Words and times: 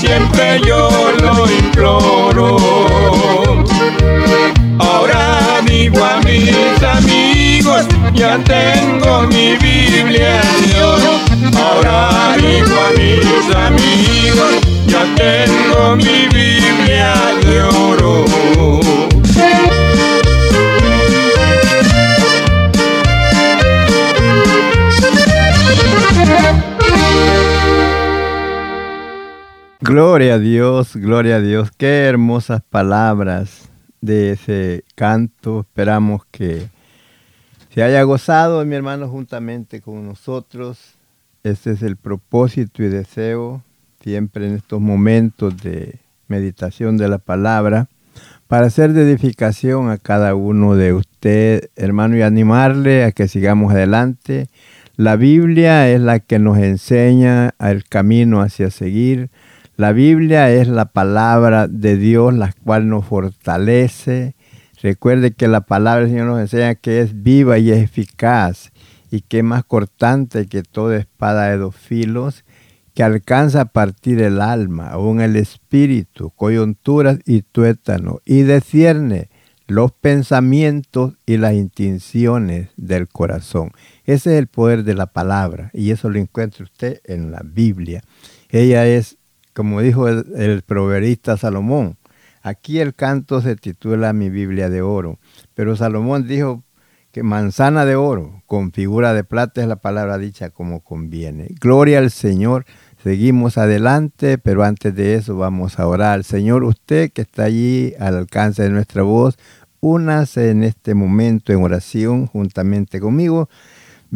siempre 0.00 0.60
yo 0.66 0.88
lo 1.20 1.50
imploro. 1.50 2.56
Ahora 4.78 5.60
digo 5.66 6.04
a 6.04 6.20
mis 6.20 6.82
amigos, 6.82 7.86
ya 8.12 8.38
tengo 8.38 9.22
mi 9.28 9.56
Biblia 9.56 10.40
de 10.66 10.82
oro. 10.82 11.20
Ahora 11.56 12.36
digo 12.36 12.74
a 12.86 12.90
mis 12.98 13.54
amigos, 13.54 14.54
ya 14.86 15.04
tengo 15.14 15.96
mi 15.96 16.26
Biblia 16.28 17.14
de 17.42 17.62
oro. 17.62 18.83
Gloria 29.94 30.34
a 30.34 30.38
Dios, 30.40 30.96
gloria 30.96 31.36
a 31.36 31.40
Dios. 31.40 31.70
Qué 31.70 32.06
hermosas 32.06 32.62
palabras 32.68 33.70
de 34.00 34.32
ese 34.32 34.82
canto. 34.96 35.60
Esperamos 35.60 36.22
que 36.32 36.66
se 37.72 37.80
haya 37.80 38.02
gozado, 38.02 38.64
mi 38.64 38.74
hermano, 38.74 39.06
juntamente 39.06 39.80
con 39.80 40.04
nosotros. 40.04 40.96
Ese 41.44 41.70
es 41.70 41.82
el 41.82 41.94
propósito 41.94 42.82
y 42.82 42.88
deseo 42.88 43.62
siempre 44.00 44.48
en 44.48 44.56
estos 44.56 44.80
momentos 44.80 45.62
de 45.62 46.00
meditación 46.26 46.96
de 46.96 47.08
la 47.08 47.18
palabra 47.18 47.86
para 48.48 48.66
hacer 48.66 48.94
de 48.94 49.02
edificación 49.02 49.90
a 49.90 49.98
cada 49.98 50.34
uno 50.34 50.74
de 50.74 50.92
usted, 50.92 51.70
hermano, 51.76 52.16
y 52.16 52.22
animarle 52.22 53.04
a 53.04 53.12
que 53.12 53.28
sigamos 53.28 53.72
adelante. 53.72 54.48
La 54.96 55.14
Biblia 55.14 55.88
es 55.88 56.00
la 56.00 56.18
que 56.18 56.40
nos 56.40 56.58
enseña 56.58 57.54
el 57.60 57.84
camino 57.84 58.40
hacia 58.40 58.72
seguir. 58.72 59.30
La 59.76 59.92
Biblia 59.92 60.52
es 60.52 60.68
la 60.68 60.84
palabra 60.84 61.66
de 61.66 61.96
Dios, 61.96 62.32
la 62.32 62.52
cual 62.52 62.88
nos 62.88 63.06
fortalece. 63.06 64.36
Recuerde 64.80 65.32
que 65.32 65.48
la 65.48 65.62
palabra 65.62 66.02
del 66.02 66.10
Señor 66.10 66.28
nos 66.28 66.40
enseña 66.40 66.76
que 66.76 67.00
es 67.00 67.24
viva 67.24 67.58
y 67.58 67.72
es 67.72 67.82
eficaz 67.82 68.70
y 69.10 69.22
que 69.22 69.38
es 69.38 69.44
más 69.44 69.64
cortante 69.64 70.46
que 70.46 70.62
toda 70.62 70.96
espada 70.96 71.48
de 71.48 71.56
dos 71.56 71.74
filos, 71.74 72.44
que 72.94 73.02
alcanza 73.02 73.62
a 73.62 73.64
partir 73.64 74.22
el 74.22 74.40
alma, 74.40 74.90
aún 74.90 75.20
el 75.20 75.34
espíritu, 75.34 76.30
coyunturas 76.30 77.18
y 77.26 77.42
tuétano, 77.42 78.20
y 78.24 78.42
descierne 78.42 79.28
los 79.66 79.90
pensamientos 79.90 81.14
y 81.26 81.36
las 81.38 81.54
intenciones 81.54 82.68
del 82.76 83.08
corazón. 83.08 83.72
Ese 84.04 84.34
es 84.34 84.38
el 84.38 84.46
poder 84.46 84.84
de 84.84 84.94
la 84.94 85.06
palabra 85.06 85.70
y 85.72 85.90
eso 85.90 86.10
lo 86.10 86.20
encuentra 86.20 86.62
usted 86.62 87.00
en 87.04 87.32
la 87.32 87.42
Biblia. 87.44 88.02
Ella 88.50 88.86
es 88.86 89.16
como 89.54 89.80
dijo 89.80 90.08
el, 90.08 90.26
el 90.36 90.62
proverbista 90.62 91.36
Salomón, 91.36 91.96
aquí 92.42 92.80
el 92.80 92.94
canto 92.94 93.40
se 93.40 93.56
titula 93.56 94.12
Mi 94.12 94.28
Biblia 94.28 94.68
de 94.68 94.82
Oro, 94.82 95.18
pero 95.54 95.76
Salomón 95.76 96.26
dijo 96.28 96.62
que 97.14 97.22
manzana 97.22 97.84
de 97.84 97.94
oro 97.94 98.42
con 98.46 98.72
figura 98.72 99.14
de 99.14 99.22
plata 99.22 99.62
es 99.62 99.68
la 99.68 99.76
palabra 99.76 100.18
dicha 100.18 100.50
como 100.50 100.80
conviene. 100.80 101.46
Gloria 101.60 101.98
al 101.98 102.10
Señor. 102.10 102.66
Seguimos 103.04 103.56
adelante, 103.56 104.36
pero 104.36 104.64
antes 104.64 104.96
de 104.96 105.14
eso 105.14 105.36
vamos 105.36 105.78
a 105.78 105.86
orar. 105.86 106.24
Señor, 106.24 106.64
usted 106.64 107.12
que 107.12 107.22
está 107.22 107.44
allí 107.44 107.94
al 108.00 108.16
alcance 108.16 108.64
de 108.64 108.70
nuestra 108.70 109.04
voz, 109.04 109.38
únase 109.78 110.50
en 110.50 110.64
este 110.64 110.94
momento 110.94 111.52
en 111.52 111.62
oración 111.62 112.26
juntamente 112.26 112.98
conmigo. 112.98 113.48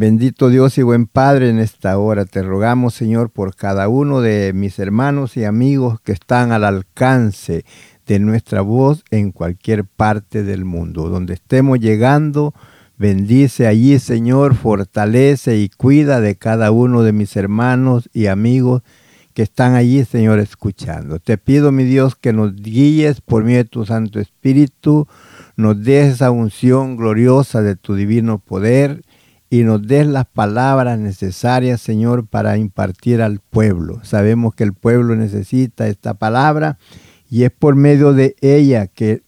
Bendito 0.00 0.48
Dios 0.48 0.78
y 0.78 0.82
buen 0.82 1.06
Padre, 1.06 1.50
en 1.50 1.59
esta 1.59 1.98
hora 1.98 2.24
te 2.24 2.45
rogamos, 2.45 2.95
Señor, 2.95 3.30
por 3.30 3.56
cada 3.56 3.89
uno 3.89 4.21
de 4.21 4.53
mis 4.53 4.78
hermanos 4.78 5.36
y 5.36 5.42
amigos 5.42 6.00
que 6.00 6.12
están 6.12 6.53
al 6.53 6.62
alcance 6.62 7.65
de 8.06 8.21
nuestra 8.21 8.60
voz 8.60 9.03
en 9.10 9.33
cualquier 9.33 9.84
parte 9.84 10.45
del 10.45 10.65
mundo. 10.65 11.09
Donde 11.09 11.34
estemos 11.34 11.80
llegando, 11.80 12.54
bendice 12.97 13.66
allí, 13.66 13.98
Señor, 13.98 14.54
fortalece 14.54 15.56
y 15.56 15.68
cuida 15.68 16.21
de 16.21 16.36
cada 16.36 16.71
uno 16.71 17.03
de 17.03 17.12
mis 17.12 17.34
hermanos 17.34 18.09
y 18.12 18.27
amigos 18.27 18.83
que 19.34 19.42
están 19.42 19.74
allí, 19.74 20.04
Señor, 20.04 20.39
escuchando. 20.39 21.18
Te 21.18 21.39
pido, 21.39 21.72
mi 21.72 21.83
Dios, 21.83 22.15
que 22.15 22.33
nos 22.33 22.54
guíes 22.54 23.21
por 23.21 23.42
medio 23.42 23.59
de 23.59 23.65
tu 23.65 23.84
Santo 23.84 24.21
Espíritu, 24.21 25.09
nos 25.56 25.83
des 25.83 26.15
esa 26.15 26.30
unción 26.30 26.97
gloriosa 26.97 27.62
de 27.62 27.74
tu 27.74 27.97
divino 27.97 28.39
poder 28.39 29.03
y 29.50 29.62
nos 29.62 29.86
des 29.86 30.06
las 30.06 30.27
palabras 30.27 30.98
necesarias, 30.98 31.80
Señor, 31.80 32.27
para 32.27 32.59
impartir 32.59 33.22
al 33.22 33.41
pueblo. 33.41 34.00
Sabemos 34.03 34.54
que 34.54 34.65
el 34.65 34.74
pueblo 34.74 35.16
necesita 35.16 35.89
esta 35.89 36.15
palabra 36.15 36.78
y 37.30 37.45
es 37.45 37.50
por 37.50 37.74
medio 37.74 38.12
de 38.12 38.36
ella 38.41 38.86
que 38.86 39.22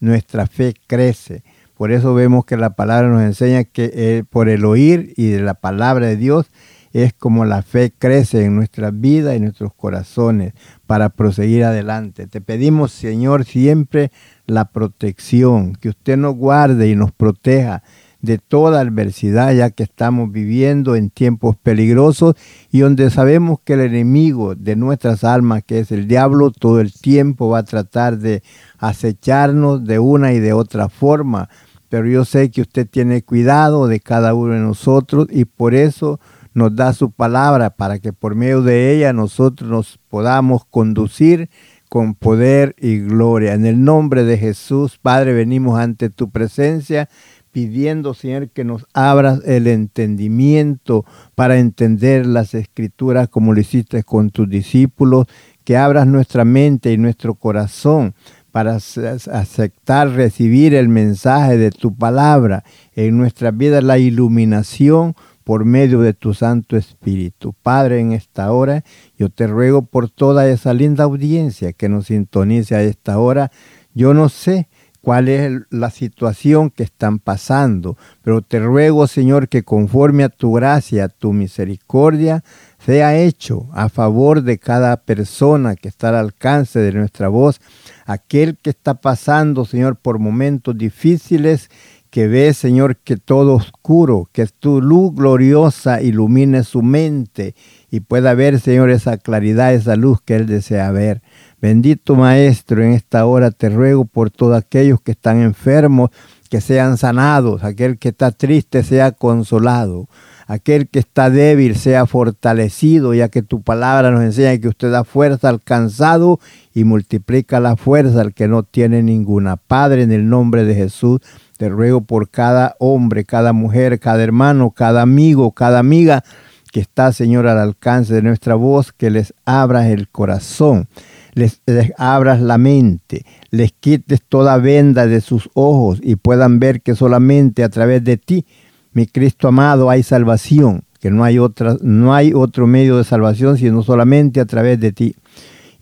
nuestra 0.00 0.46
fe 0.46 0.74
crece. 0.86 1.42
Por 1.76 1.92
eso 1.92 2.14
vemos 2.14 2.44
que 2.44 2.56
la 2.56 2.70
palabra 2.70 3.08
nos 3.08 3.22
enseña 3.22 3.64
que 3.64 3.90
eh, 3.94 4.24
por 4.28 4.48
el 4.48 4.64
oír 4.64 5.12
y 5.16 5.28
de 5.28 5.40
la 5.40 5.54
palabra 5.54 6.06
de 6.06 6.16
Dios 6.16 6.50
es 6.92 7.12
como 7.12 7.44
la 7.44 7.62
fe 7.62 7.92
crece 7.96 8.44
en 8.44 8.56
nuestra 8.56 8.90
vida 8.90 9.32
y 9.32 9.36
en 9.36 9.44
nuestros 9.44 9.72
corazones 9.74 10.54
para 10.86 11.10
proseguir 11.10 11.64
adelante. 11.64 12.26
Te 12.26 12.40
pedimos, 12.40 12.92
Señor, 12.92 13.44
siempre 13.44 14.10
la 14.46 14.66
protección, 14.66 15.74
que 15.74 15.90
usted 15.90 16.16
nos 16.16 16.34
guarde 16.34 16.88
y 16.88 16.96
nos 16.96 17.12
proteja 17.12 17.82
de 18.22 18.38
toda 18.38 18.80
adversidad, 18.80 19.52
ya 19.54 19.70
que 19.70 19.82
estamos 19.82 20.30
viviendo 20.30 20.96
en 20.96 21.10
tiempos 21.10 21.56
peligrosos 21.56 22.34
y 22.70 22.80
donde 22.80 23.10
sabemos 23.10 23.60
que 23.64 23.74
el 23.74 23.80
enemigo 23.80 24.54
de 24.54 24.76
nuestras 24.76 25.24
almas, 25.24 25.62
que 25.64 25.80
es 25.80 25.92
el 25.92 26.06
diablo, 26.06 26.50
todo 26.50 26.80
el 26.80 26.92
tiempo 26.92 27.48
va 27.48 27.58
a 27.58 27.64
tratar 27.64 28.18
de 28.18 28.42
acecharnos 28.78 29.84
de 29.84 29.98
una 29.98 30.32
y 30.32 30.40
de 30.40 30.52
otra 30.52 30.88
forma 30.88 31.48
pero 31.90 32.06
yo 32.06 32.24
sé 32.24 32.52
que 32.52 32.62
usted 32.62 32.88
tiene 32.88 33.22
cuidado 33.22 33.88
de 33.88 33.98
cada 33.98 34.32
uno 34.32 34.54
de 34.54 34.60
nosotros 34.60 35.26
y 35.28 35.44
por 35.44 35.74
eso 35.74 36.20
nos 36.54 36.74
da 36.74 36.92
su 36.92 37.10
palabra 37.10 37.70
para 37.70 37.98
que 37.98 38.12
por 38.12 38.36
medio 38.36 38.62
de 38.62 38.94
ella 38.94 39.12
nosotros 39.12 39.68
nos 39.68 39.98
podamos 40.08 40.64
conducir 40.64 41.50
con 41.88 42.14
poder 42.14 42.76
y 42.78 43.00
gloria. 43.00 43.54
En 43.54 43.66
el 43.66 43.82
nombre 43.82 44.22
de 44.22 44.38
Jesús, 44.38 44.98
Padre, 45.02 45.32
venimos 45.32 45.80
ante 45.80 46.10
tu 46.10 46.30
presencia 46.30 47.08
pidiendo, 47.52 48.14
Señor, 48.14 48.50
que 48.50 48.64
nos 48.64 48.86
abras 48.92 49.40
el 49.44 49.66
entendimiento 49.66 51.04
para 51.34 51.58
entender 51.58 52.26
las 52.26 52.54
escrituras 52.54 53.28
como 53.28 53.52
lo 53.52 53.60
hiciste 53.60 54.02
con 54.02 54.30
tus 54.30 54.48
discípulos, 54.48 55.26
que 55.64 55.76
abras 55.76 56.06
nuestra 56.06 56.44
mente 56.44 56.92
y 56.92 56.98
nuestro 56.98 57.34
corazón 57.34 58.14
para 58.50 58.76
aceptar, 58.76 60.10
recibir 60.10 60.74
el 60.74 60.88
mensaje 60.88 61.56
de 61.56 61.70
tu 61.70 61.94
palabra 61.94 62.64
en 62.94 63.16
nuestra 63.16 63.50
vida, 63.50 63.80
la 63.80 63.98
iluminación 63.98 65.14
por 65.44 65.64
medio 65.64 66.00
de 66.00 66.14
tu 66.14 66.34
Santo 66.34 66.76
Espíritu. 66.76 67.54
Padre, 67.62 68.00
en 68.00 68.12
esta 68.12 68.52
hora 68.52 68.84
yo 69.16 69.30
te 69.30 69.46
ruego 69.46 69.82
por 69.82 70.10
toda 70.10 70.48
esa 70.48 70.74
linda 70.74 71.04
audiencia 71.04 71.72
que 71.72 71.88
nos 71.88 72.06
sintonice 72.06 72.74
a 72.74 72.82
esta 72.82 73.18
hora. 73.18 73.50
Yo 73.94 74.14
no 74.14 74.28
sé 74.28 74.68
cuál 75.02 75.28
es 75.28 75.62
la 75.70 75.90
situación 75.90 76.70
que 76.70 76.82
están 76.82 77.18
pasando, 77.18 77.96
pero 78.22 78.42
te 78.42 78.58
ruego, 78.60 79.06
Señor, 79.06 79.48
que 79.48 79.62
conforme 79.62 80.24
a 80.24 80.28
tu 80.28 80.52
gracia, 80.52 81.04
a 81.04 81.08
tu 81.08 81.32
misericordia, 81.32 82.44
sea 82.84 83.18
hecho 83.18 83.68
a 83.72 83.88
favor 83.88 84.42
de 84.42 84.58
cada 84.58 84.96
persona 84.98 85.76
que 85.76 85.88
está 85.88 86.10
al 86.10 86.16
alcance 86.16 86.78
de 86.78 86.92
nuestra 86.92 87.28
voz, 87.28 87.60
aquel 88.06 88.56
que 88.56 88.70
está 88.70 88.94
pasando, 88.94 89.64
Señor, 89.64 89.96
por 89.96 90.18
momentos 90.18 90.76
difíciles, 90.76 91.70
que 92.10 92.26
ve, 92.26 92.52
Señor, 92.54 92.96
que 92.96 93.16
todo 93.16 93.54
oscuro, 93.54 94.28
que 94.32 94.44
tu 94.46 94.82
luz 94.82 95.14
gloriosa 95.14 96.02
ilumine 96.02 96.64
su 96.64 96.82
mente 96.82 97.54
y 97.88 98.00
pueda 98.00 98.34
ver, 98.34 98.60
Señor, 98.60 98.90
esa 98.90 99.16
claridad, 99.16 99.72
esa 99.72 99.94
luz 99.94 100.20
que 100.20 100.34
Él 100.34 100.46
desea 100.46 100.90
ver. 100.90 101.22
Bendito 101.60 102.14
Maestro, 102.14 102.82
en 102.82 102.92
esta 102.92 103.26
hora 103.26 103.50
te 103.50 103.68
ruego 103.68 104.06
por 104.06 104.30
todos 104.30 104.56
aquellos 104.56 105.00
que 105.02 105.10
están 105.12 105.42
enfermos, 105.42 106.08
que 106.48 106.62
sean 106.62 106.96
sanados, 106.96 107.62
aquel 107.64 107.98
que 107.98 108.08
está 108.08 108.30
triste 108.30 108.82
sea 108.82 109.12
consolado, 109.12 110.08
aquel 110.46 110.88
que 110.88 110.98
está 110.98 111.28
débil 111.28 111.76
sea 111.76 112.06
fortalecido, 112.06 113.12
ya 113.12 113.28
que 113.28 113.42
tu 113.42 113.60
palabra 113.60 114.10
nos 114.10 114.22
enseña 114.22 114.58
que 114.58 114.68
usted 114.68 114.90
da 114.90 115.04
fuerza 115.04 115.50
al 115.50 115.62
cansado 115.62 116.40
y 116.74 116.84
multiplica 116.84 117.60
la 117.60 117.76
fuerza 117.76 118.22
al 118.22 118.32
que 118.32 118.48
no 118.48 118.62
tiene 118.62 119.02
ninguna. 119.02 119.56
Padre, 119.56 120.02
en 120.04 120.12
el 120.12 120.30
nombre 120.30 120.64
de 120.64 120.74
Jesús, 120.74 121.20
te 121.58 121.68
ruego 121.68 122.00
por 122.00 122.30
cada 122.30 122.74
hombre, 122.78 123.26
cada 123.26 123.52
mujer, 123.52 124.00
cada 124.00 124.22
hermano, 124.22 124.70
cada 124.70 125.02
amigo, 125.02 125.52
cada 125.52 125.78
amiga 125.78 126.24
que 126.72 126.80
está, 126.80 127.12
Señor, 127.12 127.46
al 127.46 127.58
alcance 127.58 128.14
de 128.14 128.22
nuestra 128.22 128.54
voz, 128.54 128.92
que 128.92 129.10
les 129.10 129.34
abras 129.44 129.86
el 129.88 130.08
corazón, 130.08 130.88
les, 131.34 131.62
abras 131.96 132.40
la 132.40 132.58
mente, 132.58 133.24
les 133.50 133.72
quites 133.72 134.22
toda 134.28 134.58
venda 134.58 135.06
de 135.06 135.20
sus 135.20 135.50
ojos 135.54 136.00
y 136.02 136.16
puedan 136.16 136.58
ver 136.58 136.82
que 136.82 136.94
solamente 136.94 137.64
a 137.64 137.68
través 137.68 138.04
de 138.04 138.16
ti 138.16 138.46
mi 138.92 139.06
Cristo 139.06 139.48
amado, 139.48 139.88
hay 139.88 140.02
salvación, 140.02 140.82
que 140.98 141.10
no 141.10 141.22
hay, 141.24 141.38
otra, 141.38 141.76
no 141.80 142.12
hay 142.14 142.32
otro 142.34 142.66
medio 142.66 142.96
de 142.96 143.04
salvación 143.04 143.56
sino 143.56 143.82
solamente 143.82 144.40
a 144.40 144.46
través 144.46 144.80
de 144.80 144.92
ti. 144.92 145.14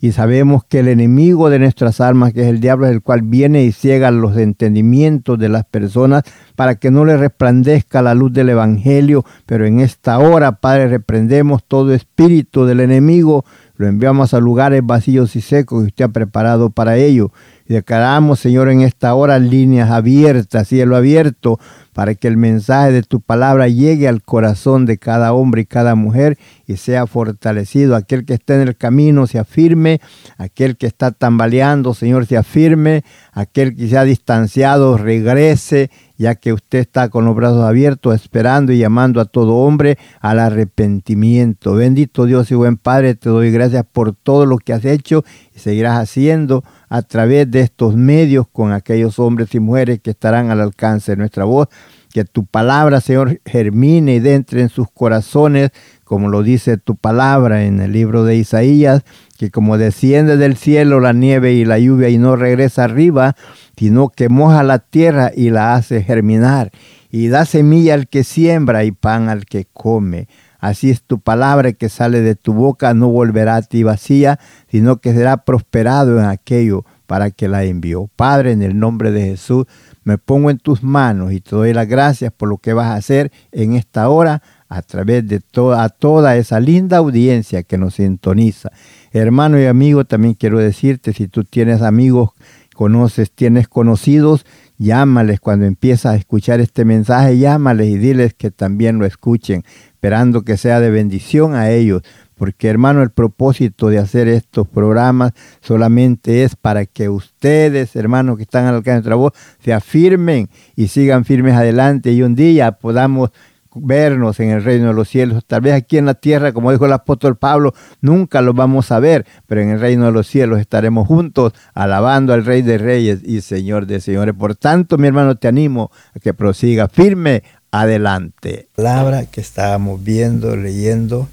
Y 0.01 0.13
sabemos 0.13 0.63
que 0.63 0.79
el 0.79 0.87
enemigo 0.87 1.49
de 1.49 1.59
nuestras 1.59 1.99
almas, 1.99 2.31
que 2.31 2.41
es 2.41 2.47
el 2.47 2.61
diablo, 2.61 2.85
es 2.85 2.93
el 2.93 3.01
cual 3.01 3.21
viene 3.21 3.65
y 3.65 3.73
ciega 3.73 4.11
los 4.11 4.37
entendimientos 4.37 5.37
de 5.37 5.49
las 5.49 5.65
personas 5.65 6.23
para 6.55 6.75
que 6.75 6.89
no 6.89 7.03
le 7.03 7.17
resplandezca 7.17 8.01
la 8.01 8.13
luz 8.13 8.31
del 8.31 8.47
Evangelio. 8.47 9.25
Pero 9.45 9.65
en 9.65 9.81
esta 9.81 10.17
hora, 10.19 10.53
Padre, 10.53 10.87
reprendemos 10.87 11.65
todo 11.67 11.93
espíritu 11.93 12.65
del 12.65 12.79
enemigo, 12.79 13.43
lo 13.79 13.87
enviamos 13.87 14.33
a 14.33 14.41
lugares 14.41 14.81
vacíos 14.85 15.37
y 15.37 15.41
secos 15.41 15.79
que 15.79 15.87
usted 15.87 16.05
ha 16.05 16.09
preparado 16.09 16.69
para 16.69 16.97
ello. 16.97 17.31
Y 17.65 17.75
declaramos, 17.75 18.41
Señor, 18.41 18.67
en 18.67 18.81
esta 18.81 19.13
hora 19.13 19.39
líneas 19.39 19.89
abiertas, 19.89 20.67
cielo 20.67 20.97
abierto, 20.97 21.61
para 21.93 22.13
que 22.15 22.27
el 22.27 22.35
mensaje 22.35 22.91
de 22.91 23.03
tu 23.03 23.21
palabra 23.21 23.69
llegue 23.69 24.09
al 24.09 24.21
corazón 24.21 24.85
de 24.85 24.97
cada 24.97 25.31
hombre 25.31 25.61
y 25.61 25.65
cada 25.65 25.95
mujer 25.95 26.37
y 26.67 26.75
sea 26.75 27.07
fortalecido. 27.07 27.95
Aquel 27.95 28.25
que 28.25 28.33
está 28.33 28.55
en 28.55 28.67
el 28.67 28.75
camino 28.75 29.27
se 29.27 29.39
afirme, 29.39 30.01
aquel 30.37 30.75
que 30.75 30.85
está 30.85 31.11
tambaleando, 31.11 31.93
Señor, 31.93 32.25
se 32.25 32.35
afirme, 32.35 33.05
aquel 33.31 33.77
que 33.77 33.87
se 33.87 33.97
ha 33.97 34.03
distanciado 34.03 34.97
regrese, 34.97 35.89
ya 36.19 36.35
que 36.35 36.51
usted 36.51 36.79
está 36.79 37.07
con 37.07 37.25
los 37.25 37.33
brazos 37.33 37.63
abiertos 37.63 38.13
esperando 38.13 38.73
y 38.73 38.77
llamando 38.77 39.21
a 39.21 39.25
todo 39.25 39.55
hombre 39.55 39.97
al 40.19 40.39
arrepentimiento. 40.39 41.73
Bendito 41.73 42.25
Dios 42.25 42.51
y 42.51 42.55
buen 42.55 42.75
Padre, 42.75 43.15
te 43.15 43.29
doy 43.29 43.51
gracias 43.51 43.85
por 43.89 44.13
todo 44.13 44.45
lo 44.45 44.57
que 44.57 44.73
has 44.73 44.83
hecho 44.83 45.23
y 45.55 45.59
seguirás 45.59 45.97
haciendo 45.97 46.63
a 46.89 47.03
través 47.03 47.49
de 47.49 47.61
estos 47.61 47.95
medios 47.95 48.47
con 48.51 48.73
aquellos 48.73 49.17
hombres 49.17 49.55
y 49.55 49.61
mujeres 49.61 50.01
que 50.01 50.11
estarán 50.11 50.51
al 50.51 50.59
alcance 50.59 51.13
de 51.13 51.17
nuestra 51.17 51.45
voz. 51.45 51.69
Que 52.11 52.25
tu 52.25 52.45
palabra, 52.45 53.01
Señor, 53.01 53.39
germine 53.45 54.15
y 54.15 54.27
entre 54.27 54.61
en 54.61 54.69
sus 54.69 54.91
corazones, 54.91 55.69
como 56.03 56.27
lo 56.27 56.43
dice 56.43 56.77
tu 56.77 56.95
palabra 56.95 57.63
en 57.63 57.79
el 57.79 57.93
libro 57.93 58.25
de 58.25 58.35
Isaías, 58.35 59.03
que 59.39 59.51
como 59.51 59.77
desciende 59.77 60.35
del 60.35 60.57
cielo 60.57 60.99
la 60.99 61.13
nieve 61.13 61.53
y 61.53 61.63
la 61.63 61.79
lluvia 61.79 62.09
y 62.09 62.17
no 62.17 62.35
regresa 62.35 62.83
arriba, 62.83 63.37
sino 63.77 64.09
que 64.09 64.27
moja 64.27 64.63
la 64.63 64.79
tierra 64.79 65.31
y 65.33 65.49
la 65.49 65.75
hace 65.75 66.03
germinar, 66.03 66.71
y 67.09 67.29
da 67.29 67.45
semilla 67.45 67.93
al 67.93 68.09
que 68.09 68.25
siembra 68.25 68.83
y 68.83 68.91
pan 68.91 69.29
al 69.29 69.45
que 69.45 69.65
come. 69.71 70.27
Así 70.59 70.89
es 70.89 71.03
tu 71.03 71.21
palabra 71.21 71.71
que 71.71 71.87
sale 71.87 72.19
de 72.19 72.35
tu 72.35 72.51
boca, 72.51 72.93
no 72.93 73.07
volverá 73.07 73.55
a 73.55 73.61
ti 73.61 73.81
vacía, 73.81 74.41
sino 74.67 74.97
que 74.97 75.13
será 75.13 75.45
prosperado 75.45 76.19
en 76.19 76.25
aquello 76.25 76.83
para 77.07 77.31
que 77.31 77.47
la 77.47 77.63
envió. 77.63 78.09
Padre, 78.17 78.51
en 78.51 78.61
el 78.61 78.77
nombre 78.77 79.13
de 79.13 79.21
Jesús, 79.21 79.67
me 80.03 80.17
pongo 80.17 80.49
en 80.49 80.57
tus 80.57 80.83
manos 80.83 81.31
y 81.31 81.39
te 81.39 81.55
doy 81.55 81.71
las 81.71 81.87
gracias 81.87 82.33
por 82.33 82.49
lo 82.49 82.57
que 82.57 82.73
vas 82.73 82.87
a 82.87 82.95
hacer 82.95 83.31
en 83.53 83.73
esta 83.73 84.09
hora 84.09 84.43
a 84.69 84.83
través 84.83 85.27
de 85.27 85.39
toda, 85.39 85.89
toda 85.89 86.37
esa 86.37 86.59
linda 86.59 86.97
audiencia 86.97 87.63
que 87.63 87.77
nos 87.77 87.95
sintoniza. 87.95 88.71
Hermano 89.11 89.59
y 89.59 89.65
amigo, 89.65 90.05
también 90.05 90.35
quiero 90.35 90.59
decirte, 90.59 91.11
si 91.11 91.27
tú 91.27 91.43
tienes 91.43 91.81
amigos, 91.81 92.29
conoces, 92.75 93.31
tienes 93.31 93.67
conocidos, 93.67 94.45
llámales 94.77 95.39
cuando 95.39 95.65
empiezas 95.65 96.13
a 96.13 96.15
escuchar 96.15 96.61
este 96.61 96.85
mensaje, 96.85 97.37
llámales 97.37 97.87
y 97.87 97.97
diles 97.97 98.35
que 98.35 98.51
también 98.51 98.99
lo 98.99 99.05
escuchen 99.05 99.63
esperando 99.91 100.43
que 100.43 100.55
sea 100.55 100.79
de 100.79 100.89
bendición 100.89 101.55
a 101.55 101.71
ellos, 101.71 102.03
porque 102.35 102.69
hermano, 102.69 103.01
el 103.01 103.09
propósito 103.09 103.89
de 103.89 103.97
hacer 103.97 104.29
estos 104.29 104.65
programas 104.65 105.33
solamente 105.59 106.45
es 106.45 106.55
para 106.55 106.85
que 106.85 107.09
ustedes, 107.09 107.97
hermanos 107.97 108.37
que 108.37 108.43
están 108.43 108.65
al 108.65 108.75
alcance 108.75 108.91
de 108.91 108.97
nuestra 108.99 109.15
voz, 109.15 109.33
se 109.61 109.73
afirmen 109.73 110.47
y 110.77 110.87
sigan 110.87 111.25
firmes 111.25 111.55
adelante 111.55 112.13
y 112.13 112.21
un 112.21 112.35
día 112.35 112.71
podamos 112.71 113.31
vernos 113.75 114.39
en 114.39 114.49
el 114.49 114.63
reino 114.63 114.87
de 114.87 114.93
los 114.93 115.09
cielos. 115.09 115.43
Tal 115.45 115.61
vez 115.61 115.73
aquí 115.73 115.97
en 115.97 116.05
la 116.05 116.15
tierra, 116.15 116.51
como 116.53 116.71
dijo 116.71 116.85
el 116.85 116.93
apóstol 116.93 117.37
Pablo, 117.37 117.73
nunca 118.01 118.41
lo 118.41 118.53
vamos 118.53 118.91
a 118.91 118.99
ver, 118.99 119.25
pero 119.47 119.61
en 119.61 119.69
el 119.69 119.79
reino 119.79 120.05
de 120.05 120.11
los 120.11 120.27
cielos 120.27 120.59
estaremos 120.59 121.07
juntos 121.07 121.53
alabando 121.73 122.33
al 122.33 122.45
Rey 122.45 122.61
de 122.61 122.77
Reyes 122.77 123.19
y 123.23 123.41
Señor 123.41 123.85
de 123.85 124.01
Señores. 124.01 124.35
Por 124.35 124.55
tanto, 124.55 124.97
mi 124.97 125.07
hermano, 125.07 125.35
te 125.35 125.47
animo 125.47 125.91
a 126.15 126.19
que 126.19 126.33
prosiga 126.33 126.87
firme 126.87 127.43
adelante. 127.71 128.67
Palabra 128.75 129.25
que 129.25 129.41
estábamos 129.41 130.03
viendo, 130.03 130.55
leyendo, 130.55 131.27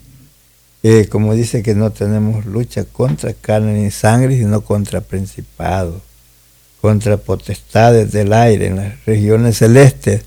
eh, 0.83 1.09
como 1.09 1.35
dice 1.35 1.63
que 1.63 1.75
no 1.75 1.91
tenemos 1.91 2.45
lucha 2.47 2.85
contra 2.85 3.33
carne 3.33 3.83
ni 3.83 3.91
sangre, 3.91 4.37
sino 4.37 4.61
contra 4.61 5.01
principados, 5.01 6.03
contra 6.81 7.17
potestades 7.17 8.13
del 8.13 8.33
aire 8.33 8.67
en 8.67 8.77
las 8.77 9.05
regiones 9.05 9.59
celestes, 9.59 10.25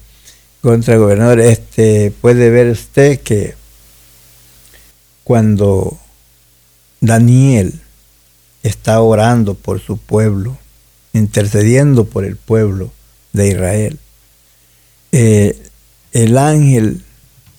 contra 0.62 0.98
gobernadores. 0.98 1.60
Este, 1.60 2.12
puede 2.12 2.50
ver 2.50 2.68
usted 2.68 3.20
que 3.20 3.56
cuando 5.24 5.98
Daniel 7.02 7.80
está 8.64 9.02
orando 9.02 9.54
por 9.54 9.80
su 9.80 9.98
pueblo, 9.98 10.58
intercediendo 11.14 12.06
por 12.06 12.26
el 12.26 12.36
pueblo 12.36 12.92
de 13.34 13.50
Israel, 13.50 14.00
eh, 15.12 15.70
el 16.12 16.38
ángel 16.38 17.04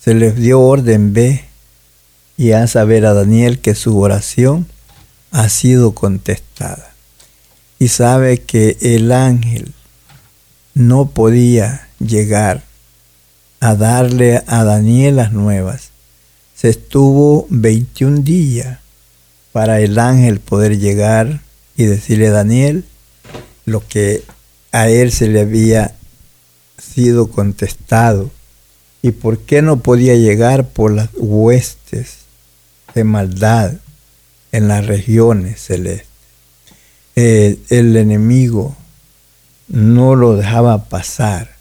se 0.00 0.14
les 0.14 0.37
dio 0.37 0.61
orden, 0.61 1.12
ve 1.12 1.45
y 2.37 2.52
a 2.52 2.66
saber 2.66 3.07
a 3.07 3.14
Daniel 3.14 3.61
que 3.61 3.75
su 3.75 3.99
oración 3.99 4.66
ha 5.30 5.49
sido 5.49 5.95
contestada. 5.95 6.95
Y 7.78 7.88
sabe 7.88 8.38
que 8.42 8.76
el 8.80 9.12
ángel 9.12 9.73
no 10.75 11.11
podía 11.11 11.88
llegar 11.99 12.64
a 13.61 13.75
darle 13.75 14.43
a 14.47 14.64
Daniel 14.64 15.17
las 15.17 15.33
nuevas. 15.33 15.90
Se 16.57 16.69
estuvo 16.69 17.47
21 17.50 18.23
días 18.23 18.79
para 19.52 19.81
el 19.81 19.99
ángel 19.99 20.40
poder 20.40 20.79
llegar 20.79 21.40
y 21.76 21.85
decirle 21.85 22.29
a 22.29 22.33
Daniel 22.33 22.85
lo 23.64 23.87
que 23.87 24.23
a 24.73 24.88
él 24.88 25.12
se 25.12 25.29
le 25.29 25.40
había 25.40 25.95
sido 26.79 27.31
contestado 27.31 28.31
y 29.02 29.12
por 29.12 29.38
qué 29.38 29.62
no 29.62 29.81
podía 29.81 30.14
llegar 30.14 30.69
por 30.69 30.93
las 30.93 31.09
huestes 31.14 32.19
de 32.95 33.05
maldad 33.05 33.75
en 34.52 34.69
las 34.69 34.87
regiones 34.87 35.61
celestes. 35.62 36.07
Eh, 37.17 37.59
el 37.71 37.97
enemigo 37.97 38.76
no 39.69 40.17
lo 40.17 40.37
dejaba 40.37 40.85
pasar, 40.85 41.57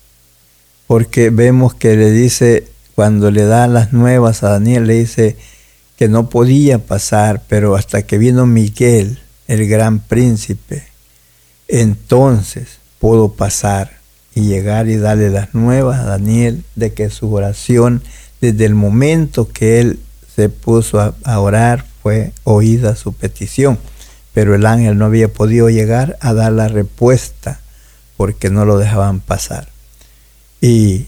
porque 0.90 1.30
vemos 1.30 1.76
que 1.76 1.96
le 1.96 2.10
dice, 2.10 2.68
cuando 2.96 3.30
le 3.30 3.46
da 3.46 3.68
las 3.68 3.94
nuevas 3.94 4.42
a 4.42 4.50
Daniel, 4.50 4.88
le 4.88 4.96
dice 4.96 5.38
que 6.00 6.08
no 6.08 6.30
podía 6.30 6.80
pasar, 6.80 7.44
pero 7.48 7.76
hasta 7.76 8.02
que 8.02 8.18
vino 8.18 8.48
Miguel, 8.48 9.20
el 9.48 9.68
gran 9.68 10.00
príncipe, 10.00 10.88
entonces 11.68 12.80
pudo 12.98 13.34
pasar 13.34 14.00
y 14.34 14.48
llegar 14.48 14.88
y 14.90 14.98
darle 14.98 15.30
las 15.30 15.54
nuevas 15.54 16.00
a 16.00 16.06
Daniel 16.06 16.64
de 16.76 16.92
que 16.92 17.12
su 17.12 17.32
oración, 17.32 18.02
desde 18.42 18.66
el 18.66 18.74
momento 18.74 19.48
que 19.48 19.82
él 19.82 20.00
se 20.36 20.50
puso 20.50 21.00
a, 21.24 21.40
orar, 21.40 21.86
fue 22.02 22.34
oída 22.46 22.96
su 22.96 23.14
petición. 23.14 23.78
Pero 24.34 24.56
el 24.56 24.66
ángel 24.66 24.98
no 24.98 25.06
había 25.06 25.28
podido 25.28 25.70
llegar 25.70 26.18
a 26.20 26.34
dar 26.34 26.52
la 26.52 26.68
respuesta 26.68 27.60
porque 28.18 28.50
no 28.50 28.66
lo 28.66 28.80
dejaban 28.80 29.20
pasar. 29.20 29.68
Y 30.62 31.08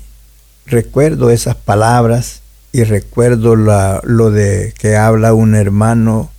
recuerdo 0.65 1.29
esas 1.29 1.55
palabras 1.55 2.41
y 2.72 2.84
recuerdo 2.84 3.55
lo 3.55 4.31
de 4.31 4.74
que 4.77 4.96
habla 4.96 5.34
un 5.34 5.55
hermano 5.55 6.31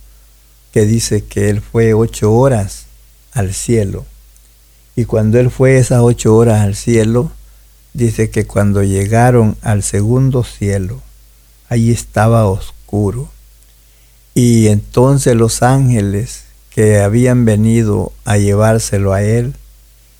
que 0.71 0.85
dice 0.85 1.23
que 1.23 1.49
él 1.49 1.61
fue 1.61 1.93
ocho 1.93 2.33
horas 2.33 2.85
al 3.33 3.53
cielo 3.53 4.05
y 4.95 5.05
cuando 5.05 5.39
él 5.39 5.49
fue 5.49 5.77
esas 5.77 6.01
ocho 6.01 6.35
horas 6.35 6.61
al 6.61 6.75
cielo, 6.75 7.31
dice 7.93 8.29
que 8.29 8.45
cuando 8.45 8.83
llegaron 8.83 9.57
al 9.61 9.81
segundo 9.81 10.43
cielo, 10.43 11.01
allí 11.67 11.91
estaba 11.91 12.45
oscuro. 12.45 13.29
Y 14.35 14.67
entonces 14.67 15.35
los 15.35 15.63
ángeles 15.63 16.43
que 16.69 16.99
habían 16.99 17.45
venido 17.45 18.13
a 18.23 18.37
llevárselo 18.37 19.13
a 19.13 19.23
él, 19.23 19.55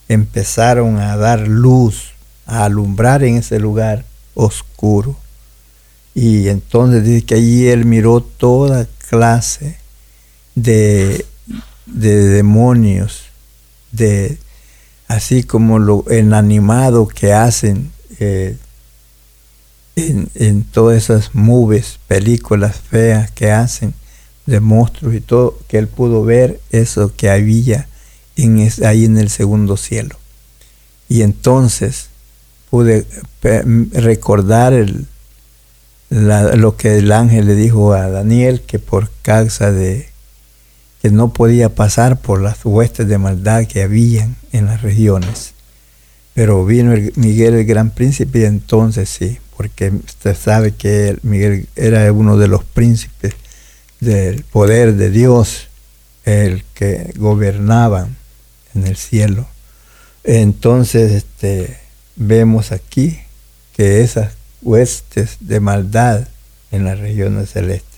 empezaron 0.10 0.98
a 0.98 1.18
dar 1.18 1.48
luz, 1.48 2.13
a 2.46 2.66
alumbrar 2.66 3.24
en 3.24 3.38
ese 3.38 3.60
lugar 3.60 4.06
oscuro. 4.34 5.16
Y 6.16 6.48
entonces 6.50 7.04
dice 7.04 7.26
que 7.26 7.36
allí 7.36 7.68
él 7.68 7.86
miró 7.86 8.22
toda 8.22 8.88
clase 9.10 9.78
de, 10.56 11.26
de 11.86 12.28
demonios, 12.28 13.24
de 13.92 14.38
así 15.08 15.44
como 15.44 15.80
lo 15.80 16.06
animado 16.34 17.08
que 17.08 17.34
hacen 17.34 17.92
eh, 18.20 18.58
en, 19.96 20.64
todas 20.64 21.04
esas 21.04 21.36
movies, 21.36 22.00
películas 22.08 22.78
feas 22.78 23.32
que 23.32 23.52
hacen 23.52 23.94
de 24.46 24.60
monstruos 24.60 25.14
y 25.14 25.22
todo, 25.22 25.60
que 25.68 25.78
él 25.78 25.88
pudo 25.88 26.24
ver 26.24 26.60
eso 26.72 27.14
que 27.16 27.30
había 27.30 27.88
en 28.36 28.70
ahí 28.86 29.06
en 29.06 29.18
el 29.18 29.30
segundo 29.30 29.78
cielo. 29.78 30.18
Y 31.08 31.22
entonces 31.22 32.10
pude 32.74 33.06
recordar 33.92 34.74
el, 34.74 35.06
lo 36.10 36.76
que 36.76 36.98
el 36.98 37.12
ángel 37.12 37.46
le 37.46 37.54
dijo 37.54 37.94
a 37.94 38.10
Daniel, 38.10 38.62
que 38.62 38.80
por 38.80 39.12
causa 39.22 39.72
de 39.72 40.10
que 41.00 41.12
no 41.12 41.34
podía 41.34 41.76
pasar 41.76 42.20
por 42.20 42.42
las 42.42 42.66
huestes 42.66 43.08
de 43.08 43.20
maldad 43.20 43.68
que 43.68 43.84
habían 43.84 44.38
en 44.54 44.66
las 44.66 44.82
regiones. 44.82 45.54
Pero 46.34 46.66
vino 46.66 46.96
Miguel 47.14 47.54
el 47.54 47.66
gran 47.66 47.92
príncipe 47.92 48.40
y 48.40 48.46
entonces 48.46 49.08
sí, 49.08 49.38
porque 49.56 49.92
usted 49.92 50.36
sabe 50.36 50.72
que 50.72 51.16
Miguel 51.22 51.70
era 51.76 52.12
uno 52.12 52.38
de 52.38 52.48
los 52.48 52.64
príncipes 52.64 53.36
del 54.00 54.46
poder 54.46 54.96
de 54.96 55.12
Dios, 55.12 55.68
el 56.26 56.64
que 56.74 57.14
gobernaba 57.18 58.08
en 58.74 58.88
el 58.88 58.98
cielo. 58.98 59.46
Entonces 60.24 61.12
este, 61.12 61.83
vemos 62.16 62.72
aquí 62.72 63.20
que 63.76 64.02
esas 64.02 64.34
huestes 64.62 65.38
de 65.40 65.60
maldad 65.60 66.28
en 66.72 66.86
las 66.86 67.00
regiones 67.00 67.52
celestes 67.52 67.94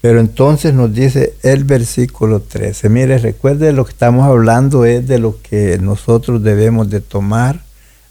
pero 0.00 0.18
entonces 0.18 0.72
nos 0.72 0.94
dice 0.94 1.34
el 1.42 1.64
versículo 1.64 2.40
13. 2.40 2.88
Mire, 2.88 3.18
recuerde 3.18 3.72
lo 3.72 3.84
que 3.84 3.92
estamos 3.92 4.26
hablando 4.26 4.86
es 4.86 5.06
de 5.06 5.18
lo 5.18 5.40
que 5.42 5.78
nosotros 5.78 6.42
debemos 6.42 6.88
de 6.88 7.00
tomar 7.00 7.60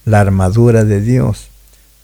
la 0.05 0.19
armadura 0.19 0.83
de 0.83 1.01
Dios. 1.01 1.47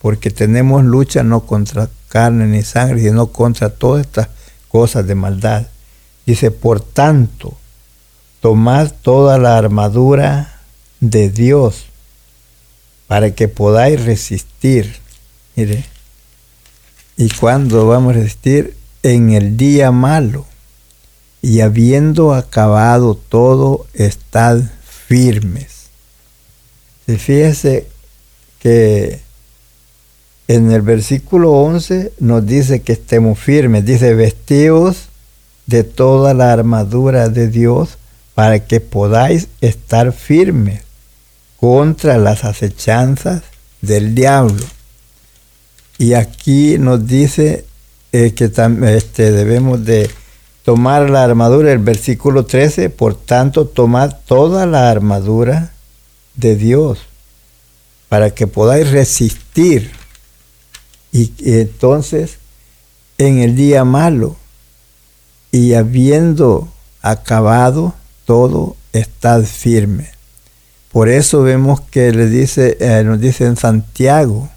Porque 0.01 0.31
tenemos 0.31 0.83
lucha 0.83 1.23
no 1.23 1.41
contra 1.41 1.89
carne 2.09 2.47
ni 2.47 2.63
sangre, 2.63 3.01
sino 3.01 3.27
contra 3.27 3.69
todas 3.69 4.05
estas 4.05 4.29
cosas 4.69 5.05
de 5.05 5.13
maldad. 5.13 5.67
Dice, 6.25 6.49
por 6.49 6.79
tanto, 6.79 7.53
tomad 8.39 8.91
toda 9.03 9.37
la 9.37 9.55
armadura 9.55 10.61
de 10.99 11.29
Dios 11.29 11.85
para 13.07 13.31
que 13.31 13.47
podáis 13.47 14.03
resistir. 14.03 14.95
Mire, 15.55 15.85
¿y 17.17 17.29
cuando 17.29 17.87
vamos 17.87 18.15
a 18.15 18.19
resistir? 18.19 18.75
en 19.05 19.29
el 19.33 19.55
día 19.55 19.91
malo, 19.91 20.47
y 21.39 21.61
habiendo 21.61 22.33
acabado 22.33 23.13
todo, 23.13 23.85
estad 23.93 24.63
firmes. 25.07 25.89
Y 27.05 27.17
fíjese 27.17 27.85
que 28.57 29.19
en 30.47 30.71
el 30.71 30.81
versículo 30.81 31.51
11 31.51 32.13
nos 32.19 32.47
dice 32.47 32.81
que 32.81 32.93
estemos 32.93 33.37
firmes, 33.37 33.85
dice 33.85 34.15
vestidos 34.15 35.09
de 35.67 35.83
toda 35.83 36.33
la 36.33 36.51
armadura 36.51 37.29
de 37.29 37.47
Dios 37.47 37.99
para 38.33 38.65
que 38.65 38.79
podáis 38.79 39.49
estar 39.61 40.13
firmes 40.13 40.81
contra 41.59 42.17
las 42.17 42.43
acechanzas 42.43 43.43
del 43.81 44.15
diablo. 44.15 44.63
Y 45.97 46.13
aquí 46.13 46.77
nos 46.77 47.07
dice 47.07 47.65
eh, 48.11 48.33
que 48.33 48.45
este, 48.45 49.31
debemos 49.31 49.85
de 49.85 50.09
tomar 50.63 51.09
la 51.09 51.23
armadura, 51.23 51.71
el 51.71 51.79
versículo 51.79 52.45
13, 52.45 52.89
por 52.89 53.15
tanto 53.15 53.67
tomad 53.67 54.15
toda 54.25 54.65
la 54.65 54.89
armadura 54.89 55.71
de 56.35 56.55
Dios 56.55 56.99
para 58.09 58.31
que 58.31 58.47
podáis 58.47 58.91
resistir 58.91 59.91
y, 61.11 61.31
y 61.37 61.59
entonces 61.59 62.37
en 63.17 63.39
el 63.39 63.55
día 63.55 63.85
malo 63.85 64.35
y 65.51 65.73
habiendo 65.73 66.67
acabado 67.01 67.93
todo, 68.25 68.75
estad 68.91 69.43
firme. 69.43 70.14
Por 70.95 71.09
eso 71.09 71.41
vemos 71.41 71.81
que 71.81 72.13
le 72.13 72.27
dice, 72.29 72.77
eh, 72.79 73.03
nos 73.03 73.19
dice 73.19 73.43
en 73.43 73.57
Santiago, 73.57 74.47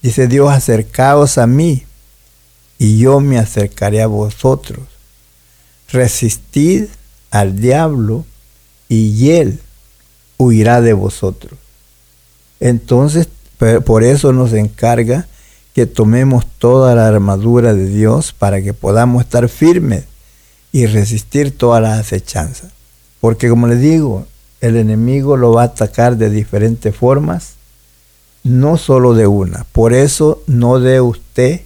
dice 0.00 0.28
Dios, 0.28 0.50
acercaos 0.50 1.36
a 1.36 1.46
mí 1.46 1.84
y 2.78 2.96
yo 2.96 3.20
me 3.20 3.38
acercaré 3.38 4.00
a 4.00 4.06
vosotros. 4.06 4.86
Resistid 5.92 6.86
al 7.30 7.60
diablo 7.60 8.24
y 8.88 9.32
él 9.32 9.60
huirá 10.38 10.80
de 10.80 10.94
vosotros. 10.94 11.60
Entonces, 12.58 13.28
por 13.84 14.04
eso 14.04 14.32
nos 14.32 14.54
encarga 14.54 15.26
que 15.74 15.84
tomemos 15.84 16.46
toda 16.46 16.94
la 16.94 17.08
armadura 17.08 17.74
de 17.74 17.90
Dios 17.90 18.32
para 18.32 18.62
que 18.62 18.72
podamos 18.72 19.22
estar 19.22 19.50
firmes 19.50 20.04
y 20.72 20.86
resistir 20.86 21.54
todas 21.58 21.82
las 21.82 22.00
acechanzas. 22.00 22.70
Porque 23.20 23.50
como 23.50 23.66
le 23.66 23.76
digo, 23.76 24.26
el 24.60 24.76
enemigo 24.76 25.36
lo 25.36 25.52
va 25.52 25.62
a 25.62 25.66
atacar 25.66 26.16
de 26.16 26.30
diferentes 26.30 26.94
formas, 26.94 27.54
no 28.42 28.76
solo 28.76 29.14
de 29.14 29.26
una. 29.26 29.64
Por 29.72 29.92
eso 29.92 30.42
no 30.46 30.78
dé 30.80 31.00
usted 31.00 31.62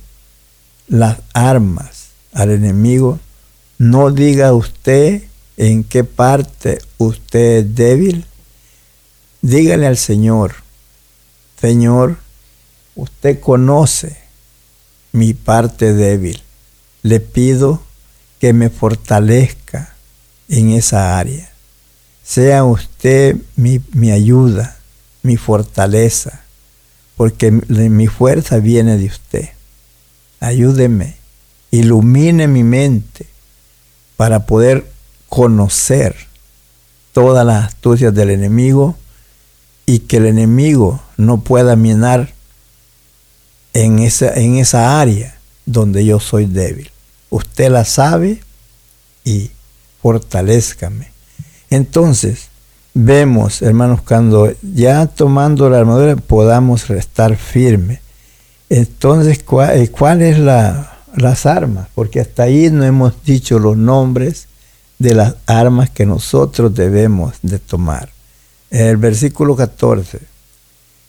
las 0.89 1.19
armas 1.33 2.09
al 2.33 2.51
enemigo, 2.51 3.19
no 3.79 4.11
diga 4.11 4.53
usted 4.53 5.23
en 5.57 5.85
qué 5.85 6.05
parte 6.05 6.79
usted 6.99 7.59
es 7.59 7.75
débil. 7.75 8.27
Dígale 9.43 9.87
al 9.87 9.97
Señor, 9.97 10.55
Señor, 11.61 12.17
usted 12.95 13.41
conoce 13.41 14.17
mi 15.13 15.35
parte 15.35 15.93
débil. 15.93 16.43
Le 17.03 17.21
pido 17.21 17.83
que 18.39 18.53
me 18.53 18.71
fortalezca 18.71 19.95
en 20.49 20.71
esa 20.71 21.19
área. 21.19 21.50
Sea 22.31 22.63
usted 22.65 23.37
mi, 23.57 24.11
ayuda, 24.11 24.77
mi 25.23 25.37
fortaleza, 25.37 26.43
porque 27.17 27.51
mi 27.51 28.07
fuerza 28.07 28.59
viene 28.59 28.97
de 28.97 29.07
usted 29.07 29.49
ayúdeme, 30.41 31.17
ilumine 31.71 32.49
mi 32.49 32.65
mente 32.65 33.27
para 34.17 34.47
poder 34.47 34.91
conocer 35.29 36.17
todas 37.13 37.47
las 37.47 37.67
astucias 37.67 38.15
del 38.15 38.31
enemigo 38.31 38.97
y 39.87 40.01
que 40.01 40.17
el 40.17 40.27
enemigo 40.27 41.01
no 41.17 41.43
pueda 41.43 41.77
minar 41.77 42.33
en 43.73 44.01
esa, 44.01 44.35
en 44.35 44.57
esa 44.57 45.01
área 45.01 45.39
donde 45.67 46.05
yo 46.05 46.19
soy 46.19 46.47
débil. 46.47 46.91
Usted 47.29 47.71
la 47.71 47.85
sabe 47.85 48.43
y 49.25 49.51
fortalezcame. 50.03 51.10
Entonces, 51.71 52.49
vemos, 52.95 53.63
hermanos, 53.63 54.03
cuando 54.03 54.53
ya 54.63 55.07
tomando 55.07 55.71
la 55.71 55.79
armadura 55.79 56.17
podamos 56.17 56.91
estar 56.91 57.37
firmes. 57.37 58.01
Entonces, 58.69 59.43
¿cuál, 59.43 59.81
eh, 59.81 59.89
cuál 59.89 60.23
es 60.23 60.39
la, 60.39 60.99
las 61.17 61.47
armas? 61.47 61.89
Porque 61.95 62.21
hasta 62.21 62.45
ahí 62.45 62.71
no 62.71 62.85
hemos 62.85 63.23
dicho 63.25 63.59
los 63.59 63.77
nombres 63.77 64.49
de 64.99 65.15
las 65.15 65.37
armas 65.47 65.91
que 65.91 66.07
nosotros 66.07 66.75
debemos 66.75 67.35
de 67.43 67.59
tomar. 67.59 68.11
El 68.71 68.97
versículo 68.97 69.57
14, 69.57 70.21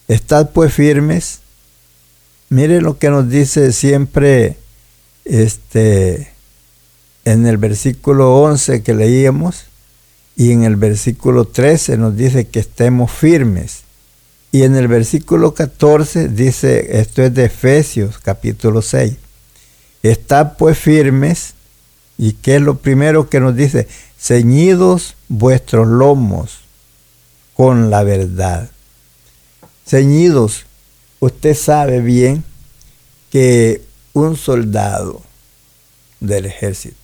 estad 0.08 0.50
pues 0.52 0.74
firmes. 0.74 1.40
Mire 2.50 2.82
lo 2.82 2.98
que 2.98 3.10
nos 3.10 3.30
dice 3.30 3.72
siempre 3.72 4.58
este, 5.26 6.34
en 7.26 7.48
el 7.48 7.58
versículo 7.58 8.36
11 8.42 8.82
que 8.84 8.94
leíamos 8.94 9.66
y 10.42 10.52
en 10.52 10.64
el 10.64 10.76
versículo 10.76 11.46
13 11.46 11.98
nos 11.98 12.18
dice 12.18 12.48
que 12.48 12.62
estemos 12.62 13.12
firmes. 13.12 13.84
Y 14.52 14.64
en 14.64 14.76
el 14.76 14.88
versículo 14.88 15.54
14 15.54 16.30
dice, 16.30 17.00
esto 17.00 17.22
es 17.22 17.32
de 17.36 17.46
Efesios 17.46 18.18
capítulo 18.18 18.82
6, 18.82 19.14
estad 20.02 20.58
pues 20.58 20.80
firmes 20.80 21.54
¿Y 22.22 22.34
qué 22.34 22.58
es 22.58 22.62
lo 22.62 22.78
primero 22.78 23.30
que 23.30 23.40
nos 23.40 23.56
dice? 23.56 23.88
Ceñidos 24.16 25.16
vuestros 25.28 25.88
lomos 25.88 26.60
con 27.56 27.90
la 27.90 28.04
verdad. 28.04 28.70
Ceñidos, 29.88 30.66
usted 31.20 31.56
sabe 31.56 32.00
bien 32.00 32.44
que 33.32 33.82
un 34.14 34.38
soldado 34.38 35.24
del 36.20 36.46
ejército, 36.46 36.96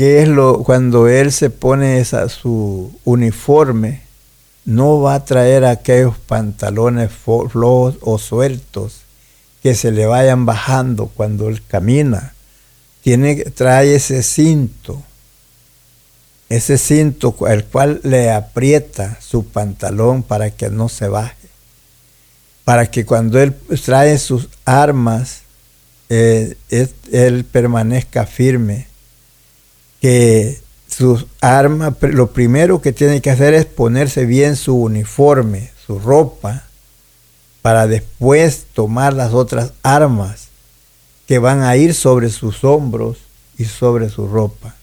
que 0.00 0.22
es 0.22 0.28
lo 0.28 0.62
cuando 0.62 1.08
él 1.08 1.30
se 1.30 1.50
pone 1.50 2.02
su 2.06 2.98
uniforme, 3.04 4.00
no 4.64 5.02
va 5.02 5.12
a 5.12 5.24
traer 5.26 5.66
aquellos 5.66 6.16
pantalones 6.16 7.10
flojos 7.12 7.98
o 8.00 8.16
sueltos 8.16 9.02
que 9.62 9.74
se 9.74 9.92
le 9.92 10.06
vayan 10.06 10.46
bajando 10.46 11.08
cuando 11.14 11.50
él 11.50 11.62
camina. 11.62 12.32
Tiene, 13.02 13.44
trae 13.44 13.94
ese 13.94 14.22
cinto, 14.22 15.02
ese 16.48 16.78
cinto 16.78 17.36
el 17.46 17.66
cual 17.66 18.00
le 18.02 18.30
aprieta 18.30 19.18
su 19.20 19.48
pantalón 19.48 20.22
para 20.22 20.48
que 20.48 20.70
no 20.70 20.88
se 20.88 21.08
baje, 21.08 21.36
para 22.64 22.90
que 22.90 23.04
cuando 23.04 23.38
él 23.38 23.54
trae 23.84 24.16
sus 24.16 24.48
armas, 24.64 25.42
eh, 26.08 26.56
él 26.70 27.44
permanezca 27.44 28.24
firme, 28.24 28.88
que 30.00 30.60
sus 30.88 31.26
armas, 31.40 31.94
lo 32.00 32.32
primero 32.32 32.80
que 32.80 32.92
tiene 32.92 33.20
que 33.20 33.30
hacer 33.30 33.54
es 33.54 33.64
ponerse 33.66 34.24
bien 34.24 34.56
su 34.56 34.76
uniforme, 34.76 35.70
su 35.86 35.98
ropa, 35.98 36.64
para 37.62 37.86
después 37.86 38.66
tomar 38.72 39.12
las 39.12 39.32
otras 39.32 39.72
armas 39.82 40.48
que 41.26 41.38
van 41.38 41.62
a 41.62 41.76
ir 41.76 41.94
sobre 41.94 42.30
sus 42.30 42.64
hombros 42.64 43.18
y 43.56 43.66
sobre 43.66 44.08
su 44.08 44.26
ropa. 44.26 44.74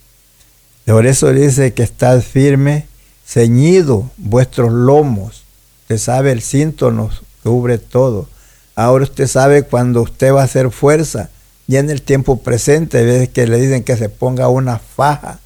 Por 0.86 1.06
eso 1.06 1.34
dice 1.34 1.74
que 1.74 1.84
estad 1.84 2.22
firme, 2.22 2.88
ceñido 3.26 4.10
vuestros 4.16 4.72
lomos. 4.72 5.44
Usted 5.82 5.98
sabe, 5.98 6.32
el 6.32 6.42
cinto 6.42 6.92
nos 6.92 7.24
cubre 7.44 7.78
todo. 7.78 8.30
Ahora 8.76 9.04
usted 9.04 9.28
sabe 9.28 9.64
cuando 9.64 10.04
usted 10.04 10.34
va 10.34 10.42
a 10.42 10.46
hacer 10.46 10.72
fuerza, 10.72 11.30
ya 11.68 11.80
en 11.80 11.90
el 11.90 12.02
tiempo 12.02 12.40
presente, 12.40 13.04
veces 13.04 13.30
que 13.30 13.46
le 13.46 13.60
dicen 13.60 13.84
que 13.84 13.98
se 13.98 14.10
ponga 14.10 14.48
una 14.48 14.80
faja 14.80 15.40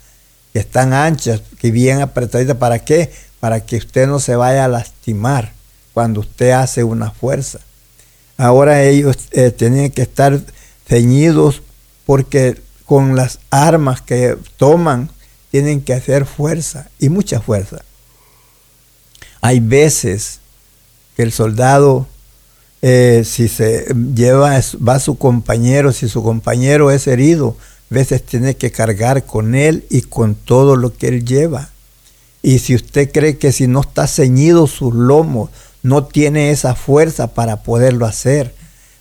que 0.53 0.59
están 0.59 0.93
anchas, 0.93 1.41
que 1.57 1.71
bien 1.71 2.01
apretadita. 2.01 2.59
¿Para 2.59 2.79
qué? 2.79 3.11
Para 3.39 3.65
que 3.65 3.77
usted 3.77 4.07
no 4.07 4.19
se 4.19 4.35
vaya 4.35 4.65
a 4.65 4.67
lastimar 4.67 5.53
cuando 5.93 6.19
usted 6.19 6.51
hace 6.51 6.83
una 6.83 7.11
fuerza. 7.11 7.59
Ahora 8.37 8.83
ellos 8.83 9.17
eh, 9.31 9.51
tienen 9.51 9.91
que 9.91 10.01
estar 10.01 10.39
ceñidos 10.87 11.61
porque 12.05 12.61
con 12.85 13.15
las 13.15 13.39
armas 13.49 14.01
que 14.01 14.37
toman 14.57 15.09
tienen 15.49 15.81
que 15.81 15.93
hacer 15.93 16.25
fuerza 16.25 16.89
y 16.99 17.09
mucha 17.09 17.39
fuerza. 17.41 17.83
Hay 19.41 19.59
veces 19.59 20.39
que 21.15 21.23
el 21.23 21.31
soldado, 21.31 22.07
eh, 22.81 23.23
si 23.25 23.47
se 23.47 23.93
lleva, 24.15 24.59
va 24.87 24.95
a 24.95 24.99
su 24.99 25.17
compañero, 25.17 25.91
si 25.91 26.09
su 26.09 26.23
compañero 26.23 26.91
es 26.91 27.07
herido, 27.07 27.55
veces 27.89 28.23
tiene 28.23 28.55
que 28.55 28.71
cargar 28.71 29.25
con 29.25 29.53
él 29.53 29.85
y 29.89 30.01
con 30.03 30.35
todo 30.35 30.75
lo 30.75 30.95
que 30.95 31.09
él 31.09 31.25
lleva. 31.25 31.69
Y 32.41 32.59
si 32.59 32.73
usted 32.73 33.11
cree 33.11 33.37
que 33.37 33.51
si 33.51 33.67
no 33.67 33.81
está 33.81 34.07
ceñido 34.07 34.65
sus 34.65 34.95
lomos, 34.95 35.49
no 35.83 36.05
tiene 36.05 36.51
esa 36.51 36.75
fuerza 36.75 37.33
para 37.33 37.63
poderlo 37.63 38.05
hacer, 38.05 38.53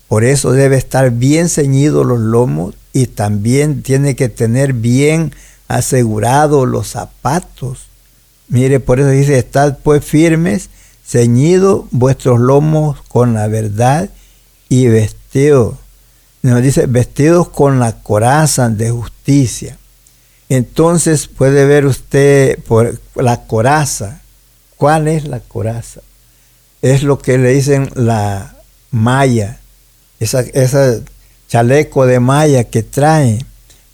por 0.08 0.24
eso 0.24 0.52
debe 0.52 0.76
estar 0.76 1.10
bien 1.12 1.48
ceñido 1.48 2.04
los 2.04 2.18
lomos 2.18 2.74
y 2.92 3.06
también 3.06 3.82
tiene 3.82 4.16
que 4.16 4.28
tener 4.28 4.72
bien 4.72 5.32
asegurados 5.68 6.68
los 6.68 6.88
zapatos. 6.88 7.86
Mire, 8.48 8.80
por 8.80 8.98
eso 8.98 9.08
dice, 9.08 9.38
estad 9.38 9.78
pues 9.84 10.04
firmes, 10.04 10.68
ceñidos 11.11 11.87
vuestros 11.90 12.38
lomos 12.38 13.01
con 13.09 13.35
la 13.35 13.49
verdad 13.49 14.11
y 14.68 14.87
vestidos. 14.87 15.77
Nos 16.42 16.62
dice, 16.62 16.87
vestidos 16.87 17.49
con 17.49 17.81
la 17.81 18.03
coraza 18.03 18.68
de 18.68 18.90
justicia. 18.90 19.77
Entonces 20.49 21.27
puede 21.27 21.64
ver 21.64 21.87
usted 21.87 22.59
por 22.64 23.01
la 23.14 23.46
coraza. 23.46 24.20
¿Cuál 24.77 25.09
es 25.09 25.25
la 25.27 25.40
coraza? 25.40 26.01
Es 26.83 27.03
lo 27.03 27.18
que 27.18 27.38
le 27.38 27.51
dicen 27.55 27.90
la 27.94 28.55
malla 28.90 29.61
esa, 30.20 31.01
chaleco 31.49 32.07
de 32.07 32.20
malla 32.20 32.64
que 32.64 32.83
trae. 32.83 33.44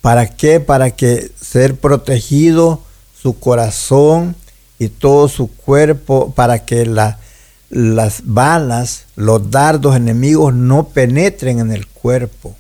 ¿Para 0.01 0.27
qué? 0.27 0.61
Para 0.61 0.91
que 0.91 1.31
ser 1.41 1.77
protegido 1.77 2.83
su 3.21 3.39
corazón 3.39 4.37
y 4.79 4.89
todo 4.89 5.29
su 5.29 5.49
cuerpo, 5.49 6.33
para 6.35 6.65
que 6.65 6.87
las 6.87 8.23
balas, 8.25 9.07
los 9.17 9.51
dardos 9.51 9.97
enemigos 9.97 10.55
no 10.55 10.89
penetren 10.89 11.61
en 11.61 11.73
el 11.73 11.87
cuerpo. 11.87 12.55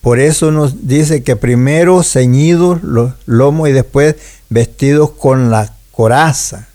Por 0.00 0.20
eso 0.20 0.50
nos 0.52 0.86
dice 0.86 1.22
que 1.22 1.36
primero 1.36 2.02
ceñidos 2.02 2.82
los 2.82 3.12
lomos 3.26 3.68
y 3.68 3.72
después 3.72 4.16
vestidos 4.48 5.10
con 5.10 5.50
la 5.50 5.74
coraza. 5.90 6.68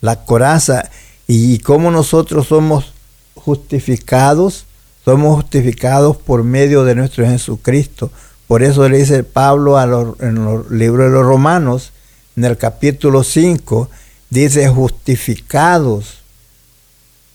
La 0.00 0.24
coraza. 0.24 0.90
Y 1.28 1.58
cómo 1.60 1.90
nosotros 1.90 2.48
somos 2.48 2.92
justificados 3.34 4.66
somos 5.06 5.36
justificados 5.36 6.16
por 6.16 6.42
medio 6.42 6.82
de 6.82 6.96
nuestro 6.96 7.24
Jesucristo. 7.24 8.10
Por 8.48 8.64
eso 8.64 8.88
le 8.88 8.98
dice 8.98 9.22
Pablo 9.22 9.78
en 10.20 10.44
los 10.44 10.68
libros 10.68 11.06
de 11.06 11.12
los 11.12 11.24
Romanos, 11.24 11.92
en 12.36 12.44
el 12.44 12.56
capítulo 12.56 13.22
5, 13.22 13.88
dice 14.30 14.68
justificados 14.68 16.18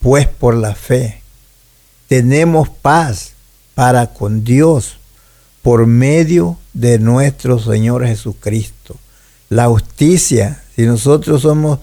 pues 0.00 0.26
por 0.26 0.54
la 0.54 0.74
fe. 0.74 1.22
Tenemos 2.08 2.68
paz 2.68 3.32
para 3.74 4.08
con 4.08 4.44
Dios 4.44 4.98
por 5.62 5.86
medio 5.86 6.58
de 6.72 6.98
nuestro 6.98 7.58
Señor 7.58 8.06
Jesucristo. 8.06 8.96
La 9.48 9.68
justicia, 9.68 10.62
si 10.74 10.82
nosotros 10.82 11.42
somos 11.42 11.78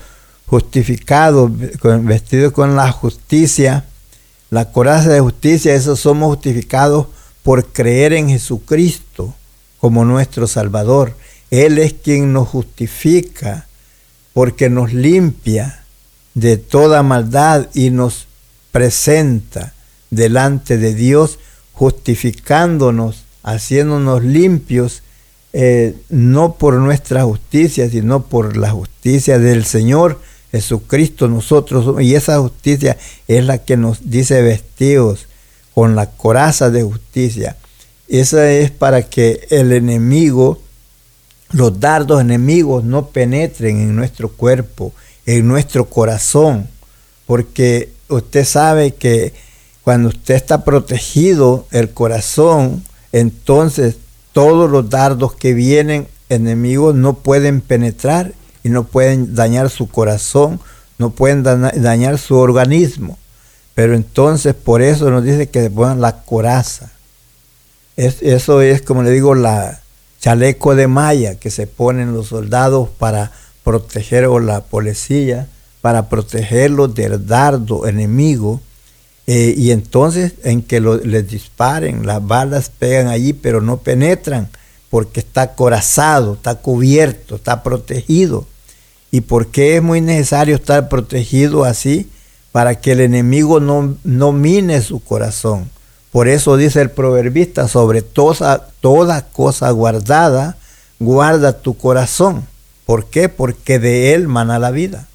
justificados, 0.45 1.51
vestidos 2.03 2.51
con 2.51 2.75
la 2.75 2.91
justicia, 2.91 3.85
la 4.49 4.71
coraza 4.71 5.09
de 5.09 5.21
justicia, 5.21 5.73
eso 5.73 5.95
somos 5.95 6.27
justificados 6.35 7.07
por 7.43 7.67
creer 7.67 8.13
en 8.13 8.29
Jesucristo 8.29 9.33
como 9.79 10.03
nuestro 10.03 10.47
Salvador. 10.47 11.15
Él 11.51 11.77
es 11.77 11.93
quien 11.93 12.33
nos 12.33 12.49
justifica 12.49 13.67
porque 14.33 14.69
nos 14.69 14.93
limpia 14.93 15.83
de 16.33 16.57
toda 16.57 17.03
maldad 17.03 17.67
y 17.73 17.89
nos 17.89 18.27
presenta 18.71 19.73
delante 20.09 20.77
de 20.77 20.93
Dios 20.93 21.39
justificándonos, 21.73 23.23
haciéndonos 23.43 24.23
limpios, 24.23 25.01
eh, 25.53 25.95
no 26.09 26.55
por 26.55 26.75
nuestra 26.75 27.23
justicia, 27.23 27.89
sino 27.89 28.23
por 28.25 28.57
la 28.57 28.71
justicia 28.71 29.39
del 29.39 29.65
Señor 29.65 30.19
Jesucristo 30.51 31.27
nosotros, 31.27 32.01
y 32.01 32.15
esa 32.15 32.39
justicia 32.39 32.97
es 33.27 33.45
la 33.45 33.59
que 33.59 33.77
nos 33.77 34.09
dice 34.09 34.41
vestidos 34.41 35.27
con 35.73 35.95
la 35.95 36.07
coraza 36.07 36.69
de 36.69 36.83
justicia. 36.83 37.55
Esa 38.07 38.51
es 38.51 38.71
para 38.71 39.03
que 39.03 39.47
el 39.51 39.71
enemigo, 39.71 40.59
los 41.51 41.79
dardos 41.79 42.21
enemigos 42.21 42.83
no 42.83 43.07
penetren 43.07 43.77
en 43.79 43.95
nuestro 43.95 44.29
cuerpo, 44.29 44.93
en 45.25 45.47
nuestro 45.47 45.85
corazón, 45.85 46.67
porque 47.25 47.91
usted 48.07 48.45
sabe 48.45 48.93
que 48.93 49.33
cuando 49.83 50.09
usted 50.09 50.35
está 50.35 50.63
protegido 50.63 51.65
el 51.71 51.89
corazón, 51.91 52.83
entonces 53.11 53.97
todos 54.33 54.69
los 54.69 54.89
dardos 54.89 55.35
que 55.35 55.53
vienen 55.53 56.07
enemigos 56.29 56.93
no 56.95 57.15
pueden 57.15 57.61
penetrar 57.61 58.33
y 58.63 58.69
no 58.69 58.83
pueden 58.83 59.35
dañar 59.35 59.69
su 59.69 59.87
corazón, 59.89 60.59
no 60.97 61.09
pueden 61.11 61.43
dañar 61.43 62.17
su 62.19 62.35
organismo. 62.35 63.17
Pero 63.73 63.95
entonces 63.95 64.53
por 64.53 64.81
eso 64.81 65.09
nos 65.09 65.23
dice 65.23 65.47
que 65.47 65.63
se 65.63 65.71
pongan 65.71 66.01
la 66.01 66.23
coraza. 66.23 66.91
eso 67.95 68.61
es, 68.61 68.81
como 68.81 69.03
le 69.03 69.11
digo, 69.11 69.33
la 69.33 69.81
chaleco 70.19 70.75
de 70.75 70.87
malla 70.87 71.35
que 71.35 71.49
se 71.49 71.67
ponen 71.67 72.13
los 72.13 72.27
soldados 72.27 72.89
para 72.89 73.31
proteger 73.63 74.25
o 74.25 74.39
la 74.39 74.61
policía, 74.61 75.47
para 75.81 76.09
protegerlos 76.09 76.93
del 76.93 77.25
dardo 77.25 77.87
enemigo. 77.87 78.61
Eh, 79.27 79.53
y 79.55 79.71
entonces 79.71 80.33
en 80.43 80.61
que 80.63 80.81
les 80.81 81.29
disparen, 81.29 82.05
las 82.05 82.25
balas 82.25 82.71
pegan 82.77 83.07
allí, 83.07 83.33
pero 83.33 83.61
no 83.61 83.77
penetran, 83.77 84.49
porque 84.89 85.19
está 85.19 85.53
corazado, 85.53 86.33
está 86.33 86.55
cubierto, 86.55 87.35
está 87.35 87.61
protegido. 87.61 88.47
¿Y 89.11 89.21
por 89.21 89.47
qué 89.47 89.77
es 89.77 89.83
muy 89.83 90.01
necesario 90.01 90.55
estar 90.55 90.89
protegido 90.89 91.63
así? 91.63 92.09
Para 92.51 92.79
que 92.81 92.93
el 92.93 93.01
enemigo 93.01 93.59
no, 93.59 93.97
no 94.03 94.31
mine 94.31 94.81
su 94.81 94.99
corazón. 94.99 95.69
Por 96.11 96.27
eso 96.27 96.57
dice 96.57 96.81
el 96.81 96.89
proverbista, 96.89 97.67
sobre 97.67 98.01
toda, 98.01 98.67
cosa 99.31 99.69
guardada, 99.71 100.57
guarda 100.99 101.53
tu 101.53 101.77
corazón. 101.77 102.47
¿Por 102.85 103.05
qué? 103.05 103.29
Porque 103.29 103.77
de 103.77 104.13
él 104.13 104.27
mana 104.27 104.57
la 104.57 104.71
vida. 104.71 105.07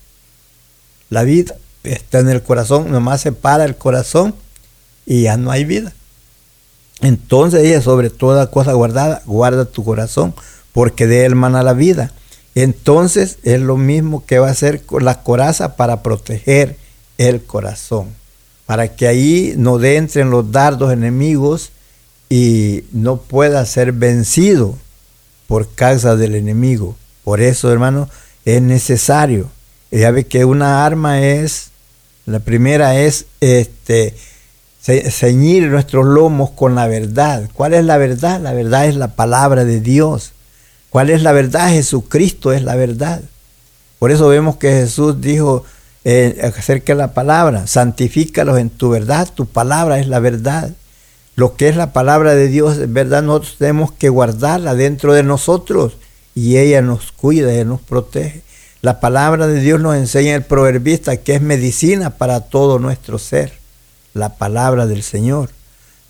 La 1.11 1.25
vida 1.25 1.57
está 1.83 2.21
en 2.21 2.29
el 2.29 2.43
corazón, 2.43 2.91
nomás 2.91 3.21
se 3.21 3.33
para 3.33 3.65
el 3.65 3.77
corazón 3.77 4.35
y 5.05 5.23
ya 5.23 5.37
no 5.37 5.51
hay 5.51 5.65
vida. 5.65 5.93
Entonces 7.01 7.65
ella 7.65 7.83
sobre 7.83 8.11
toda 8.11 8.51
cosa 8.51 8.73
guardada, 8.73 9.23
guarda 9.27 9.65
tu 9.65 9.85
corazón, 9.85 10.35
porque 10.73 11.07
de 11.07 11.27
él 11.27 11.35
mana 11.35 11.63
la 11.63 11.73
vida. 11.73 12.13
Entonces 12.55 13.39
es 13.43 13.61
lo 13.61 13.77
mismo 13.77 14.25
que 14.25 14.39
va 14.39 14.49
a 14.49 14.53
hacer 14.53 14.83
la 15.01 15.23
coraza 15.23 15.77
para 15.77 16.03
proteger 16.03 16.77
el 17.19 17.43
corazón, 17.43 18.15
para 18.67 18.89
que 18.89 19.07
ahí 19.07 19.55
no 19.57 19.83
entren 19.83 20.31
los 20.31 20.51
dardos 20.51 20.93
enemigos 20.93 21.71
y 22.29 22.85
no 22.93 23.19
pueda 23.19 23.65
ser 23.67 23.93
vencido 23.93 24.77
por 25.47 25.75
causa 25.75 26.17
del 26.17 26.35
enemigo. 26.35 26.97
Por 27.23 27.41
eso, 27.41 27.71
hermano, 27.71 28.09
es 28.45 28.63
necesario. 28.63 29.51
Ya 29.91 30.11
ve 30.11 30.27
que 30.27 30.45
una 30.45 30.85
arma 30.85 31.23
es, 31.23 31.71
la 32.27 32.41
primera 32.41 32.99
es 32.99 33.27
este, 33.41 34.15
ceñir 34.81 35.69
nuestros 35.69 36.07
lomos 36.07 36.51
con 36.51 36.75
la 36.75 36.87
verdad. 36.87 37.49
¿Cuál 37.55 37.75
es 37.75 37.85
la 37.85 37.99
verdad? 37.99 38.41
La 38.41 38.53
verdad 38.53 38.87
es 38.87 38.97
la 38.97 39.15
palabra 39.15 39.65
de 39.65 39.81
Dios. 39.81 40.33
¿Cuál 40.91 41.11
es 41.11 41.23
la 41.23 41.33
verdad? 41.33 41.71
Jesucristo 41.71 42.53
es 42.53 42.63
la 42.63 42.77
verdad. 42.77 43.23
Por 43.99 44.11
eso 44.11 44.29
vemos 44.29 44.57
que 44.57 44.71
Jesús 44.71 45.21
dijo 45.21 45.65
eh, 46.05 46.53
acerca 46.57 46.95
la 46.95 47.15
palabra, 47.15 47.67
santifícalos 47.67 48.59
en 48.59 48.71
tu 48.71 48.91
verdad, 48.91 49.29
tu 49.35 49.47
palabra 49.47 49.99
es 49.99 50.07
la 50.07 50.21
verdad. 50.21 50.71
Lo 51.37 51.57
que 51.57 51.69
es 51.69 51.77
la 51.77 51.93
palabra 51.93 52.35
de 52.35 52.49
Dios 52.49 52.77
es 52.77 52.93
verdad, 52.93 53.23
nosotros 53.23 53.57
tenemos 53.59 53.91
que 53.93 54.09
guardarla 54.09 54.75
dentro 54.75 55.15
de 55.15 55.23
nosotros 55.23 55.97
y 56.35 56.59
ella 56.59 56.83
nos 56.83 57.11
cuida, 57.11 57.53
ella 57.53 57.65
nos 57.65 57.81
protege. 57.81 58.43
La 58.83 59.01
palabra 59.01 59.47
de 59.47 59.61
Dios 59.61 59.81
nos 59.81 59.97
enseña 59.97 60.35
el 60.35 60.45
proverbista 60.45 61.17
que 61.17 61.37
es 61.37 61.41
medicina 61.41 62.11
para 62.11 62.41
todo 62.41 62.79
nuestro 62.79 63.19
ser, 63.19 63.55
la 64.13 64.37
palabra 64.37 64.87
del 64.87 65.03
Señor. 65.03 65.49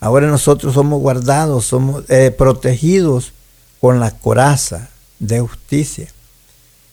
Ahora 0.01 0.27
nosotros 0.27 0.73
somos 0.73 0.99
guardados, 0.99 1.65
somos 1.65 2.03
eh, 2.09 2.31
protegidos 2.31 3.31
con 3.79 3.99
la 3.99 4.11
coraza 4.11 4.89
de 5.19 5.39
justicia. 5.39 6.07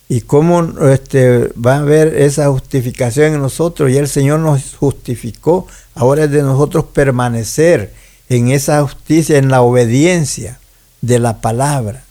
Y 0.08 0.22
cómo 0.22 0.62
este, 0.88 1.52
va 1.54 1.76
a 1.76 1.78
haber 1.78 2.16
esa 2.16 2.48
justificación 2.48 3.34
en 3.34 3.40
nosotros. 3.40 3.90
Y 3.90 3.96
el 3.96 4.08
Señor 4.08 4.40
nos 4.40 4.74
justificó. 4.74 5.66
Ahora 5.94 6.24
es 6.24 6.30
de 6.30 6.42
nosotros 6.42 6.84
permanecer 6.92 7.94
en 8.28 8.50
esa 8.50 8.82
justicia, 8.82 9.38
en 9.38 9.48
la 9.48 9.62
obediencia 9.62 10.58
de 11.00 11.18
la 11.18 11.40
palabra, 11.40 12.04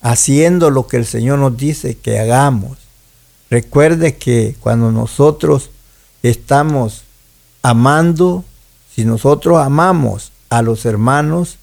haciendo 0.00 0.70
lo 0.70 0.86
que 0.86 0.96
el 0.96 1.06
Señor 1.06 1.38
nos 1.38 1.56
dice 1.56 1.96
que 1.96 2.18
hagamos. 2.18 2.78
Recuerde 3.50 4.16
que 4.16 4.56
cuando 4.60 4.90
nosotros 4.90 5.70
estamos 6.22 7.04
amando, 7.62 8.44
si 8.94 9.04
nosotros 9.04 9.58
amamos 9.58 10.32
a 10.50 10.62
los 10.62 10.84
hermanos, 10.84 11.58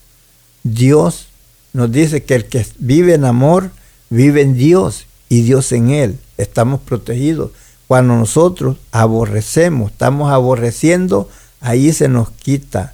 Dios 0.63 1.27
nos 1.73 1.91
dice 1.91 2.23
que 2.23 2.35
el 2.35 2.45
que 2.45 2.65
vive 2.79 3.13
en 3.13 3.25
amor 3.25 3.71
vive 4.09 4.41
en 4.41 4.55
Dios 4.55 5.05
y 5.29 5.41
Dios 5.41 5.71
en 5.71 5.91
él. 5.91 6.19
Estamos 6.37 6.81
protegidos. 6.81 7.51
Cuando 7.87 8.15
nosotros 8.15 8.77
aborrecemos, 8.91 9.91
estamos 9.91 10.31
aborreciendo, 10.31 11.29
ahí 11.61 11.93
se 11.93 12.07
nos 12.07 12.29
quita 12.31 12.93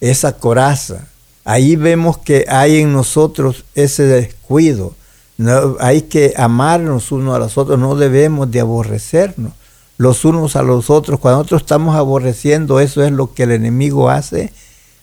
esa 0.00 0.34
coraza. 0.34 1.08
Ahí 1.44 1.76
vemos 1.76 2.18
que 2.18 2.44
hay 2.48 2.80
en 2.80 2.92
nosotros 2.92 3.64
ese 3.74 4.04
descuido. 4.04 4.94
Hay 5.80 6.02
que 6.02 6.34
amarnos 6.36 7.10
unos 7.12 7.34
a 7.34 7.38
los 7.38 7.56
otros, 7.56 7.78
no 7.78 7.94
debemos 7.94 8.50
de 8.50 8.60
aborrecernos 8.60 9.52
los 9.96 10.24
unos 10.24 10.54
a 10.54 10.62
los 10.62 10.90
otros. 10.90 11.18
Cuando 11.18 11.38
nosotros 11.38 11.62
estamos 11.62 11.96
aborreciendo, 11.96 12.78
eso 12.78 13.02
es 13.02 13.10
lo 13.10 13.34
que 13.34 13.42
el 13.42 13.50
enemigo 13.50 14.10
hace, 14.10 14.52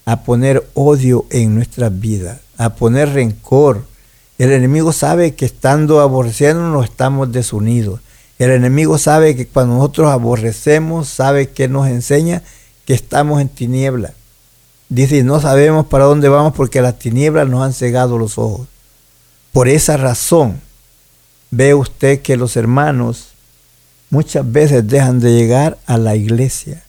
a 0.06 0.24
poner 0.24 0.70
odio 0.74 1.26
en 1.32 1.56
nuestras 1.56 2.00
vidas 2.00 2.40
a 2.58 2.76
poner 2.76 3.14
rencor. 3.14 3.84
El 4.38 4.52
enemigo 4.52 4.92
sabe 4.92 5.34
que 5.34 5.46
estando 5.46 6.02
aborreciéndonos 6.02 6.84
estamos 6.84 7.32
desunidos. 7.32 8.02
El 8.38 8.52
enemigo 8.52 8.98
sabe 8.98 9.36
que 9.36 9.48
cuando 9.48 9.76
nosotros 9.76 10.12
aborrecemos, 10.12 11.08
sabe 11.08 11.50
que 11.50 11.70
nos 11.70 11.88
enseña 11.88 12.44
que 12.86 12.94
estamos 12.94 13.40
en 13.40 13.48
tiniebla. 13.48 14.14
Dice, 14.90 15.24
no 15.24 15.40
sabemos 15.40 15.86
para 15.86 16.06
dónde 16.06 16.28
vamos 16.28 16.54
porque 16.54 16.82
las 16.82 17.00
tinieblas 17.00 17.48
nos 17.48 17.64
han 17.64 17.74
cegado 17.74 18.18
los 18.18 18.38
ojos. 18.38 18.68
Por 19.54 19.70
esa 19.70 19.96
razón, 19.96 20.60
ve 21.50 21.74
usted 21.74 22.22
que 22.22 22.36
los 22.36 22.58
hermanos 22.58 23.30
muchas 24.10 24.52
veces 24.52 24.86
dejan 24.86 25.22
de 25.22 25.32
llegar 25.32 25.78
a 25.86 25.98
la 25.98 26.16
iglesia 26.16 26.84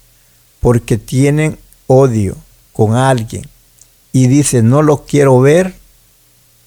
porque 0.61 0.99
tienen 0.99 1.59
odio 1.87 2.37
con 2.73 2.97
alguien 2.97 3.47
y 4.13 4.27
dice, 4.27 4.63
no 4.63 4.83
lo 4.83 5.07
quiero 5.07 5.41
ver 5.41 5.75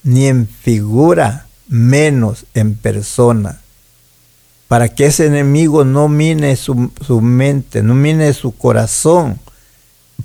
ni 0.03 0.27
en 0.27 0.47
figura, 0.47 1.47
menos 1.67 2.45
en 2.53 2.75
persona, 2.75 3.62
para 4.67 4.89
que 4.89 5.05
ese 5.05 5.25
enemigo 5.25 5.83
no 5.83 6.07
mine 6.07 6.55
su, 6.55 6.91
mente, 7.21 7.81
no 7.81 7.95
mine 7.95 8.33
su 8.33 8.55
corazón, 8.55 9.39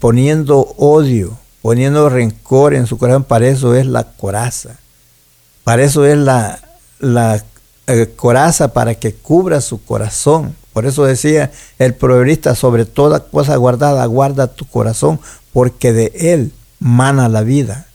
poniendo 0.01 0.59
odio, 0.77 1.39
poniendo 1.63 2.09
rencor 2.09 2.75
en 2.75 2.87
su 2.87 2.99
corazón, 2.99 3.25
para 3.25 3.49
eso 3.49 3.75
es 3.75 3.87
la 3.87 4.05
coraza, 4.13 4.79
para 5.65 5.83
eso 5.83 6.05
es 6.05 6.19
la, 6.19 6.61
la 6.99 7.43
eh, 7.87 8.13
coraza 8.17 8.73
para 8.73 8.95
que 8.95 9.15
cubra 9.15 9.61
su 9.61 9.83
corazón. 9.83 10.55
Por 10.75 10.87
eso 10.87 11.05
decía 11.05 11.53
el 11.79 11.95
proverbista, 11.95 12.55
sobre 12.55 12.85
toda 12.85 13.21
cosa 13.21 13.57
guardada, 13.57 14.05
guarda 14.07 14.49
tu 14.49 14.67
corazón, 14.67 15.21
porque 15.53 15.93
de 15.93 16.13
él 16.15 16.53
mana 16.81 17.29
la 17.29 17.43
vida. 17.43 17.87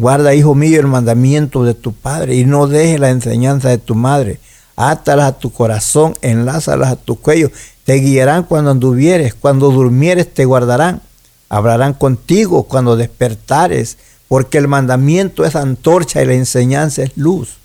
Guarda, 0.00 0.34
hijo 0.34 0.54
mío, 0.54 0.80
el 0.80 0.86
mandamiento 0.86 1.62
de 1.62 1.74
tu 1.74 1.92
padre 1.92 2.34
y 2.34 2.46
no 2.46 2.66
dejes 2.66 2.98
la 2.98 3.10
enseñanza 3.10 3.68
de 3.68 3.76
tu 3.76 3.94
madre. 3.94 4.40
Átalas 4.74 5.26
a 5.26 5.38
tu 5.38 5.52
corazón, 5.52 6.14
enlázalas 6.22 6.90
a 6.90 6.96
tu 6.96 7.16
cuello. 7.16 7.50
Te 7.84 7.96
guiarán 7.96 8.44
cuando 8.44 8.70
anduvieres, 8.70 9.34
cuando 9.34 9.70
durmieres 9.70 10.32
te 10.32 10.46
guardarán. 10.46 11.02
Hablarán 11.50 11.92
contigo 11.92 12.62
cuando 12.62 12.96
despertares, 12.96 13.98
porque 14.26 14.56
el 14.56 14.68
mandamiento 14.68 15.44
es 15.44 15.54
antorcha 15.54 16.22
y 16.22 16.26
la 16.26 16.32
enseñanza 16.32 17.02
es 17.02 17.14
luz. 17.18 17.58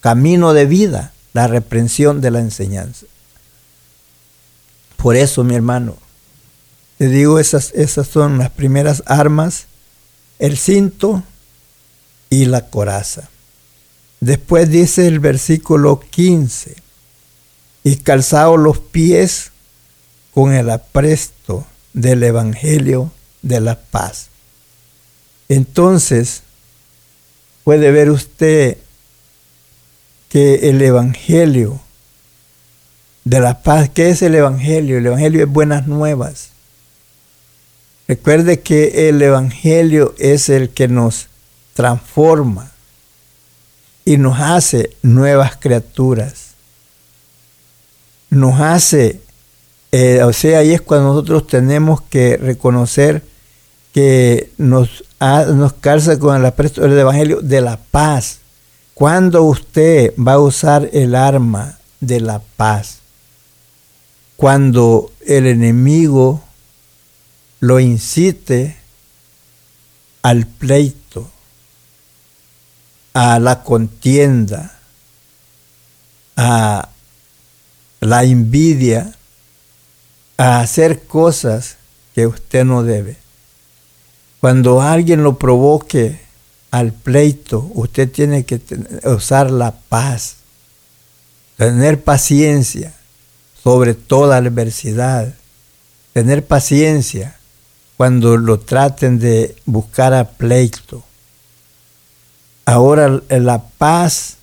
Camino 0.00 0.54
de 0.54 0.66
vida, 0.66 1.12
la 1.34 1.46
reprensión 1.46 2.20
de 2.20 2.32
la 2.32 2.40
enseñanza. 2.40 3.06
Por 4.96 5.14
eso, 5.14 5.44
mi 5.44 5.54
hermano, 5.54 5.94
te 6.98 7.06
digo, 7.06 7.38
esas, 7.38 7.70
esas 7.74 8.08
son 8.08 8.38
las 8.38 8.50
primeras 8.50 9.04
armas, 9.06 9.66
el 10.40 10.56
cinto 10.58 11.22
y 12.30 12.46
la 12.46 12.68
coraza. 12.68 13.28
Después 14.20 14.70
dice 14.70 15.06
el 15.06 15.20
versículo 15.20 16.00
15, 16.00 16.76
y 17.84 17.96
calzado 17.96 18.56
los 18.56 18.78
pies 18.78 19.52
con 20.32 20.52
el 20.52 20.70
apresto 20.70 21.66
del 21.92 22.22
Evangelio 22.22 23.12
de 23.42 23.60
la 23.60 23.78
paz. 23.78 24.28
Entonces, 25.48 26.42
puede 27.64 27.90
ver 27.90 28.10
usted 28.10 28.78
que 30.28 30.68
el 30.68 30.82
Evangelio 30.82 31.80
de 33.24 33.40
la 33.40 33.62
paz. 33.62 33.88
¿Qué 33.88 34.10
es 34.10 34.22
el 34.22 34.34
Evangelio? 34.34 34.98
El 34.98 35.06
Evangelio 35.06 35.44
es 35.44 35.48
buenas 35.50 35.86
nuevas. 35.86 36.50
Recuerde 38.08 38.60
que 38.60 39.08
el 39.08 39.20
Evangelio 39.20 40.14
es 40.18 40.48
el 40.48 40.70
que 40.70 40.88
nos 40.88 41.28
transforma 41.76 42.72
y 44.04 44.16
nos 44.16 44.40
hace 44.40 44.96
nuevas 45.02 45.56
criaturas. 45.56 46.54
Nos 48.30 48.60
hace, 48.60 49.20
eh, 49.92 50.22
o 50.22 50.32
sea, 50.32 50.60
ahí 50.60 50.72
es 50.72 50.80
cuando 50.80 51.08
nosotros 51.08 51.46
tenemos 51.46 52.00
que 52.00 52.38
reconocer 52.38 53.22
que 53.92 54.50
nos, 54.56 55.04
nos 55.20 55.72
calza 55.74 56.18
con 56.18 56.36
el 56.36 56.46
apresto 56.46 56.80
del 56.80 56.98
Evangelio 56.98 57.40
de 57.42 57.60
la 57.60 57.76
paz. 57.76 58.38
Cuando 58.94 59.42
usted 59.42 60.14
va 60.16 60.34
a 60.34 60.38
usar 60.38 60.88
el 60.92 61.14
arma 61.14 61.78
de 62.00 62.20
la 62.20 62.40
paz, 62.56 63.00
cuando 64.36 65.12
el 65.26 65.46
enemigo 65.46 66.42
lo 67.60 67.80
incite 67.80 68.76
al 70.22 70.46
pleito, 70.46 71.30
a 73.16 73.38
la 73.38 73.62
contienda, 73.62 74.78
a 76.36 76.90
la 78.00 78.24
envidia, 78.24 79.10
a 80.36 80.60
hacer 80.60 81.04
cosas 81.04 81.76
que 82.14 82.26
usted 82.26 82.66
no 82.66 82.82
debe. 82.82 83.16
Cuando 84.38 84.82
alguien 84.82 85.22
lo 85.22 85.38
provoque 85.38 86.20
al 86.70 86.92
pleito, 86.92 87.70
usted 87.72 88.12
tiene 88.12 88.44
que 88.44 88.60
usar 89.04 89.50
la 89.50 89.72
paz, 89.72 90.36
tener 91.56 92.04
paciencia 92.04 92.92
sobre 93.64 93.94
toda 93.94 94.36
adversidad, 94.36 95.32
tener 96.12 96.44
paciencia 96.44 97.38
cuando 97.96 98.36
lo 98.36 98.60
traten 98.60 99.18
de 99.18 99.56
buscar 99.64 100.12
a 100.12 100.28
pleito. 100.32 101.02
Ahora 102.66 103.22
la 103.28 103.62
paz, 103.78 104.38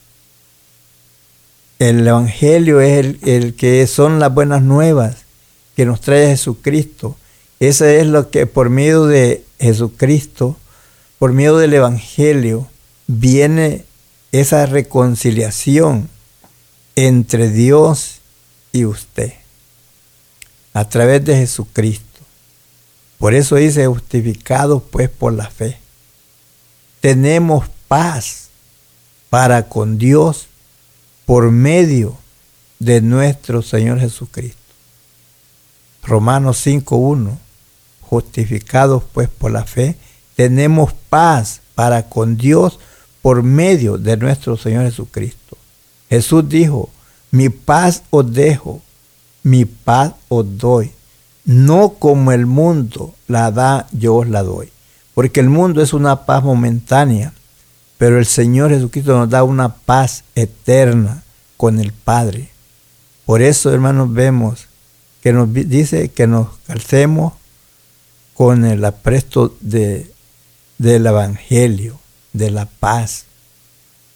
el 1.78 2.08
Evangelio 2.08 2.80
es 2.80 3.18
el, 3.22 3.54
que 3.56 3.86
son 3.86 4.20
las 4.20 4.34
buenas 4.34 4.62
nuevas 4.62 5.18
que 5.76 5.86
nos 5.86 6.00
trae 6.00 6.30
Jesucristo. 6.30 7.18
Eso 7.60 7.84
es 7.84 8.08
lo 8.08 8.32
que 8.32 8.48
por 8.48 8.70
medio 8.70 9.08
de 9.08 9.44
Jesucristo, 9.60 10.58
por 11.20 11.34
medio 11.34 11.58
del 11.58 11.74
Evangelio, 11.74 12.70
viene 13.08 13.84
esa 14.32 14.68
reconciliación 14.68 16.08
entre 16.96 17.50
Dios 17.50 18.22
y 18.72 18.86
usted 18.86 19.34
a 20.74 20.88
través 20.88 21.26
de 21.26 21.36
Jesucristo. 21.36 22.22
Por 23.18 23.34
eso 23.34 23.58
dice 23.58 23.86
justificados 23.86 24.82
pues 24.90 25.10
por 25.10 25.34
la 25.34 25.50
fe. 25.50 25.78
Tenemos 27.02 27.66
paz 27.94 28.50
para 29.30 29.70
con 29.70 30.00
Dios 30.00 30.48
por 31.28 31.52
medio 31.52 32.18
de 32.80 33.02
nuestro 33.02 33.62
Señor 33.62 34.00
Jesucristo. 34.00 34.58
Romanos 36.02 36.66
5.1 36.66 37.38
justificados 38.02 39.04
pues 39.14 39.30
por 39.30 39.52
la 39.52 39.64
fe, 39.66 39.96
tenemos 40.36 40.94
paz 41.08 41.62
para 41.76 42.10
con 42.10 42.36
Dios 42.36 42.80
por 43.22 43.44
medio 43.44 44.00
de 44.00 44.18
nuestro 44.18 44.58
Señor 44.58 44.86
Jesucristo. 44.86 45.56
Jesús 46.10 46.50
dijo, 46.50 46.90
mi 47.30 47.50
paz 47.50 48.02
os 48.10 48.34
dejo, 48.34 48.82
mi 49.44 49.66
paz 49.66 50.14
os 50.30 50.58
doy. 50.58 50.94
No 51.46 51.90
como 51.90 52.32
el 52.32 52.48
mundo 52.48 53.14
la 53.28 53.52
da, 53.52 53.86
yo 53.92 54.16
os 54.16 54.28
la 54.28 54.42
doy. 54.42 54.72
Porque 55.14 55.42
el 55.42 55.50
mundo 55.52 55.80
es 55.80 55.94
una 55.94 56.26
paz 56.26 56.44
momentánea, 56.44 57.34
pero 57.98 58.20
el 58.20 58.26
Señor 58.26 58.72
Jesucristo 58.72 59.18
nos 59.18 59.30
da 59.30 59.44
una 59.44 59.76
paz 59.76 60.24
eterna 60.36 61.24
con 61.58 61.80
el 61.80 61.94
Padre. 61.94 62.50
Por 63.26 63.42
eso, 63.42 63.74
hermanos, 63.74 64.12
vemos 64.12 64.68
que 65.22 65.32
nos 65.32 65.54
dice 65.54 66.10
que 66.10 66.28
nos 66.28 66.48
calcemos 66.68 67.34
con 68.34 68.66
el 68.66 68.84
apresto 68.84 69.56
de, 69.62 70.12
del 70.78 71.06
Evangelio, 71.06 72.00
de 72.34 72.52
la 72.52 72.66
paz. 72.66 73.26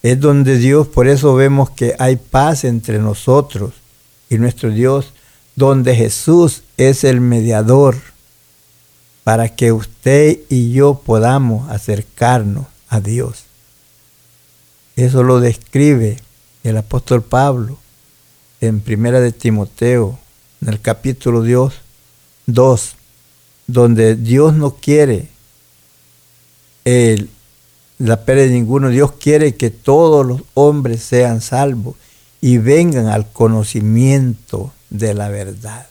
Es 0.03 0.19
donde 0.19 0.57
Dios, 0.57 0.87
por 0.87 1.07
eso 1.07 1.33
vemos 1.35 1.69
que 1.69 1.95
hay 1.99 2.17
paz 2.17 2.63
entre 2.65 2.99
nosotros 2.99 3.73
y 4.29 4.37
nuestro 4.37 4.69
Dios, 4.69 5.13
donde 5.55 5.95
Jesús 5.95 6.63
es 6.75 7.03
el 7.03 7.21
mediador 7.21 7.95
para 9.23 9.49
que 9.55 9.71
usted 9.71 10.39
y 10.49 10.71
yo 10.71 11.01
podamos 11.05 11.69
acercarnos 11.69 12.67
a 12.89 12.99
Dios. 12.99 13.46
Eso 14.97 15.21
lo 15.21 15.39
describe 15.39 16.17
el 16.63 16.75
apóstol 16.75 17.21
Pablo 17.21 17.77
en 18.61 18.79
Primera 18.79 19.19
de 19.19 19.31
Timoteo, 19.31 20.17
en 20.59 20.69
el 20.69 20.81
capítulo 20.81 21.43
Dios 21.43 21.75
2, 22.47 22.95
donde 23.67 24.15
Dios 24.15 24.55
no 24.55 24.71
quiere 24.71 25.29
la 27.99 28.25
pérdida 28.25 28.45
de 28.45 28.53
ninguno. 28.53 28.89
Dios 28.89 29.11
quiere 29.11 29.53
que 29.53 29.69
todos 29.69 30.25
los 30.25 30.41
hombres 30.55 31.03
sean 31.03 31.41
salvos 31.41 31.95
y 32.41 32.57
vengan 32.57 33.05
al 33.05 33.31
conocimiento 33.31 34.73
de 34.89 35.13
la 35.13 35.29
verdad. 35.29 35.85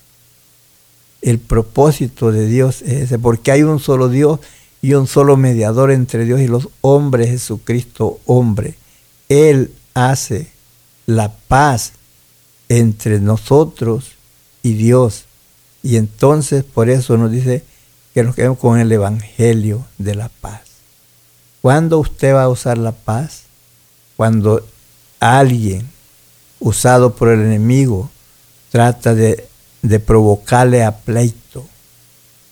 El 1.22 1.38
propósito 1.38 2.32
de 2.32 2.48
Dios 2.48 2.82
es 2.82 3.02
ese, 3.02 3.20
porque 3.20 3.52
hay 3.52 3.62
un 3.62 3.78
solo 3.78 4.08
Dios 4.08 4.40
y 4.82 4.94
un 4.94 5.06
solo 5.06 5.36
mediador 5.36 5.92
entre 5.92 6.24
Dios 6.24 6.40
y 6.40 6.48
los 6.48 6.70
hombres, 6.80 7.30
Jesucristo 7.30 8.18
hombre. 8.26 8.74
Él 9.28 9.74
hace 9.94 10.50
la 11.06 11.32
paz 11.48 11.92
entre 12.68 13.20
nosotros 13.20 14.12
y 14.62 14.74
Dios. 14.74 15.24
Y 15.82 15.96
entonces 15.96 16.64
por 16.64 16.90
eso 16.90 17.16
nos 17.16 17.30
dice 17.30 17.64
que 18.14 18.22
nos 18.22 18.34
quedemos 18.34 18.58
con 18.58 18.78
el 18.78 18.90
Evangelio 18.90 19.84
de 19.98 20.14
la 20.14 20.28
paz. 20.28 20.62
¿Cuándo 21.62 21.98
usted 21.98 22.34
va 22.34 22.44
a 22.44 22.48
usar 22.48 22.78
la 22.78 22.92
paz? 22.92 23.42
Cuando 24.16 24.66
alguien 25.20 25.88
usado 26.60 27.14
por 27.14 27.28
el 27.28 27.40
enemigo 27.40 28.10
trata 28.70 29.14
de, 29.14 29.48
provocarle 30.04 30.84
a 30.84 30.96
pleito, 30.96 31.66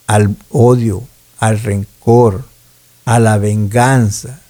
al 0.07 0.37
odio, 0.51 1.03
al 1.39 1.61
rencor, 1.61 2.45
a 3.05 3.19
la 3.19 3.39
venganza. 3.39 4.41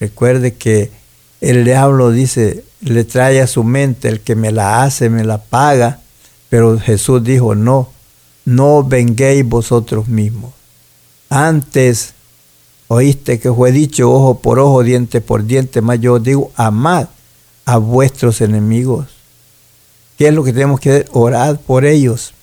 Recuerde 0.00 0.54
que 0.54 0.90
el 1.42 1.64
diablo 1.64 2.12
dice, 2.12 2.64
le 2.80 3.02
trae 3.02 3.40
a 3.40 3.48
su 3.48 3.64
mente, 3.64 4.08
el 4.08 4.20
que 4.20 4.36
me 4.36 4.52
la 4.52 4.84
hace, 4.84 5.10
me 5.10 5.24
la 5.24 5.38
paga, 5.38 5.98
pero 6.48 6.78
Jesús 6.78 7.24
dijo, 7.24 7.56
no, 7.56 7.90
no 8.44 8.84
venguéis 8.84 9.44
vosotros 9.44 10.06
mismos. 10.06 10.52
Antes 11.28 12.14
oíste 12.86 13.40
que 13.40 13.52
fue 13.52 13.72
dicho 13.72 14.08
ojo 14.10 14.38
por 14.38 14.60
ojo, 14.60 14.84
diente 14.84 15.20
por 15.20 15.44
diente, 15.44 15.80
más 15.80 15.98
yo 15.98 16.20
digo, 16.20 16.52
amad 16.54 17.08
a 17.64 17.76
vuestros 17.78 18.40
enemigos. 18.40 19.08
¿Qué 20.16 20.28
es 20.28 20.34
lo 20.34 20.44
que 20.44 20.52
tenemos 20.52 20.78
que 20.78 20.90
hacer? 20.90 21.08
Orar 21.12 21.58
por 21.58 21.84
ellos 21.84 22.34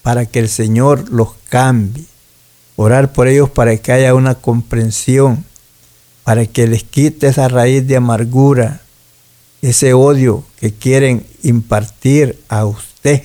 para 0.00 0.24
que 0.24 0.38
el 0.38 0.48
Señor 0.48 1.10
los 1.10 1.34
cambie. 1.50 2.06
Orar 2.76 3.12
por 3.12 3.28
ellos 3.28 3.50
para 3.50 3.76
que 3.76 3.92
haya 3.92 4.14
una 4.14 4.36
comprensión, 4.36 5.44
para 6.28 6.44
que 6.44 6.66
les 6.66 6.84
quite 6.84 7.28
esa 7.28 7.48
raíz 7.48 7.86
de 7.86 7.96
amargura, 7.96 8.82
ese 9.62 9.94
odio 9.94 10.44
que 10.60 10.74
quieren 10.74 11.26
impartir 11.42 12.38
a 12.50 12.66
usted 12.66 13.22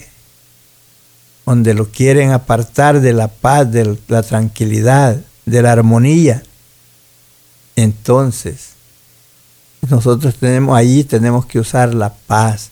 donde 1.45 1.73
lo 1.73 1.89
quieren 1.89 2.31
apartar 2.31 3.01
de 3.01 3.11
la 3.11 3.27
paz, 3.27 3.69
de 3.69 3.97
la 4.07 4.23
tranquilidad, 4.23 5.17
de 5.45 5.61
la 5.61 5.73
armonía. 5.73 6.43
Entonces, 7.75 8.69
nosotros 9.89 10.35
tenemos 10.35 10.77
allí 10.77 11.03
tenemos 11.03 11.45
que 11.45 11.59
usar 11.59 11.93
la 11.93 12.13
paz. 12.13 12.69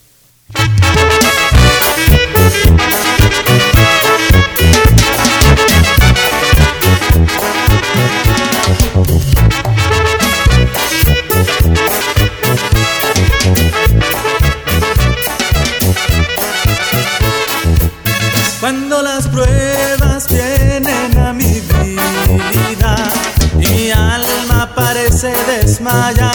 parece 24.92 25.32
desmayar. 25.46 26.34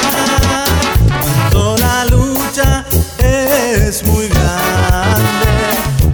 Cuando 1.21 1.77
la 1.77 2.05
lucha 2.05 2.83
es 3.19 4.03
muy 4.03 4.27
grande 4.29 5.51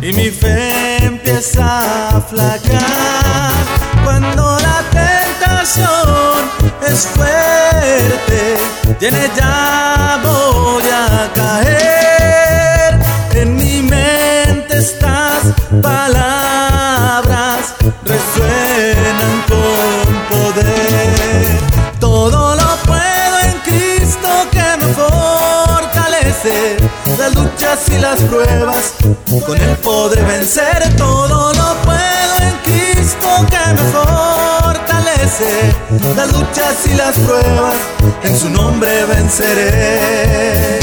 y 0.01 0.11
mi 0.11 0.29
fe 0.29 0.97
empieza 1.05 2.17
a 2.17 2.21
flacar 2.21 3.53
Cuando 4.03 4.57
la 4.59 4.83
tentación 4.91 5.87
es 6.85 7.07
fuerte, 7.07 8.57
tiene 8.99 9.29
ya 9.37 10.19
voy 10.21 10.83
a 10.91 11.31
caer. 11.33 11.92
Luchas 27.73 27.89
y 27.89 27.99
las 27.99 28.21
pruebas, 28.21 28.93
con 29.45 29.57
Él 29.57 29.75
podré 29.81 30.21
vencer. 30.23 30.95
Todo 30.95 31.53
lo 31.53 31.75
puedo 31.83 32.35
en 32.41 32.55
Cristo 32.63 33.27
que 33.49 33.73
me 33.73 33.81
fortalece. 33.91 35.73
Las 36.15 36.31
luchas 36.33 36.75
y 36.85 36.93
las 36.95 37.17
pruebas, 37.17 37.77
en 38.23 38.39
su 38.39 38.49
nombre 38.49 39.05
venceré. 39.05 40.79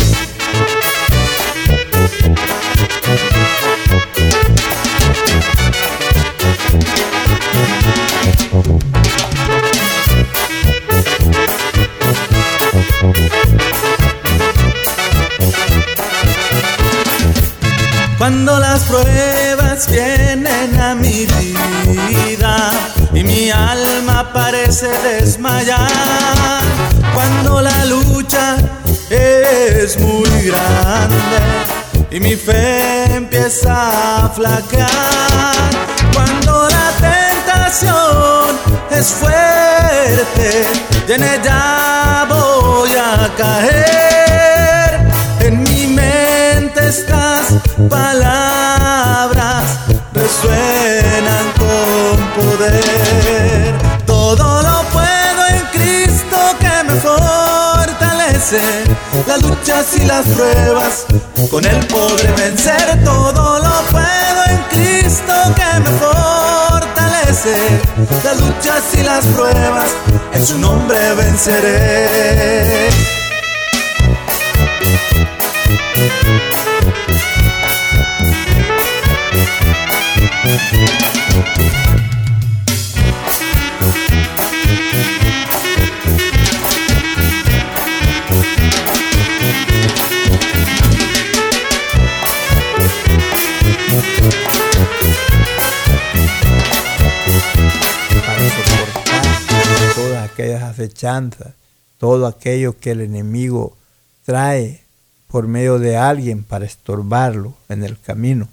Cuando 18.30 18.60
las 18.60 18.84
pruebas 18.84 19.90
vienen 19.90 20.80
a 20.80 20.94
mi 20.94 21.26
vida 21.26 22.70
y 23.12 23.24
mi 23.24 23.50
alma 23.50 24.32
parece 24.32 24.86
desmayar, 25.02 26.60
cuando 27.12 27.60
la 27.60 27.84
lucha 27.86 28.56
es 29.10 29.98
muy 29.98 30.30
grande 30.42 31.40
y 32.12 32.20
mi 32.20 32.36
fe 32.36 33.16
empieza 33.16 34.26
a 34.26 34.28
flacar, 34.28 34.86
cuando 36.14 36.68
la 36.70 36.92
tentación 37.00 38.56
es 38.92 39.08
fuerte, 39.08 40.68
tiene 41.04 41.40
ya 41.42 42.26
voy 42.28 42.90
a 42.90 43.28
caer. 43.36 44.10
en 44.10 44.19
estas 46.90 47.55
palabras 47.88 49.64
resuenan 50.12 51.46
con 51.57 52.16
poder. 52.35 53.74
Todo 54.05 54.62
lo 54.62 54.83
puedo 54.90 55.46
en 55.55 55.62
Cristo 55.72 56.38
que 56.59 56.74
me 56.88 56.94
fortalece. 57.00 58.61
Las 59.29 59.40
luchas 59.42 59.87
y 59.98 60.05
las 60.05 60.26
pruebas, 60.26 61.07
con 61.48 61.64
Él 61.64 61.87
podré 61.87 62.33
vencer. 62.33 63.05
Todo 63.05 63.61
lo 63.61 63.83
puedo 63.92 64.40
en 64.48 64.61
Cristo 64.70 65.35
que 65.55 65.81
me 65.85 65.90
fortalece. 66.05 67.55
Las 68.24 68.40
luchas 68.40 68.83
y 68.94 69.03
las 69.05 69.24
pruebas, 69.26 69.90
en 70.33 70.44
su 70.44 70.59
nombre 70.59 70.98
venceré. 71.14 72.90
Aquellas 101.00 101.30
acechanzas, 101.30 101.54
todo 101.98 102.26
aquello 102.26 102.78
que 102.78 102.92
el 102.92 103.00
enemigo 103.00 103.76
trae 104.24 104.82
por 105.28 105.46
medio 105.46 105.78
de 105.78 105.96
alguien 105.96 106.42
para 106.42 106.64
estorbarlo 106.64 107.54
en 107.68 107.84
el 107.84 107.98
camino. 108.00 108.48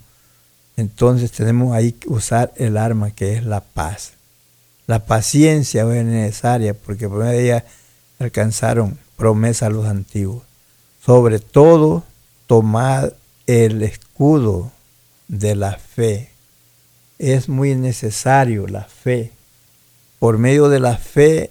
Entonces 0.76 1.32
tenemos 1.32 1.74
ahí 1.74 1.92
que 1.92 2.08
usar 2.08 2.52
el 2.56 2.76
arma 2.76 3.10
que 3.10 3.34
es 3.34 3.44
la 3.44 3.60
paz. 3.60 4.12
La 4.86 5.04
paciencia 5.06 5.82
es 5.82 6.04
necesaria 6.04 6.74
porque 6.74 7.08
por 7.08 7.18
medio 7.18 7.32
de 7.32 7.44
ella 7.44 7.64
alcanzaron 8.18 8.98
promesa 9.16 9.70
los 9.70 9.86
antiguos. 9.86 10.42
Sobre 11.04 11.40
todo, 11.40 12.04
tomad 12.46 13.12
el 13.46 13.82
escudo 13.82 14.70
de 15.26 15.56
la 15.56 15.72
fe. 15.72 16.30
Es 17.18 17.48
muy 17.48 17.74
necesario 17.74 18.66
la 18.66 18.84
fe. 18.84 19.32
Por 20.18 20.38
medio 20.38 20.68
de 20.68 20.80
la 20.80 20.96
fe 20.96 21.50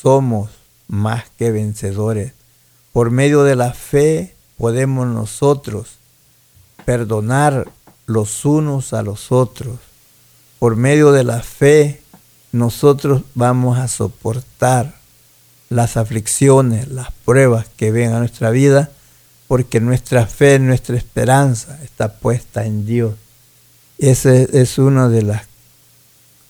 somos 0.00 0.50
más 0.88 1.24
que 1.38 1.50
vencedores. 1.50 2.32
Por 2.92 3.10
medio 3.10 3.44
de 3.44 3.56
la 3.56 3.72
fe 3.72 4.34
podemos 4.58 5.06
nosotros 5.06 5.98
perdonar 6.84 7.68
los 8.06 8.44
unos 8.44 8.92
a 8.92 9.02
los 9.02 9.32
otros. 9.32 9.78
Por 10.58 10.76
medio 10.76 11.12
de 11.12 11.24
la 11.24 11.40
fe 11.40 12.02
nosotros 12.52 13.22
vamos 13.34 13.78
a 13.78 13.88
soportar 13.88 14.94
las 15.70 15.96
aflicciones, 15.96 16.88
las 16.88 17.10
pruebas 17.24 17.66
que 17.76 17.90
vengan 17.90 18.16
a 18.16 18.18
nuestra 18.20 18.50
vida, 18.50 18.90
porque 19.48 19.80
nuestra 19.80 20.26
fe, 20.26 20.58
nuestra 20.58 20.96
esperanza 20.96 21.78
está 21.82 22.14
puesta 22.14 22.64
en 22.64 22.86
Dios. 22.86 23.14
Esa 23.98 24.34
es 24.34 24.78
una 24.78 25.08
de 25.08 25.22
las 25.22 25.42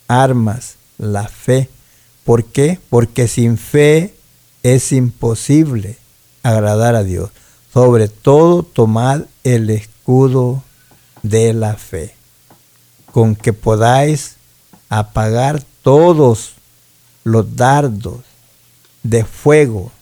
armas, 0.08 0.76
la 0.98 1.28
fe. 1.28 1.68
¿Por 2.24 2.44
qué? 2.44 2.78
Porque 2.88 3.28
sin 3.28 3.58
fe 3.58 4.14
es 4.62 4.92
imposible 4.92 5.98
agradar 6.42 6.94
a 6.94 7.04
Dios. 7.04 7.30
Sobre 7.72 8.08
todo 8.08 8.62
tomad 8.62 9.22
el 9.42 9.68
escudo 9.70 10.62
de 11.22 11.52
la 11.52 11.74
fe, 11.74 12.14
con 13.12 13.36
que 13.36 13.52
podáis 13.52 14.36
apagar 14.88 15.62
todos 15.82 16.54
los 17.24 17.56
dardos 17.56 18.20
de 19.02 19.24
fuego 19.24 19.92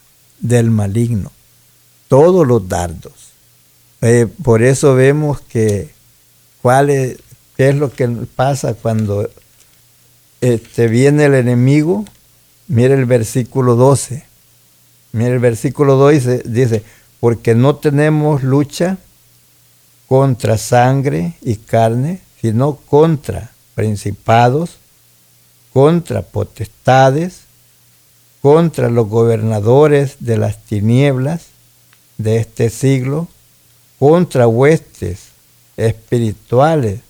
del 0.40 0.70
maligno, 0.70 1.32
todos 2.08 2.46
los 2.46 2.68
dardos. 2.68 3.12
Eh, 4.00 4.26
por 4.42 4.62
eso 4.62 4.94
vemos 4.94 5.40
que 5.40 5.92
cuál 6.60 6.88
qué 6.88 7.68
es 7.68 7.74
lo 7.74 7.92
que 7.92 8.08
pasa 8.08 8.74
cuando 8.74 9.28
este, 10.42 10.88
viene 10.88 11.24
el 11.24 11.34
enemigo. 11.34 12.04
Mire 12.68 12.94
el 12.94 13.06
versículo 13.06 13.76
12. 13.76 14.24
Mire 15.12 15.32
el 15.34 15.38
versículo 15.38 15.96
12 15.96 16.14
dice, 16.14 16.42
dice, 16.44 16.84
porque 17.20 17.54
no 17.54 17.76
tenemos 17.76 18.42
lucha 18.42 18.98
contra 20.08 20.58
sangre 20.58 21.34
y 21.40 21.56
carne, 21.56 22.20
sino 22.40 22.74
contra 22.74 23.52
principados, 23.74 24.76
contra 25.72 26.22
potestades, 26.22 27.42
contra 28.42 28.90
los 28.90 29.08
gobernadores 29.08 30.16
de 30.20 30.38
las 30.38 30.64
tinieblas 30.64 31.46
de 32.18 32.38
este 32.38 32.68
siglo, 32.68 33.28
contra 33.98 34.48
huestes 34.48 35.28
espirituales 35.76 37.00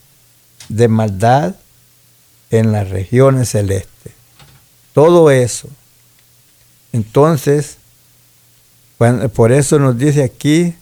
de 0.69 0.89
maldad 0.89 1.55
en 2.53 2.71
las 2.71 2.91
regiones 2.91 3.49
celestes. 3.49 4.13
Todo 4.93 5.31
eso. 5.31 5.69
Entonces, 6.93 7.79
por 9.35 9.51
eso 9.51 9.79
nos 9.79 9.99
dice 9.99 10.23
aquí 10.23 10.75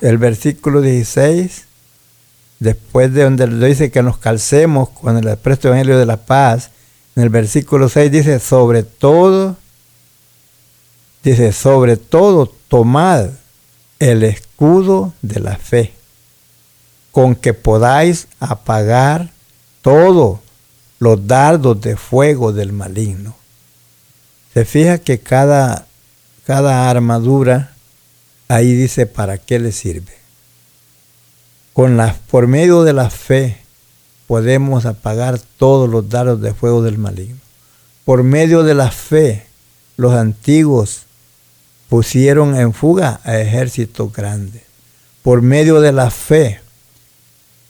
el 0.00 0.18
versículo 0.18 0.82
16, 0.82 1.64
después 2.58 3.14
de 3.14 3.22
donde 3.22 3.46
dice 3.68 3.90
que 3.90 4.02
nos 4.02 4.18
calcemos 4.18 4.90
con 4.90 5.16
el 5.16 5.36
presto 5.38 5.68
evangelio 5.68 5.96
de 5.96 6.06
la 6.06 6.18
paz, 6.18 6.70
en 7.14 7.22
el 7.22 7.28
versículo 7.28 7.88
6 7.88 8.10
dice, 8.10 8.40
sobre 8.40 8.82
todo, 8.82 9.56
dice, 11.22 11.52
sobre 11.52 11.96
todo 11.96 12.52
tomad 12.68 13.30
el 14.00 14.24
escudo 14.24 15.12
de 15.22 15.40
la 15.40 15.56
fe, 15.56 15.92
con 17.12 17.36
que 17.36 17.54
podáis 17.54 18.26
apagar 18.40 19.30
todos 19.82 20.40
los 21.00 21.26
dardos 21.26 21.80
de 21.80 21.96
fuego 21.96 22.52
del 22.52 22.72
maligno. 22.72 23.34
Se 24.54 24.64
fija 24.64 24.98
que 24.98 25.18
cada, 25.18 25.86
cada 26.44 26.90
armadura 26.90 27.72
ahí 28.48 28.74
dice 28.74 29.06
para 29.06 29.38
qué 29.38 29.58
le 29.58 29.72
sirve. 29.72 30.12
Con 31.72 31.96
la, 31.96 32.14
por 32.30 32.46
medio 32.46 32.84
de 32.84 32.92
la 32.92 33.08
fe 33.08 33.58
podemos 34.26 34.84
apagar 34.84 35.40
todos 35.56 35.88
los 35.88 36.08
dardos 36.08 36.42
de 36.42 36.52
fuego 36.52 36.82
del 36.82 36.98
maligno. 36.98 37.40
Por 38.04 38.22
medio 38.22 38.62
de 38.62 38.74
la 38.74 38.90
fe, 38.90 39.46
los 39.96 40.14
antiguos 40.14 41.04
pusieron 41.88 42.56
en 42.56 42.74
fuga 42.74 43.20
a 43.24 43.38
ejércitos 43.38 44.12
grandes. 44.12 44.62
Por 45.22 45.40
medio 45.40 45.80
de 45.80 45.92
la 45.92 46.10
fe, 46.10 46.60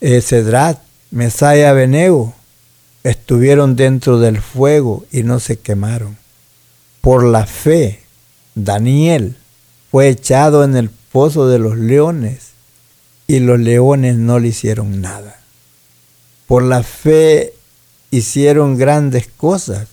Cedrat, 0.01 0.79
Mesaya 1.11 1.71
Benego 1.73 2.33
estuvieron 3.03 3.75
dentro 3.75 4.19
del 4.19 4.41
fuego 4.41 5.05
y 5.11 5.23
no 5.23 5.39
se 5.39 5.59
quemaron. 5.59 6.17
Por 7.01 7.23
la 7.23 7.45
fe, 7.45 8.03
Daniel 8.55 9.35
fue 9.89 10.09
echado 10.09 10.63
en 10.63 10.75
el 10.75 10.89
pozo 10.89 11.47
de 11.47 11.59
los 11.59 11.77
leones 11.77 12.51
y 13.27 13.39
los 13.39 13.59
leones 13.59 14.17
no 14.17 14.39
le 14.39 14.49
hicieron 14.49 15.01
nada. 15.01 15.39
Por 16.47 16.63
la 16.63 16.83
fe 16.83 17.53
hicieron 18.11 18.77
grandes 18.77 19.27
cosas 19.27 19.87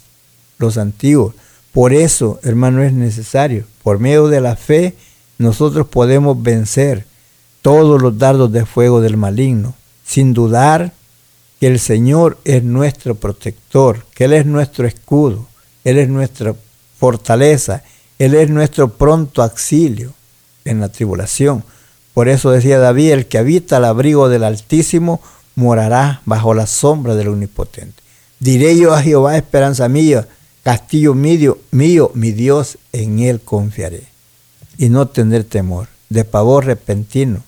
los 0.58 0.76
antiguos. 0.76 1.34
Por 1.72 1.92
eso, 1.92 2.40
hermano, 2.42 2.82
es 2.82 2.92
necesario. 2.92 3.64
Por 3.82 4.00
medio 4.00 4.28
de 4.28 4.40
la 4.40 4.56
fe, 4.56 4.94
nosotros 5.38 5.86
podemos 5.86 6.42
vencer 6.42 7.06
todos 7.62 8.02
los 8.02 8.18
dardos 8.18 8.52
de 8.52 8.66
fuego 8.66 9.00
del 9.00 9.16
maligno, 9.16 9.74
sin 10.04 10.34
dudar 10.34 10.92
que 11.60 11.66
el 11.66 11.80
Señor 11.80 12.38
es 12.44 12.62
nuestro 12.62 13.14
protector, 13.14 14.04
que 14.14 14.24
Él 14.24 14.32
es 14.32 14.46
nuestro 14.46 14.86
escudo, 14.86 15.46
Él 15.84 15.98
es 15.98 16.08
nuestra 16.08 16.54
fortaleza, 16.98 17.82
Él 18.18 18.34
es 18.34 18.50
nuestro 18.50 18.88
pronto 18.88 19.42
auxilio 19.42 20.12
en 20.64 20.80
la 20.80 20.88
tribulación. 20.88 21.64
Por 22.14 22.28
eso 22.28 22.50
decía 22.50 22.78
David, 22.78 23.12
el 23.12 23.26
que 23.26 23.38
habita 23.38 23.78
al 23.78 23.84
abrigo 23.84 24.28
del 24.28 24.44
Altísimo 24.44 25.20
morará 25.54 26.22
bajo 26.24 26.54
la 26.54 26.66
sombra 26.66 27.14
del 27.14 27.28
Omnipotente. 27.28 28.02
Diré 28.38 28.76
yo 28.76 28.94
a 28.94 29.02
Jehová, 29.02 29.36
esperanza 29.36 29.88
mía, 29.88 30.28
castillo 30.62 31.14
mío, 31.14 31.58
mío, 31.72 32.12
mi 32.14 32.30
Dios, 32.30 32.78
en 32.92 33.18
Él 33.18 33.40
confiaré. 33.40 34.04
Y 34.76 34.90
no 34.90 35.08
tener 35.08 35.42
temor, 35.42 35.88
de 36.08 36.24
pavor 36.24 36.66
repentino, 36.66 37.42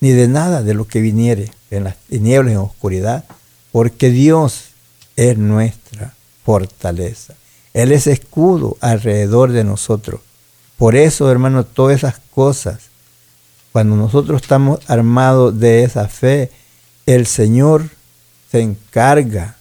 ni 0.00 0.12
de 0.12 0.28
nada 0.28 0.62
de 0.62 0.72
lo 0.72 0.86
que 0.86 1.02
viniere 1.02 1.50
en 1.76 1.84
las 1.84 1.96
tinieblas 1.96 2.52
en 2.52 2.58
oscuridad, 2.58 3.24
porque 3.72 4.10
Dios 4.10 4.66
es 5.16 5.38
nuestra 5.38 6.14
fortaleza. 6.44 7.34
Él 7.72 7.92
es 7.92 8.06
escudo 8.06 8.76
alrededor 8.80 9.52
de 9.52 9.64
nosotros. 9.64 10.20
Por 10.76 10.96
eso, 10.96 11.30
hermano, 11.30 11.64
todas 11.64 11.96
esas 11.96 12.20
cosas, 12.34 12.78
cuando 13.72 13.96
nosotros 13.96 14.42
estamos 14.42 14.80
armados 14.86 15.58
de 15.58 15.84
esa 15.84 16.08
fe, 16.08 16.50
el 17.06 17.26
Señor 17.26 17.90
se 18.50 18.60
encarga 18.60 19.56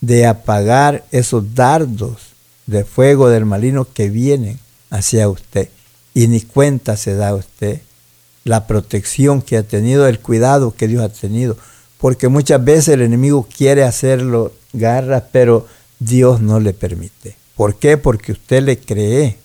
de 0.00 0.26
apagar 0.26 1.04
esos 1.12 1.54
dardos 1.54 2.32
de 2.66 2.84
fuego 2.84 3.28
del 3.28 3.44
maligno 3.44 3.86
que 3.92 4.08
vienen 4.08 4.58
hacia 4.90 5.28
usted. 5.28 5.68
Y 6.14 6.26
ni 6.26 6.40
cuenta 6.40 6.96
se 6.96 7.14
da 7.14 7.34
usted 7.34 7.80
la 8.44 8.66
protección 8.66 9.42
que 9.42 9.56
ha 9.56 9.62
tenido, 9.62 10.06
el 10.06 10.18
cuidado 10.18 10.74
que 10.76 10.88
Dios 10.88 11.02
ha 11.02 11.08
tenido. 11.08 11.56
Porque 11.98 12.28
muchas 12.28 12.64
veces 12.64 12.88
el 12.88 13.02
enemigo 13.02 13.46
quiere 13.56 13.84
hacerlo 13.84 14.52
garras, 14.72 15.24
pero 15.30 15.66
Dios 15.98 16.40
no 16.40 16.58
le 16.58 16.72
permite. 16.72 17.36
¿Por 17.56 17.76
qué? 17.76 17.96
Porque 17.96 18.32
usted 18.32 18.62
le 18.62 18.78
cree. 18.78 19.36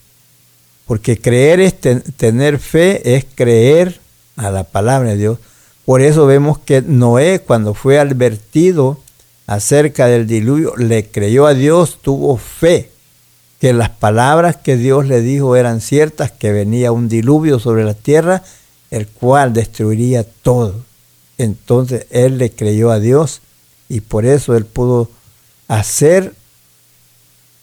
Porque 0.85 1.19
creer 1.19 1.59
es 1.59 1.75
tener 1.79 2.59
fe, 2.59 3.15
es 3.15 3.25
creer 3.35 3.99
a 4.37 4.49
la 4.49 4.63
palabra 4.63 5.09
de 5.09 5.17
Dios. 5.17 5.37
Por 5.85 6.01
eso 6.01 6.25
vemos 6.25 6.59
que 6.59 6.81
Noé, 6.81 7.41
cuando 7.45 7.73
fue 7.73 7.99
advertido 7.99 8.99
acerca 9.45 10.07
del 10.07 10.27
diluvio, 10.27 10.75
le 10.77 11.07
creyó 11.09 11.45
a 11.45 11.53
Dios, 11.53 11.99
tuvo 12.01 12.37
fe, 12.37 12.91
que 13.59 13.73
las 13.73 13.89
palabras 13.89 14.57
que 14.57 14.77
Dios 14.77 15.07
le 15.07 15.21
dijo 15.21 15.55
eran 15.55 15.81
ciertas, 15.81 16.31
que 16.31 16.51
venía 16.51 16.91
un 16.91 17.07
diluvio 17.09 17.59
sobre 17.59 17.83
la 17.83 17.93
tierra 17.93 18.43
el 18.91 19.07
cual 19.07 19.53
destruiría 19.53 20.23
todo. 20.23 20.83
Entonces 21.37 22.07
él 22.09 22.37
le 22.37 22.51
creyó 22.51 22.91
a 22.91 22.99
Dios 22.99 23.41
y 23.89 24.01
por 24.01 24.25
eso 24.25 24.55
él 24.55 24.65
pudo 24.65 25.09
hacer 25.67 26.33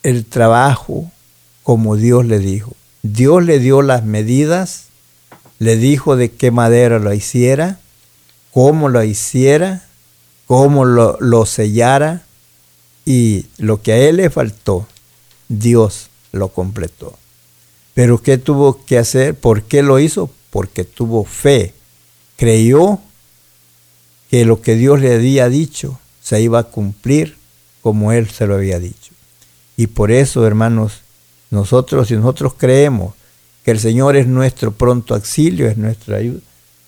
el 0.03 0.25
trabajo 0.25 1.11
como 1.63 1.97
Dios 1.97 2.25
le 2.27 2.39
dijo. 2.39 2.75
Dios 3.03 3.45
le 3.45 3.59
dio 3.59 3.83
las 3.83 4.05
medidas, 4.05 4.87
le 5.59 5.77
dijo 5.77 6.17
de 6.17 6.31
qué 6.31 6.51
madera 6.51 6.99
lo 6.99 7.13
hiciera, 7.13 7.79
cómo 8.53 8.89
lo 8.89 9.03
hiciera, 9.03 9.85
cómo 10.47 10.85
lo, 10.85 11.17
lo 11.21 11.47
sellara 11.47 12.23
y 13.05 13.47
lo 13.59 13.83
que 13.83 13.93
a 13.93 13.99
él 13.99 14.17
le 14.17 14.31
faltó, 14.31 14.87
Dios 15.49 16.11
lo 16.33 16.49
completó. 16.49 17.19
Pero 17.95 18.23
¿qué 18.23 18.39
tuvo 18.39 18.85
que 18.85 18.99
hacer? 18.99 19.35
¿Por 19.35 19.63
qué 19.63 19.83
lo 19.83 19.99
hizo? 19.99 20.31
Porque 20.55 20.85
tuvo 20.85 21.25
fe, 21.25 21.75
creyó 22.37 23.01
que 24.31 24.45
lo 24.45 24.63
que 24.63 24.77
Dios 24.77 25.01
le 25.01 25.13
había 25.13 25.49
dicho 25.49 25.99
se 26.23 26.41
iba 26.41 26.61
a 26.61 26.63
cumplir 26.63 27.37
como 27.83 28.13
Él 28.13 28.31
se 28.31 28.47
lo 28.47 28.55
había 28.55 28.79
dicho. 28.79 29.11
Y 29.77 29.89
por 29.89 30.13
eso, 30.13 30.47
hermanos, 30.47 31.01
nosotros, 31.51 32.07
si 32.07 32.15
nosotros 32.15 32.55
creemos 32.57 33.15
que 33.65 33.73
el 33.73 33.81
Señor 33.81 34.15
es 34.15 34.29
nuestro 34.29 34.71
pronto 34.71 35.17
auxilio, 35.17 35.69
es 35.69 35.77
nuestra 35.77 36.19
ayuda, 36.19 36.39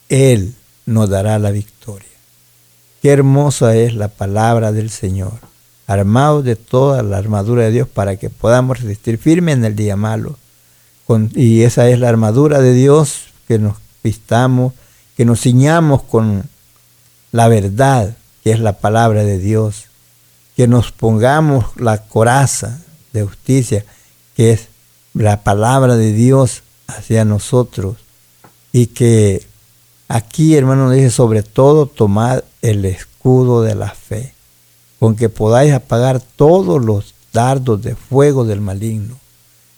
Él 0.09 0.55
nos 0.85 1.11
dará 1.11 1.41
la 1.41 1.51
victoria. 1.51 2.07
Qué 3.03 3.11
hermosa 3.11 3.75
es 3.75 3.95
la 3.95 4.07
palabra 4.07 4.71
del 4.71 4.91
Señor, 4.91 5.41
armados 5.89 6.45
de 6.45 6.55
toda 6.55 7.03
la 7.03 7.19
armadura 7.19 7.65
de 7.65 7.73
Dios 7.73 7.89
para 7.89 8.15
que 8.15 8.31
podamos 8.31 8.81
resistir 8.81 9.19
firme 9.19 9.51
en 9.51 9.65
el 9.65 9.75
día 9.75 9.97
malo. 9.97 10.39
y 11.35 11.63
esa 11.63 11.89
es 11.89 11.99
la 11.99 12.09
armadura 12.09 12.61
de 12.61 12.73
Dios 12.73 13.26
que 13.47 13.59
nos 13.59 13.77
vistamos, 14.03 14.73
que 15.17 15.25
nos 15.25 15.41
ciñamos 15.41 16.03
con 16.03 16.45
la 17.33 17.49
verdad, 17.49 18.17
que 18.43 18.53
es 18.53 18.61
la 18.61 18.75
palabra 18.75 19.25
de 19.25 19.39
Dios, 19.39 19.87
que 20.57 20.69
nos 20.69 20.93
pongamos 20.93 21.65
la 21.77 21.99
coraza 22.07 22.81
de 23.13 23.25
justicia, 23.25 23.85
que 24.35 24.53
es 24.53 24.69
la 25.15 25.43
palabra 25.43 25.97
de 25.97 26.13
Dios 26.13 26.63
hacia 26.87 27.25
nosotros, 27.25 27.97
y 28.73 28.87
que 28.89 29.47
aquí, 30.09 30.55
hermano, 30.57 30.91
dice, 30.91 31.11
sobre 31.11 31.43
todo 31.43 31.87
tomad 31.87 32.45
el 32.63 32.85
escudo 32.85 33.63
de 33.63 33.75
la 33.75 33.91
fe, 33.91 34.35
con 34.99 35.17
que 35.17 35.29
podáis 35.29 35.73
apagar 35.73 36.21
todos 36.21 36.85
los 36.85 37.15
dardos 37.33 37.83
de 37.83 37.95
fuego 37.95 38.45
del 38.45 38.61
maligno. 38.61 39.19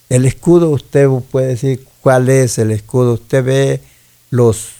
El 0.09 0.25
escudo 0.25 0.71
usted 0.71 1.09
puede 1.31 1.49
decir, 1.49 1.87
cuál 2.09 2.31
es 2.31 2.57
el 2.57 2.71
escudo. 2.71 3.13
Usted 3.13 3.45
ve 3.45 3.81
los, 4.31 4.71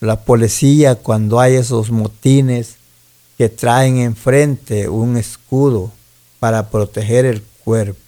la 0.00 0.24
policía 0.24 0.96
cuando 0.96 1.38
hay 1.38 1.54
esos 1.54 1.92
motines 1.92 2.78
que 3.38 3.48
traen 3.48 3.98
enfrente 3.98 4.88
un 4.88 5.16
escudo 5.16 5.92
para 6.40 6.70
proteger 6.70 7.26
el 7.26 7.44
cuerpo. 7.62 8.00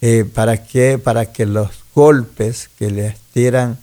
Eh, 0.00 0.24
¿Para 0.24 0.64
qué? 0.64 0.96
Para 0.96 1.30
que 1.30 1.44
los 1.44 1.68
golpes 1.94 2.70
que 2.78 2.90
les 2.90 3.18
tiran 3.34 3.76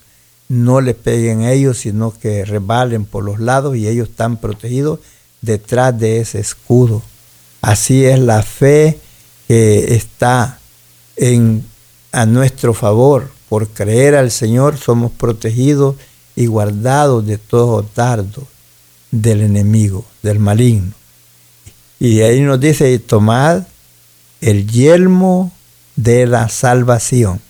no 0.49 0.81
le 0.81 0.95
peguen 0.95 1.41
a 1.41 1.51
ellos, 1.51 1.77
sino 1.77 2.11
que 2.11 2.43
rebalen 2.43 3.05
por 3.05 3.23
los 3.23 3.39
lados 3.39 3.77
y 3.77 3.87
ellos 3.87 4.09
están 4.09 4.37
protegidos 4.37 4.99
detrás 5.41 5.99
de 5.99 6.21
ese 6.21 6.39
escudo. 6.39 7.03
Así 7.61 8.03
es 8.03 8.17
la 8.17 8.41
fe 8.41 8.99
que 9.47 9.93
está 9.93 10.57
en, 11.17 11.63
a 12.11 12.25
nuestro 12.25 12.73
favor 12.73 13.29
por 13.51 13.67
creer 13.67 14.15
al 14.15 14.31
Señor 14.31 14.77
somos 14.77 15.11
protegidos 15.11 15.97
y 16.37 16.45
guardados 16.45 17.27
de 17.27 17.37
todo 17.37 17.85
dardo 17.93 18.47
del 19.11 19.41
enemigo, 19.41 20.05
del 20.23 20.39
maligno. 20.39 20.93
Y 21.99 22.21
ahí 22.21 22.39
nos 22.39 22.61
dice, 22.61 22.97
tomad 22.99 23.63
el 24.39 24.71
yelmo 24.71 25.51
de 25.97 26.27
la 26.27 26.47
salvación. 26.47 27.41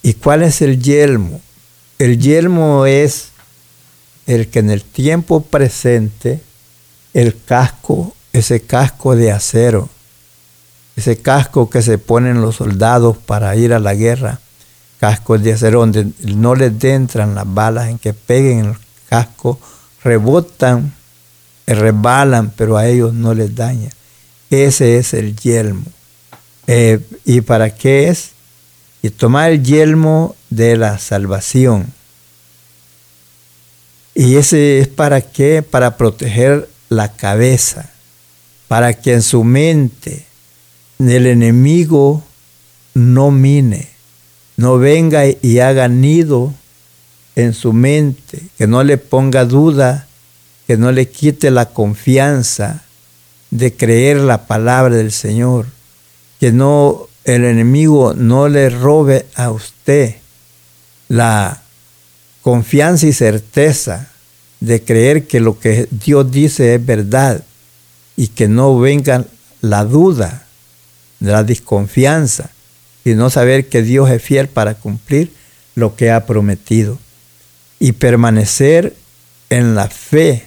¿Y 0.00 0.14
cuál 0.14 0.44
es 0.44 0.62
el 0.62 0.80
yelmo? 0.80 1.40
El 1.98 2.20
yelmo 2.20 2.86
es 2.86 3.30
el 4.28 4.46
que 4.46 4.60
en 4.60 4.70
el 4.70 4.84
tiempo 4.84 5.42
presente, 5.42 6.40
el 7.14 7.36
casco, 7.44 8.14
ese 8.32 8.60
casco 8.60 9.16
de 9.16 9.32
acero, 9.32 9.88
ese 10.96 11.16
casco 11.18 11.70
que 11.70 11.82
se 11.82 11.98
ponen 11.98 12.40
los 12.40 12.56
soldados 12.56 13.16
para 13.16 13.54
ir 13.56 13.72
a 13.72 13.78
la 13.78 13.94
guerra, 13.94 14.40
casco 15.00 15.38
de 15.38 15.52
acero 15.52 15.80
donde 15.80 16.06
no 16.20 16.54
les 16.54 16.82
entran 16.84 17.34
las 17.34 17.52
balas 17.52 17.88
en 17.88 17.98
que 17.98 18.14
peguen 18.14 18.60
el 18.60 18.76
casco, 19.08 19.58
rebotan, 20.02 20.94
rebalan, 21.66 22.52
pero 22.56 22.76
a 22.76 22.86
ellos 22.86 23.12
no 23.12 23.34
les 23.34 23.54
daña. 23.54 23.90
Ese 24.50 24.98
es 24.98 25.14
el 25.14 25.36
yelmo. 25.36 25.86
Eh, 26.66 27.00
¿Y 27.24 27.40
para 27.40 27.74
qué 27.74 28.08
es? 28.08 28.30
Y 29.02 29.10
tomar 29.10 29.50
el 29.50 29.62
yelmo 29.62 30.36
de 30.50 30.76
la 30.76 30.98
salvación. 30.98 31.92
¿Y 34.14 34.36
ese 34.36 34.78
es 34.78 34.88
para 34.88 35.20
qué? 35.20 35.62
Para 35.62 35.96
proteger 35.96 36.68
la 36.88 37.12
cabeza 37.12 37.90
para 38.68 38.94
que 38.94 39.12
en 39.12 39.22
su 39.22 39.44
mente 39.44 40.26
el 41.10 41.26
enemigo 41.26 42.22
no 42.94 43.30
mine, 43.30 43.88
no 44.56 44.78
venga 44.78 45.24
y 45.26 45.58
haga 45.58 45.88
nido 45.88 46.52
en 47.36 47.52
su 47.52 47.72
mente, 47.72 48.42
que 48.56 48.66
no 48.66 48.84
le 48.84 48.98
ponga 48.98 49.44
duda, 49.44 50.06
que 50.66 50.76
no 50.76 50.92
le 50.92 51.08
quite 51.08 51.50
la 51.50 51.66
confianza 51.66 52.84
de 53.50 53.74
creer 53.74 54.18
la 54.18 54.46
palabra 54.46 54.94
del 54.96 55.12
Señor, 55.12 55.66
que 56.40 56.52
no 56.52 57.08
el 57.24 57.44
enemigo 57.44 58.14
no 58.14 58.48
le 58.48 58.68
robe 58.70 59.26
a 59.34 59.50
usted 59.50 60.16
la 61.08 61.62
confianza 62.42 63.06
y 63.06 63.12
certeza 63.12 64.10
de 64.60 64.82
creer 64.82 65.26
que 65.26 65.40
lo 65.40 65.58
que 65.58 65.88
Dios 65.90 66.30
dice 66.30 66.74
es 66.74 66.84
verdad 66.84 67.44
y 68.16 68.28
que 68.28 68.48
no 68.48 68.78
venga 68.78 69.24
la 69.60 69.84
duda, 69.84 70.43
la 71.32 71.44
desconfianza, 71.44 72.50
sino 73.02 73.30
saber 73.30 73.68
que 73.68 73.82
Dios 73.82 74.10
es 74.10 74.22
fiel 74.22 74.48
para 74.48 74.74
cumplir 74.74 75.32
lo 75.74 75.96
que 75.96 76.10
ha 76.10 76.26
prometido 76.26 76.98
y 77.78 77.92
permanecer 77.92 78.94
en 79.50 79.74
la 79.74 79.88
fe 79.88 80.44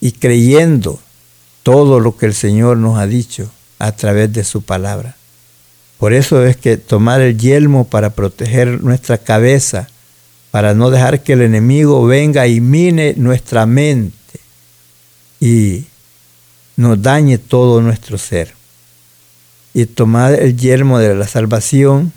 y 0.00 0.12
creyendo 0.12 1.00
todo 1.62 1.98
lo 1.98 2.16
que 2.16 2.26
el 2.26 2.34
Señor 2.34 2.76
nos 2.76 2.98
ha 2.98 3.06
dicho 3.06 3.50
a 3.78 3.92
través 3.92 4.32
de 4.32 4.44
su 4.44 4.62
palabra. 4.62 5.16
Por 5.98 6.12
eso 6.12 6.44
es 6.44 6.56
que 6.56 6.76
tomar 6.76 7.20
el 7.20 7.38
yelmo 7.38 7.84
para 7.84 8.10
proteger 8.10 8.82
nuestra 8.82 9.18
cabeza, 9.18 9.88
para 10.50 10.74
no 10.74 10.90
dejar 10.90 11.22
que 11.22 11.32
el 11.32 11.42
enemigo 11.42 12.04
venga 12.06 12.46
y 12.46 12.60
mine 12.60 13.14
nuestra 13.16 13.66
mente 13.66 14.40
y 15.40 15.86
nos 16.76 17.00
dañe 17.00 17.38
todo 17.38 17.80
nuestro 17.80 18.18
ser. 18.18 18.54
Y 19.74 19.86
tomar 19.86 20.32
el 20.34 20.56
yelmo 20.56 20.98
de 20.98 21.14
la 21.14 21.26
salvación 21.26 22.12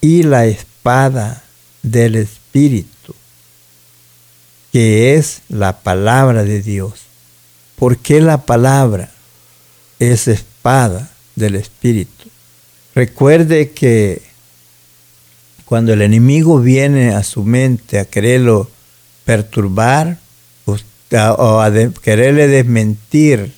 y 0.00 0.24
la 0.24 0.46
espada 0.46 1.44
del 1.82 2.16
Espíritu, 2.16 3.14
que 4.72 5.14
es 5.14 5.42
la 5.48 5.80
palabra 5.80 6.42
de 6.42 6.60
Dios. 6.60 7.02
¿Por 7.76 7.98
qué 7.98 8.20
la 8.20 8.44
palabra 8.44 9.10
es 9.98 10.28
espada 10.28 11.10
del 11.36 11.54
Espíritu? 11.54 12.28
Recuerde 12.94 13.70
que 13.70 14.22
cuando 15.64 15.92
el 15.92 16.02
enemigo 16.02 16.60
viene 16.60 17.14
a 17.14 17.22
su 17.22 17.44
mente 17.44 17.98
a 17.98 18.04
quererlo 18.04 18.70
perturbar 19.24 20.18
o 20.66 21.60
a 21.60 21.72
quererle 22.02 22.48
desmentir 22.48 23.52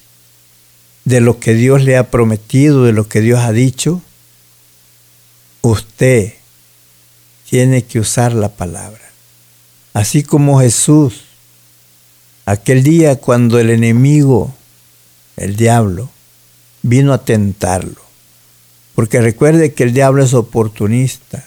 de 1.05 1.21
lo 1.21 1.39
que 1.39 1.55
Dios 1.55 1.85
le 1.85 1.97
ha 1.97 2.11
prometido, 2.11 2.85
de 2.85 2.93
lo 2.93 3.09
que 3.09 3.21
Dios 3.21 3.41
ha 3.41 3.53
dicho, 3.53 4.01
usted 5.61 6.35
tiene 7.49 7.85
que 7.85 8.01
usar 8.01 8.33
la 8.33 8.51
palabra. 8.51 9.03
Así 9.93 10.23
como 10.23 10.61
Jesús, 10.61 11.25
aquel 12.47 12.83
día 12.83 13.17
cuando 13.17 13.59
el 13.59 13.71
enemigo, 13.71 14.55
el 15.37 15.57
diablo, 15.57 16.11
vino 16.83 17.13
a 17.13 17.25
tentarlo. 17.25 18.01
Porque 18.95 19.21
recuerde 19.21 19.75
que 19.75 19.83
el 19.83 19.93
diablo 19.93 20.23
es 20.23 20.35
oportunista. 20.35 21.45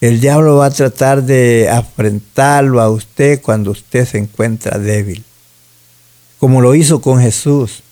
El 0.00 0.20
diablo 0.20 0.56
va 0.56 0.66
a 0.66 0.70
tratar 0.70 1.22
de 1.22 1.68
afrentarlo 1.70 2.80
a 2.80 2.90
usted 2.90 3.40
cuando 3.40 3.70
usted 3.70 4.06
se 4.06 4.18
encuentra 4.18 4.78
débil. 4.78 5.24
Como 6.38 6.60
lo 6.60 6.74
hizo 6.74 7.00
con 7.00 7.20
Jesús. 7.20 7.83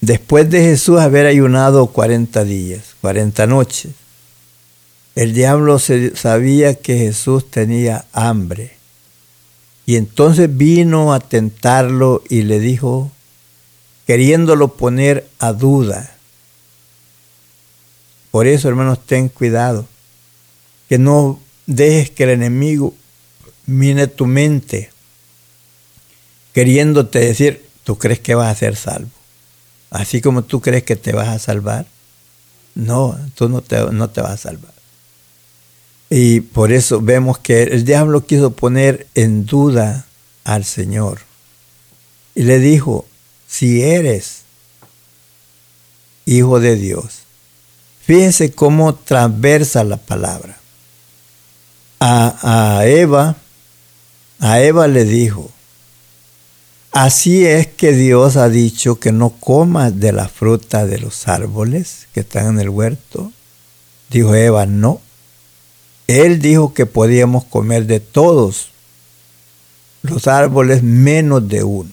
Después 0.00 0.48
de 0.48 0.60
Jesús 0.62 1.00
haber 1.00 1.26
ayunado 1.26 1.88
40 1.88 2.44
días, 2.44 2.94
40 3.00 3.46
noches, 3.48 3.92
el 5.16 5.34
diablo 5.34 5.80
sabía 5.80 6.74
que 6.76 6.96
Jesús 6.98 7.50
tenía 7.50 8.04
hambre. 8.12 8.76
Y 9.86 9.96
entonces 9.96 10.56
vino 10.56 11.12
a 11.12 11.18
tentarlo 11.18 12.22
y 12.28 12.42
le 12.42 12.60
dijo, 12.60 13.10
queriéndolo 14.06 14.76
poner 14.76 15.28
a 15.40 15.52
duda. 15.52 16.14
Por 18.30 18.46
eso, 18.46 18.68
hermanos, 18.68 19.04
ten 19.04 19.28
cuidado, 19.28 19.88
que 20.88 20.98
no 20.98 21.40
dejes 21.66 22.10
que 22.10 22.24
el 22.24 22.30
enemigo 22.30 22.94
mine 23.66 24.06
tu 24.06 24.26
mente, 24.26 24.90
queriéndote 26.52 27.18
decir, 27.18 27.64
tú 27.82 27.98
crees 27.98 28.20
que 28.20 28.36
vas 28.36 28.52
a 28.52 28.58
ser 28.58 28.76
salvo 28.76 29.17
así 29.90 30.20
como 30.20 30.42
tú 30.42 30.60
crees 30.60 30.84
que 30.84 30.96
te 30.96 31.12
vas 31.12 31.28
a 31.28 31.38
salvar. 31.38 31.86
No, 32.74 33.18
tú 33.34 33.48
no 33.48 33.62
te, 33.62 33.78
no 33.92 34.08
te 34.10 34.20
vas 34.20 34.32
a 34.32 34.36
salvar. 34.36 34.72
Y 36.10 36.40
por 36.40 36.72
eso 36.72 37.00
vemos 37.00 37.38
que 37.38 37.64
el 37.64 37.84
diablo 37.84 38.24
quiso 38.24 38.52
poner 38.52 39.06
en 39.14 39.44
duda 39.44 40.06
al 40.44 40.64
Señor. 40.64 41.20
Y 42.34 42.44
le 42.44 42.58
dijo, 42.58 43.04
si 43.46 43.82
eres 43.82 44.42
hijo 46.24 46.60
de 46.60 46.76
Dios, 46.76 47.20
fíjense 48.04 48.52
cómo 48.52 48.94
transversa 48.94 49.84
la 49.84 49.96
palabra. 49.96 50.58
A, 52.00 52.78
a 52.78 52.86
Eva, 52.86 53.36
a 54.38 54.60
Eva 54.60 54.86
le 54.86 55.04
dijo, 55.04 55.50
Así 56.92 57.46
es 57.46 57.66
que 57.66 57.92
Dios 57.92 58.36
ha 58.36 58.48
dicho 58.48 58.98
que 58.98 59.12
no 59.12 59.30
comas 59.30 60.00
de 60.00 60.12
la 60.12 60.28
fruta 60.28 60.86
de 60.86 60.98
los 60.98 61.28
árboles 61.28 62.08
que 62.12 62.20
están 62.20 62.46
en 62.46 62.60
el 62.60 62.70
huerto. 62.70 63.30
Dijo 64.10 64.34
Eva, 64.34 64.66
no. 64.66 65.00
Él 66.06 66.40
dijo 66.40 66.72
que 66.72 66.86
podíamos 66.86 67.44
comer 67.44 67.86
de 67.86 68.00
todos 68.00 68.70
los 70.02 70.26
árboles 70.26 70.82
menos 70.82 71.46
de 71.46 71.62
uno. 71.62 71.90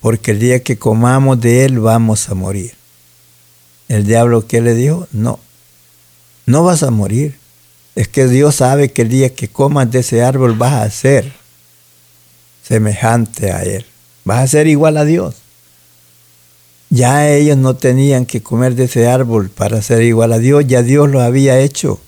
Porque 0.00 0.30
el 0.30 0.38
día 0.38 0.62
que 0.62 0.78
comamos 0.78 1.40
de 1.40 1.64
él 1.64 1.80
vamos 1.80 2.28
a 2.28 2.34
morir. 2.34 2.74
El 3.88 4.06
diablo 4.06 4.46
que 4.46 4.60
le 4.60 4.74
dijo, 4.74 5.08
no, 5.10 5.40
no 6.46 6.62
vas 6.62 6.82
a 6.84 6.90
morir. 6.90 7.36
Es 7.96 8.08
que 8.08 8.26
Dios 8.26 8.56
sabe 8.56 8.92
que 8.92 9.02
el 9.02 9.08
día 9.08 9.34
que 9.34 9.48
comas 9.48 9.90
de 9.90 9.98
ese 9.98 10.22
árbol 10.22 10.54
vas 10.54 10.74
a 10.74 10.90
ser 10.90 11.41
semejante 12.62 13.52
a 13.52 13.62
Él. 13.62 13.84
Vas 14.24 14.40
a 14.40 14.46
ser 14.46 14.66
igual 14.66 14.96
a 14.96 15.04
Dios. 15.04 15.36
Ya 16.90 17.28
ellos 17.28 17.56
no 17.56 17.74
tenían 17.74 18.26
que 18.26 18.42
comer 18.42 18.74
de 18.74 18.84
ese 18.84 19.08
árbol 19.08 19.48
para 19.48 19.80
ser 19.82 20.02
igual 20.02 20.32
a 20.32 20.38
Dios, 20.38 20.66
ya 20.66 20.82
Dios 20.82 21.10
lo 21.10 21.22
había 21.22 21.58
hecho. 21.58 22.00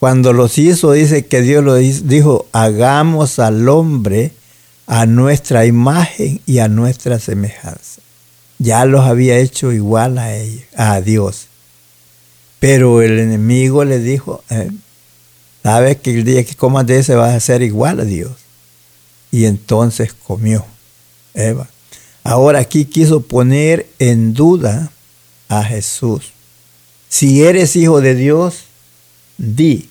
Cuando 0.00 0.32
los 0.32 0.58
hizo, 0.58 0.92
dice 0.92 1.26
que 1.26 1.40
Dios 1.40 1.64
lo 1.64 1.76
dijo, 1.76 2.46
hagamos 2.52 3.38
al 3.38 3.68
hombre 3.68 4.32
a 4.86 5.06
nuestra 5.06 5.64
imagen 5.64 6.40
y 6.44 6.58
a 6.58 6.68
nuestra 6.68 7.18
semejanza. 7.18 8.02
Ya 8.58 8.84
los 8.84 9.06
había 9.06 9.38
hecho 9.38 9.72
igual 9.72 10.18
a 10.18 10.34
ellos, 10.34 10.64
a 10.76 11.00
Dios. 11.00 11.46
Pero 12.58 13.02
el 13.02 13.18
enemigo 13.18 13.84
le 13.84 14.00
dijo, 14.00 14.42
eh, 14.50 14.70
sabes 15.62 15.98
que 15.98 16.10
el 16.10 16.24
día 16.24 16.44
que 16.44 16.54
comas 16.56 16.86
de 16.86 16.98
ese 16.98 17.14
vas 17.14 17.32
a 17.32 17.40
ser 17.40 17.62
igual 17.62 18.00
a 18.00 18.04
Dios 18.04 18.45
y 19.36 19.44
entonces 19.44 20.14
comió 20.14 20.64
Eva. 21.34 21.68
Ahora 22.24 22.60
aquí 22.60 22.86
quiso 22.86 23.20
poner 23.20 23.86
en 23.98 24.32
duda 24.32 24.90
a 25.50 25.62
Jesús. 25.62 26.32
Si 27.10 27.42
eres 27.44 27.76
hijo 27.76 28.00
de 28.00 28.14
Dios, 28.14 28.62
di 29.36 29.90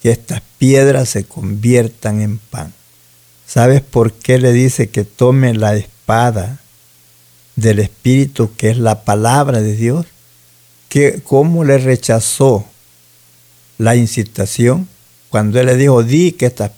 que 0.00 0.12
estas 0.12 0.42
piedras 0.58 1.08
se 1.08 1.24
conviertan 1.24 2.20
en 2.20 2.38
pan. 2.38 2.72
¿Sabes 3.48 3.80
por 3.80 4.12
qué 4.12 4.38
le 4.38 4.52
dice 4.52 4.88
que 4.88 5.02
tome 5.02 5.54
la 5.54 5.74
espada 5.74 6.60
del 7.56 7.80
Espíritu, 7.80 8.54
que 8.56 8.70
es 8.70 8.78
la 8.78 9.02
palabra 9.02 9.60
de 9.60 9.74
Dios? 9.74 10.06
Que 10.88 11.20
cómo 11.24 11.64
le 11.64 11.78
rechazó 11.78 12.64
la 13.76 13.96
incitación 13.96 14.88
cuando 15.34 15.58
él 15.58 15.66
le 15.66 15.76
dijo, 15.76 16.04
di 16.04 16.30
que 16.30 16.46
estas 16.46 16.70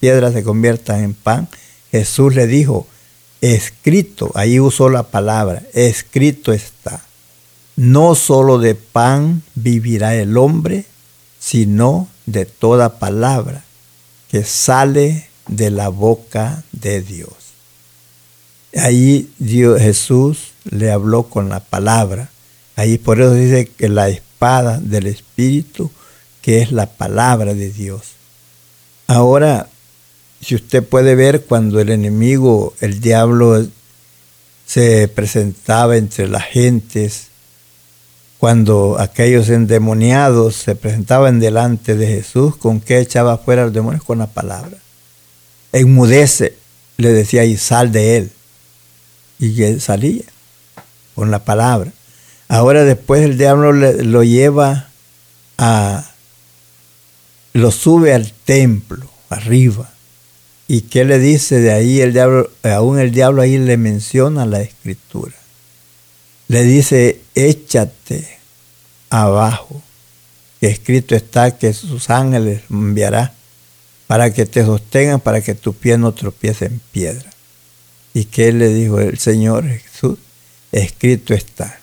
piedras 0.00 0.32
se 0.32 0.42
conviertan 0.42 1.04
en 1.04 1.14
pan, 1.14 1.46
Jesús 1.92 2.34
le 2.34 2.48
dijo, 2.48 2.88
escrito, 3.40 4.32
ahí 4.34 4.58
usó 4.58 4.88
la 4.88 5.04
palabra, 5.04 5.62
escrito 5.72 6.52
está, 6.52 7.00
no 7.76 8.16
solo 8.16 8.58
de 8.58 8.74
pan 8.74 9.44
vivirá 9.54 10.16
el 10.16 10.36
hombre, 10.36 10.84
sino 11.38 12.08
de 12.26 12.44
toda 12.44 12.98
palabra 12.98 13.62
que 14.32 14.42
sale 14.42 15.28
de 15.46 15.70
la 15.70 15.88
boca 15.88 16.64
de 16.72 17.02
Dios. 17.02 17.54
Ahí 18.74 19.30
Jesús 19.38 20.54
le 20.64 20.90
habló 20.90 21.28
con 21.28 21.48
la 21.48 21.60
palabra. 21.60 22.30
Ahí 22.74 22.98
por 22.98 23.20
eso 23.20 23.34
dice 23.34 23.66
que 23.66 23.88
la 23.88 24.08
espada 24.08 24.80
del 24.80 25.06
Espíritu 25.06 25.92
que 26.42 26.60
es 26.60 26.72
la 26.72 26.86
palabra 26.86 27.54
de 27.54 27.70
Dios. 27.70 28.02
Ahora, 29.06 29.68
si 30.42 30.56
usted 30.56 30.82
puede 30.82 31.14
ver 31.14 31.44
cuando 31.44 31.80
el 31.80 31.90
enemigo, 31.90 32.74
el 32.80 33.00
diablo, 33.00 33.64
se 34.66 35.08
presentaba 35.08 35.96
entre 35.96 36.28
las 36.28 36.44
gentes, 36.44 37.28
cuando 38.38 38.96
aquellos 38.98 39.48
endemoniados 39.50 40.56
se 40.56 40.74
presentaban 40.74 41.38
delante 41.38 41.94
de 41.94 42.08
Jesús, 42.08 42.56
¿con 42.56 42.80
qué 42.80 42.98
echaba 42.98 43.38
fuera 43.38 43.64
los 43.64 43.72
demonios? 43.72 44.02
Con 44.02 44.18
la 44.18 44.26
palabra. 44.26 44.78
Enmudece, 45.72 46.56
le 46.96 47.12
decía, 47.12 47.44
y 47.44 47.56
sal 47.56 47.92
de 47.92 48.16
él. 48.16 48.32
Y 49.38 49.62
él 49.62 49.80
salía 49.80 50.24
con 51.14 51.30
la 51.30 51.44
palabra. 51.44 51.92
Ahora 52.48 52.84
después 52.84 53.22
el 53.22 53.38
diablo 53.38 53.72
lo 53.72 54.24
lleva 54.24 54.88
a, 55.58 56.11
lo 57.52 57.70
sube 57.70 58.14
al 58.14 58.32
templo, 58.32 59.08
arriba. 59.28 59.92
¿Y 60.68 60.82
qué 60.82 61.04
le 61.04 61.18
dice 61.18 61.60
de 61.60 61.72
ahí 61.72 62.00
el 62.00 62.12
diablo? 62.12 62.50
Aún 62.62 62.98
el 62.98 63.10
diablo 63.10 63.42
ahí 63.42 63.58
le 63.58 63.76
menciona 63.76 64.46
la 64.46 64.60
escritura 64.62 65.34
le 66.52 66.64
dice, 66.64 67.22
échate 67.34 68.28
abajo, 69.08 69.80
que 70.60 70.66
escrito 70.66 71.14
está 71.14 71.56
que 71.56 71.72
sus 71.72 72.10
ángeles 72.10 72.60
enviará 72.68 73.32
para 74.06 74.34
que 74.34 74.44
te 74.44 74.62
sostengan, 74.62 75.18
para 75.18 75.40
que 75.40 75.54
tu 75.54 75.72
pie 75.72 75.96
no 75.96 76.12
tropiece 76.12 76.66
en 76.66 76.78
piedra. 76.92 77.30
¿Y 78.12 78.26
qué 78.26 78.52
le 78.52 78.68
dijo 78.68 79.00
el 79.00 79.18
Señor 79.18 79.66
Jesús? 79.66 80.18
Escrito 80.72 81.32
está, 81.32 81.80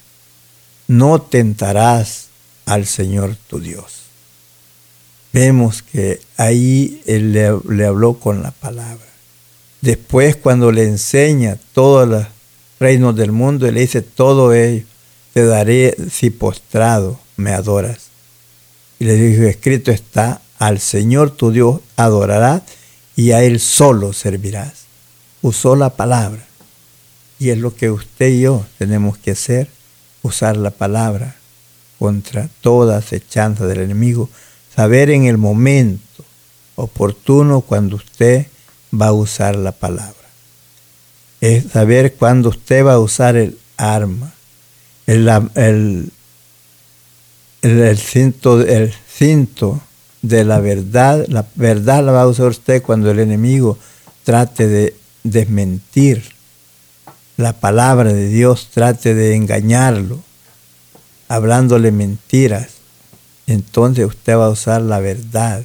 no 0.87 1.19
tentarás 1.19 2.27
al 2.67 2.85
Señor 2.85 3.37
tu 3.47 3.59
Dios. 3.59 3.98
Vemos 5.31 5.83
que 5.83 6.19
ahí 6.37 7.01
él 7.05 7.33
le, 7.33 7.85
habló 7.85 8.15
con 8.15 8.41
la 8.41 8.51
palabra. 8.51 9.05
Después 9.81 10.35
cuando 10.35 10.71
le 10.71 10.83
enseña 10.83 11.57
todas 11.73 12.09
las 12.09 12.27
reinos 12.79 13.15
del 13.15 13.31
mundo 13.31 13.67
y 13.67 13.71
le 13.71 13.81
dice, 13.81 14.01
todo 14.01 14.53
ello 14.53 14.85
te 15.33 15.45
daré 15.45 15.95
si 16.11 16.29
postrado 16.29 17.19
me 17.37 17.51
adoras. 17.51 18.09
Y 18.99 19.05
le 19.05 19.15
dijo, 19.15 19.43
escrito 19.43 19.91
está, 19.91 20.41
al 20.57 20.79
Señor 20.79 21.31
tu 21.31 21.51
Dios 21.51 21.79
adorarás 21.95 22.63
y 23.15 23.31
a 23.31 23.43
Él 23.43 23.59
solo 23.59 24.13
servirás. 24.13 24.85
Usó 25.41 25.75
la 25.75 25.91
palabra. 25.91 26.45
Y 27.37 27.51
es 27.51 27.57
lo 27.57 27.73
que 27.73 27.89
usted 27.89 28.29
y 28.29 28.41
yo 28.41 28.65
tenemos 28.77 29.17
que 29.17 29.31
hacer, 29.31 29.69
usar 30.23 30.57
la 30.57 30.71
palabra 30.71 31.37
contra 31.97 32.49
toda 32.61 32.97
acechanza 32.97 33.65
del 33.65 33.81
enemigo, 33.81 34.29
saber 34.75 35.09
en 35.09 35.25
el 35.25 35.37
momento 35.37 36.23
oportuno 36.75 37.61
cuando 37.61 37.97
usted 37.97 38.47
va 38.93 39.07
a 39.07 39.13
usar 39.13 39.55
la 39.55 39.71
palabra 39.71 40.19
es 41.41 41.71
saber 41.71 42.15
cuándo 42.15 42.49
usted 42.49 42.85
va 42.85 42.93
a 42.93 42.99
usar 42.99 43.35
el 43.35 43.57
arma. 43.77 44.33
El, 45.07 45.27
el, 45.55 46.11
el, 47.61 47.97
cinto, 47.97 48.61
el 48.61 48.93
cinto 49.11 49.81
de 50.21 50.43
la 50.43 50.59
verdad, 50.59 51.25
la 51.27 51.45
verdad 51.55 52.03
la 52.03 52.11
va 52.11 52.23
a 52.23 52.27
usar 52.27 52.47
usted 52.47 52.81
cuando 52.81 53.09
el 53.09 53.19
enemigo 53.19 53.77
trate 54.23 54.67
de 54.67 54.95
desmentir 55.23 56.23
la 57.37 57.53
palabra 57.53 58.11
de 58.13 58.27
Dios, 58.27 58.69
trate 58.71 59.15
de 59.15 59.35
engañarlo, 59.35 60.19
hablándole 61.29 61.91
mentiras. 61.91 62.78
Entonces 63.49 64.05
usted 64.05 64.37
va 64.37 64.45
a 64.45 64.49
usar 64.49 64.81
la 64.81 64.99
verdad 64.99 65.63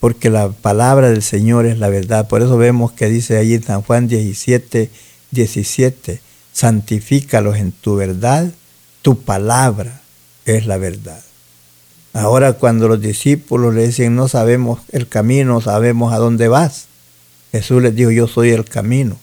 porque 0.00 0.30
la 0.30 0.48
palabra 0.48 1.10
del 1.10 1.22
Señor 1.22 1.66
es 1.66 1.78
la 1.78 1.90
verdad. 1.90 2.28
Por 2.28 2.40
eso 2.40 2.56
vemos 2.56 2.92
que 2.92 3.10
dice 3.10 3.36
allí 3.36 3.54
en 3.54 3.62
San 3.62 3.82
Juan 3.82 4.08
17, 4.08 4.90
17, 5.30 6.20
santifícalos 6.52 7.56
en 7.56 7.72
tu 7.72 7.96
verdad, 7.96 8.50
tu 9.02 9.20
palabra 9.20 10.00
es 10.46 10.64
la 10.66 10.78
verdad. 10.78 11.22
Ahora 12.14 12.54
cuando 12.54 12.88
los 12.88 13.02
discípulos 13.02 13.74
le 13.74 13.88
dicen, 13.88 14.16
no 14.16 14.26
sabemos 14.26 14.80
el 14.92 15.06
camino, 15.08 15.60
sabemos 15.60 16.14
a 16.14 16.18
dónde 16.18 16.48
vas, 16.48 16.86
Jesús 17.52 17.82
les 17.82 17.94
dijo, 17.94 18.10
yo 18.10 18.26
soy 18.26 18.50
el 18.50 18.64
camino, 18.64 19.18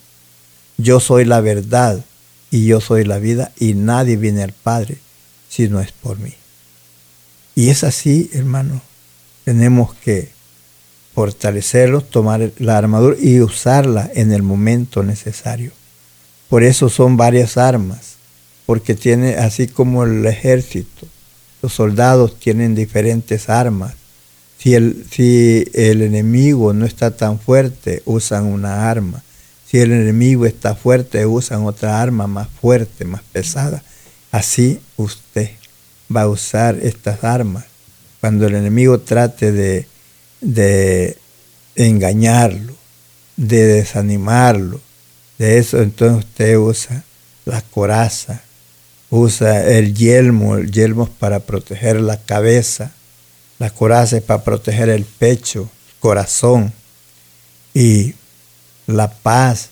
yo 0.77 0.99
soy 0.99 1.25
la 1.25 1.41
verdad 1.41 2.05
y 2.51 2.67
yo 2.67 2.79
soy 2.79 3.05
la 3.05 3.17
vida 3.17 3.51
y 3.57 3.73
nadie 3.73 4.17
viene 4.17 4.43
al 4.43 4.53
Padre 4.53 4.99
si 5.49 5.67
no 5.67 5.81
es 5.81 5.91
por 5.91 6.19
mí. 6.19 6.35
Y 7.57 7.71
es 7.71 7.83
así, 7.83 8.29
hermano, 8.33 8.83
tenemos 9.43 9.95
que 9.95 10.29
fortalecerlos, 11.15 12.07
tomar 12.07 12.51
la 12.59 12.77
armadura 12.77 13.17
y 13.19 13.41
usarla 13.41 14.11
en 14.13 14.31
el 14.31 14.43
momento 14.43 15.01
necesario. 15.01 15.71
Por 16.49 16.61
eso 16.61 16.87
son 16.87 17.17
varias 17.17 17.57
armas, 17.57 18.17
porque 18.67 18.93
tiene, 18.93 19.37
así 19.37 19.65
como 19.65 20.03
el 20.03 20.23
ejército, 20.27 21.07
los 21.63 21.73
soldados 21.73 22.39
tienen 22.39 22.75
diferentes 22.75 23.49
armas. 23.49 23.95
Si 24.59 24.75
el, 24.75 25.07
si 25.09 25.65
el 25.73 26.03
enemigo 26.03 26.73
no 26.73 26.85
está 26.85 27.17
tan 27.17 27.39
fuerte, 27.39 28.03
usan 28.05 28.45
una 28.45 28.87
arma. 28.87 29.23
Si 29.65 29.79
el 29.79 29.93
enemigo 29.93 30.45
está 30.45 30.75
fuerte, 30.75 31.25
usan 31.25 31.63
otra 31.63 32.03
arma 32.03 32.27
más 32.27 32.49
fuerte, 32.61 33.03
más 33.03 33.23
pesada. 33.31 33.81
Así 34.29 34.79
usted 34.95 35.49
va 36.13 36.21
a 36.21 36.27
usar 36.27 36.77
estas 36.81 37.23
armas. 37.23 37.65
Cuando 38.19 38.47
el 38.47 38.55
enemigo 38.55 38.99
trate 38.99 39.51
de 39.51 39.87
de 40.41 41.17
engañarlo, 41.75 42.75
de 43.35 43.65
desanimarlo. 43.65 44.79
De 45.37 45.57
eso 45.57 45.81
entonces 45.81 46.25
usted 46.25 46.57
usa 46.57 47.03
la 47.45 47.61
coraza, 47.61 48.41
usa 49.09 49.65
el 49.65 49.93
yelmo, 49.93 50.57
el 50.57 50.71
yelmo 50.71 51.03
es 51.03 51.09
para 51.09 51.39
proteger 51.39 52.01
la 52.01 52.17
cabeza, 52.17 52.91
la 53.59 53.69
coraza 53.69 54.17
es 54.17 54.23
para 54.23 54.43
proteger 54.43 54.89
el 54.89 55.05
pecho, 55.05 55.61
el 55.61 55.99
corazón 55.99 56.73
y 57.73 58.15
la 58.87 59.11
paz 59.11 59.69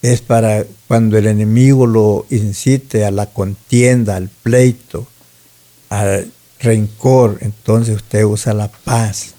es 0.00 0.20
para 0.20 0.64
cuando 0.86 1.18
el 1.18 1.26
enemigo 1.26 1.86
lo 1.86 2.26
incite 2.30 3.04
a 3.04 3.10
la 3.10 3.26
contienda, 3.26 4.16
al 4.16 4.28
pleito, 4.28 5.06
al 5.88 6.30
rencor, 6.60 7.38
entonces 7.40 7.96
usted 7.96 8.24
usa 8.24 8.54
la 8.54 8.68
paz 8.68 9.34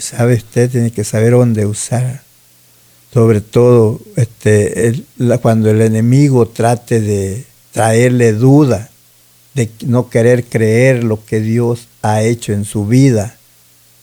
sabe 0.00 0.34
usted, 0.34 0.70
tiene 0.70 0.90
que 0.90 1.04
saber 1.04 1.32
dónde 1.32 1.66
usar. 1.66 2.22
Sobre 3.12 3.40
todo 3.40 4.00
este, 4.16 5.04
cuando 5.42 5.70
el 5.70 5.80
enemigo 5.80 6.46
trate 6.46 7.00
de 7.00 7.44
traerle 7.72 8.32
duda, 8.32 8.88
de 9.54 9.68
no 9.84 10.08
querer 10.08 10.44
creer 10.44 11.02
lo 11.02 11.24
que 11.24 11.40
Dios 11.40 11.88
ha 12.02 12.22
hecho 12.22 12.52
en 12.52 12.64
su 12.64 12.86
vida 12.86 13.36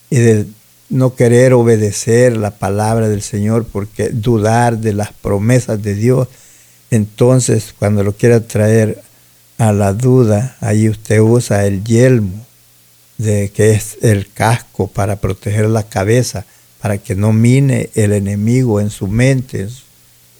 y 0.09 0.17
de 0.17 0.45
no 0.89 1.15
querer 1.15 1.53
obedecer 1.53 2.35
la 2.35 2.51
palabra 2.51 3.07
del 3.07 3.21
Señor 3.21 3.65
porque 3.65 4.09
dudar 4.09 4.77
de 4.79 4.93
las 4.93 5.13
promesas 5.13 5.81
de 5.81 5.95
Dios. 5.95 6.27
Entonces, 6.91 7.73
cuando 7.77 8.03
lo 8.03 8.13
quiera 8.13 8.41
traer 8.41 9.01
a 9.57 9.73
la 9.73 9.93
duda, 9.93 10.55
ahí 10.61 10.87
usted 10.89 11.19
usa 11.19 11.65
el 11.65 11.83
yelmo 11.83 12.45
de 13.17 13.49
que 13.49 13.71
es 13.71 13.97
el 14.01 14.31
casco 14.31 14.87
para 14.87 15.15
proteger 15.15 15.67
la 15.67 15.83
cabeza, 15.83 16.45
para 16.79 16.99
que 16.99 17.15
no 17.15 17.33
mine 17.33 17.89
el 17.95 18.13
enemigo 18.13 18.79
en 18.79 18.91
su 18.91 19.07
mente 19.07 19.67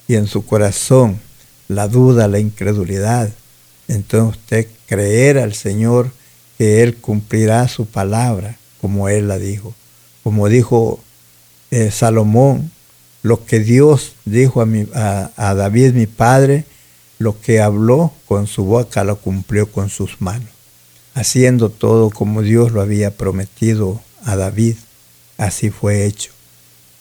y 0.08 0.16
en 0.16 0.28
su 0.28 0.46
corazón 0.46 1.20
la 1.68 1.88
duda, 1.88 2.28
la 2.28 2.40
incredulidad. 2.40 3.30
Entonces 3.88 4.38
usted 4.38 4.68
creer 4.86 5.40
al 5.40 5.54
Señor 5.54 6.12
que 6.58 6.84
Él 6.84 6.98
cumplirá 6.98 7.68
su 7.68 7.86
palabra 7.88 8.58
como 8.80 9.10
Él 9.10 9.28
la 9.28 9.40
dijo. 9.40 9.74
Como 10.24 10.48
dijo 10.50 11.00
eh, 11.72 11.90
Salomón, 11.92 12.72
lo 13.24 13.46
que 13.46 13.60
Dios 13.60 14.14
dijo 14.26 14.62
a, 14.62 14.66
mi, 14.66 14.88
a, 14.94 15.32
a 15.36 15.56
David 15.56 15.94
mi 15.94 16.06
padre, 16.06 16.66
lo 17.20 17.40
que 17.40 17.62
habló 17.62 18.14
con 18.28 18.48
su 18.48 18.66
boca 18.66 19.04
lo 19.04 19.18
cumplió 19.18 19.72
con 19.72 19.90
sus 19.90 20.22
manos 20.22 20.58
haciendo 21.18 21.70
todo 21.70 22.12
como 22.12 22.44
Dios 22.44 22.72
lo 22.72 22.80
había 22.80 23.10
prometido 23.10 24.00
a 24.24 24.36
David. 24.36 24.76
Así 25.38 25.72
fue 25.72 26.06
hecho. 26.06 26.32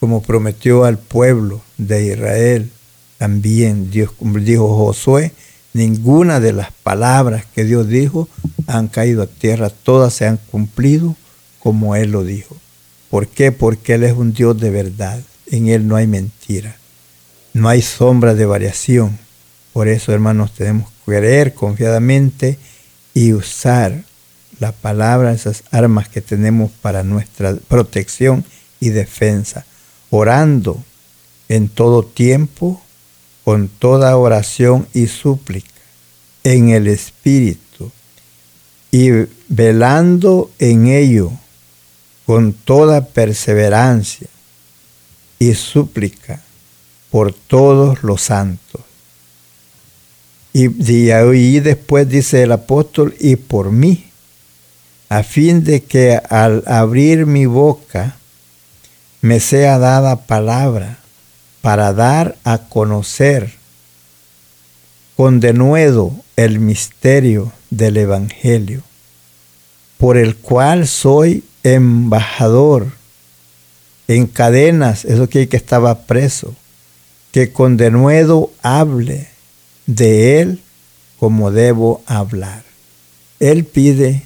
Como 0.01 0.23
prometió 0.23 0.87
al 0.87 0.99
pueblo 0.99 1.61
de 1.77 2.07
Israel, 2.07 2.71
también 3.19 3.91
Dios 3.91 4.12
dijo 4.21 4.75
Josué, 4.75 5.33
ninguna 5.75 6.41
de 6.41 6.55
las 6.55 6.73
palabras 6.73 7.45
que 7.55 7.64
Dios 7.64 7.89
dijo 7.89 8.27
han 8.67 8.89
caído 8.89 9.23
a 9.23 9.27
tierra, 9.27 9.69
todas 9.69 10.14
se 10.14 10.27
han 10.27 10.39
cumplido 10.39 11.14
como 11.59 11.95
Él 11.95 12.12
lo 12.12 12.25
dijo. 12.25 12.57
¿Por 13.11 13.29
qué? 13.29 13.53
Porque 13.53 13.95
Él 13.95 14.05
es 14.05 14.14
un 14.14 14.33
Dios 14.33 14.59
de 14.59 14.71
verdad, 14.71 15.21
en 15.51 15.69
Él 15.69 15.87
no 15.87 15.95
hay 15.95 16.07
mentira, 16.07 16.79
no 17.53 17.69
hay 17.69 17.83
sombra 17.83 18.35
de 18.35 18.47
variación. 18.47 19.19
Por 19.77 19.89
eso, 19.89 20.11
hermanos, 20.14 20.55
tenemos 20.55 20.89
que 20.89 21.12
creer 21.12 21.53
confiadamente 21.53 22.59
y 23.12 23.35
usar 23.35 24.05
la 24.59 24.72
palabra, 24.72 25.35
esas 25.35 25.64
armas 25.70 26.09
que 26.09 26.22
tenemos 26.22 26.70
para 26.81 27.03
nuestra 27.03 27.55
protección 27.68 28.43
y 28.81 28.89
defensa. 28.89 29.66
orando 30.09 30.83
en 31.51 31.68
todo 31.68 32.05
tiempo, 32.05 32.81
con 33.45 33.68
toda 33.68 34.16
oración 34.16 34.89
y 34.95 35.09
súplica, 35.09 35.83
en 36.43 36.70
el 36.70 36.87
Espíritu, 36.87 37.93
y 38.91 39.11
velando 39.49 40.51
en 40.59 40.87
ello 40.87 41.33
con 42.24 42.55
toda 42.55 43.05
perseverancia 43.05 44.29
y 45.39 45.53
súplica 45.53 46.41
por 47.11 47.35
todos 47.35 48.03
los 48.03 48.22
santos. 48.22 48.86
Y, 50.59 51.11
ahí 51.11 51.61
después 51.61 52.09
dice 52.09 52.43
el 52.43 52.51
apóstol, 52.51 53.15
y 53.21 53.37
por 53.37 53.73
mí, 53.73 54.07
a 55.11 55.23
fin 55.23 55.65
de 55.65 55.83
que 55.83 56.19
al 56.31 56.63
abrir 56.67 57.27
mi 57.27 57.45
boca 57.45 58.17
me 59.21 59.39
sea 59.39 59.79
dada 59.79 60.25
palabra 60.25 60.97
para 61.61 61.93
dar 61.93 62.37
a 62.45 62.57
conocer 62.57 63.53
con 65.15 65.41
denuedo 65.41 66.13
el 66.37 66.59
misterio 66.59 67.53
del 67.69 67.99
Evangelio, 67.99 68.83
por 69.99 70.17
el 70.17 70.37
cual 70.37 70.89
soy 70.89 71.45
embajador 71.65 72.93
en 74.09 74.27
cadenas, 74.27 75.05
eso 75.05 75.29
quiere 75.29 75.51
que 75.51 75.59
estaba 75.59 76.07
preso, 76.07 76.55
que 77.31 77.53
con 77.53 77.77
denuedo 77.77 78.51
hable 78.63 79.36
de 79.87 80.41
él 80.41 80.61
como 81.18 81.51
debo 81.51 82.03
hablar. 82.07 82.64
Él 83.41 83.64
pide 83.64 84.22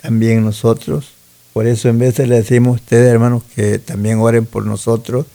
también 0.00 0.44
nosotros, 0.44 1.12
por 1.52 1.66
eso 1.66 1.88
en 1.88 1.98
vez 1.98 2.16
de 2.16 2.26
le 2.26 2.36
decimos 2.36 2.72
a 2.72 2.82
ustedes 2.82 3.10
hermanos 3.10 3.42
que 3.54 3.78
también 3.78 4.18
oren 4.18 4.46
por 4.46 4.66
nosotros, 4.66 5.26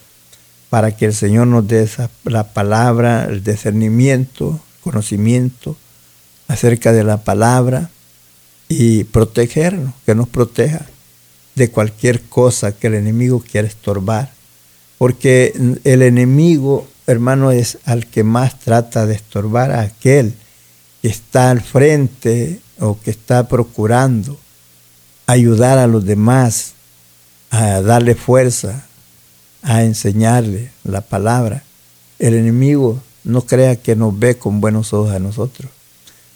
para 0.69 0.95
que 0.95 1.05
el 1.05 1.13
Señor 1.13 1.47
nos 1.47 1.67
dé 1.67 1.89
la 2.25 2.53
palabra, 2.53 3.25
el 3.25 3.43
discernimiento, 3.43 4.59
conocimiento 4.81 5.75
acerca 6.47 6.91
de 6.91 7.03
la 7.03 7.23
palabra 7.23 7.89
y 8.67 9.03
protegernos, 9.05 9.93
que 10.05 10.13
nos 10.13 10.27
proteja 10.29 10.85
de 11.55 11.71
cualquier 11.71 12.21
cosa 12.21 12.71
que 12.71 12.87
el 12.87 12.95
enemigo 12.95 13.39
quiera 13.39 13.67
estorbar. 13.67 14.31
Porque 14.97 15.53
el 15.83 16.01
enemigo, 16.01 16.87
hermano, 17.11 17.51
es 17.51 17.77
al 17.85 18.07
que 18.07 18.23
más 18.23 18.59
trata 18.59 19.05
de 19.05 19.15
estorbar 19.15 19.71
a 19.71 19.81
aquel 19.81 20.33
que 21.01 21.07
está 21.07 21.49
al 21.49 21.61
frente 21.61 22.59
o 22.79 22.99
que 22.99 23.11
está 23.11 23.47
procurando 23.47 24.39
ayudar 25.27 25.77
a 25.77 25.87
los 25.87 26.05
demás, 26.05 26.73
a 27.51 27.81
darle 27.81 28.15
fuerza, 28.15 28.85
a 29.61 29.83
enseñarle 29.83 30.71
la 30.83 31.01
palabra. 31.01 31.63
El 32.17 32.33
enemigo 32.33 33.01
no 33.23 33.41
crea 33.41 33.75
que 33.75 33.95
nos 33.95 34.17
ve 34.17 34.37
con 34.37 34.61
buenos 34.61 34.93
ojos 34.93 35.13
a 35.13 35.19
nosotros, 35.19 35.71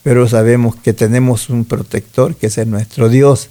pero 0.04 0.28
sabemos 0.28 0.76
que 0.76 0.94
tenemos 0.94 1.50
un 1.50 1.66
protector 1.66 2.36
que 2.36 2.48
es 2.48 2.68
nuestro 2.68 3.10
Dios 3.10 3.50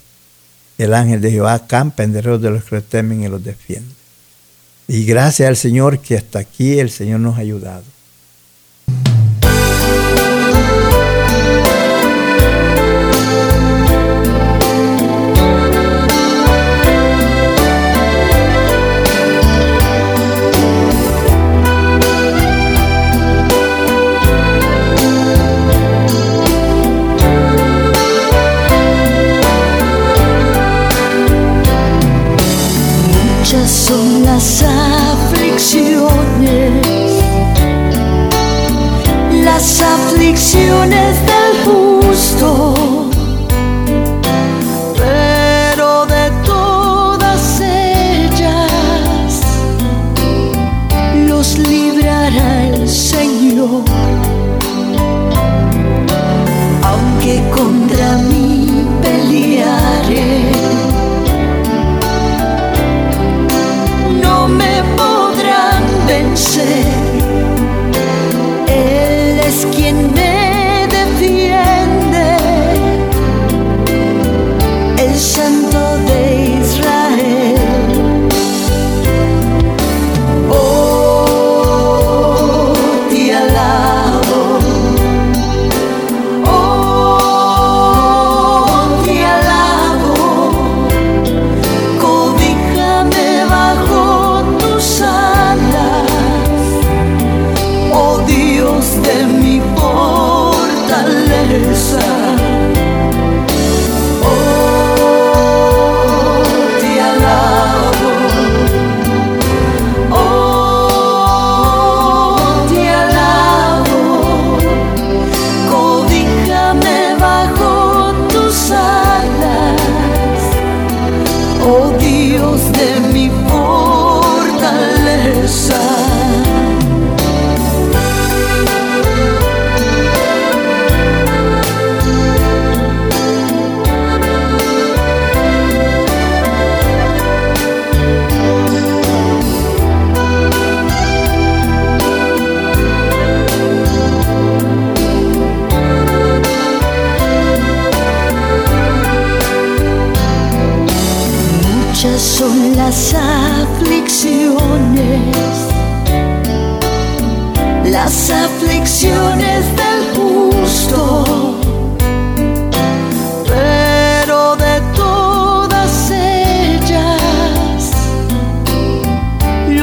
el 0.78 0.94
ángel 0.94 1.20
de 1.20 1.30
Jehová 1.30 1.54
acampa 1.54 2.02
en 2.02 2.12
derredor 2.12 2.40
de 2.40 2.50
los 2.50 2.64
que 2.64 2.80
temen 2.80 3.22
y 3.22 3.28
los 3.28 3.42
defiende. 3.42 3.94
Y 4.88 5.04
gracias 5.04 5.48
al 5.48 5.56
Señor 5.56 6.00
que 6.00 6.16
hasta 6.16 6.40
aquí 6.40 6.78
el 6.78 6.90
Señor 6.90 7.20
nos 7.20 7.36
ha 7.36 7.40
ayudado. 7.40 7.84
las 34.43 34.64
aflicciones, 34.64 36.03
las 39.45 39.80
aflicciones 39.80 41.16
del 41.26 41.53
justo. 41.64 42.71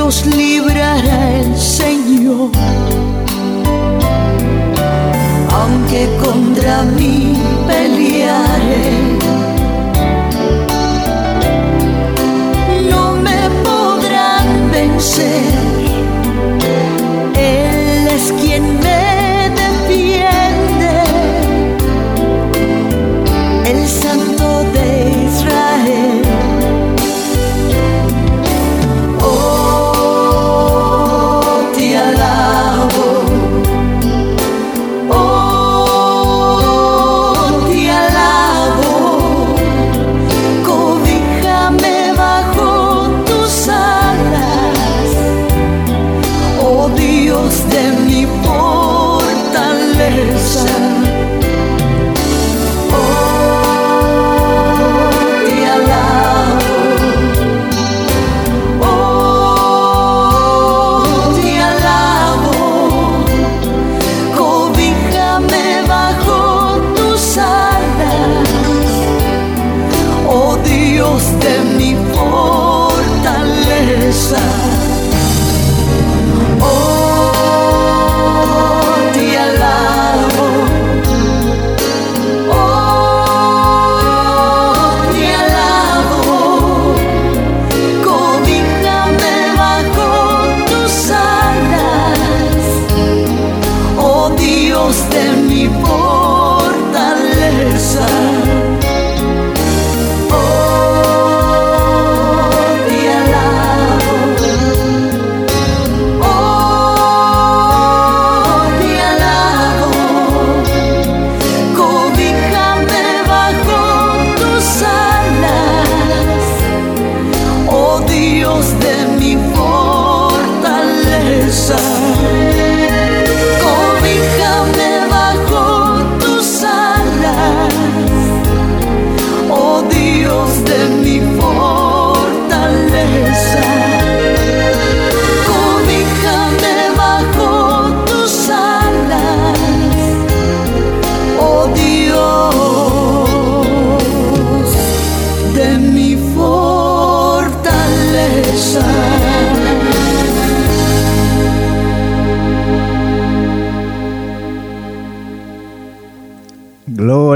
nos 0.10 0.26
librará 0.26 1.40
el 1.40 1.56
Señor. 1.56 2.50
Aunque 5.52 6.10
contra 6.24 6.82
mí 6.82 7.38
pelearé, 7.68 8.90
no 12.90 13.18
me 13.18 13.40
podrán 13.64 14.72
vencer. 14.72 15.69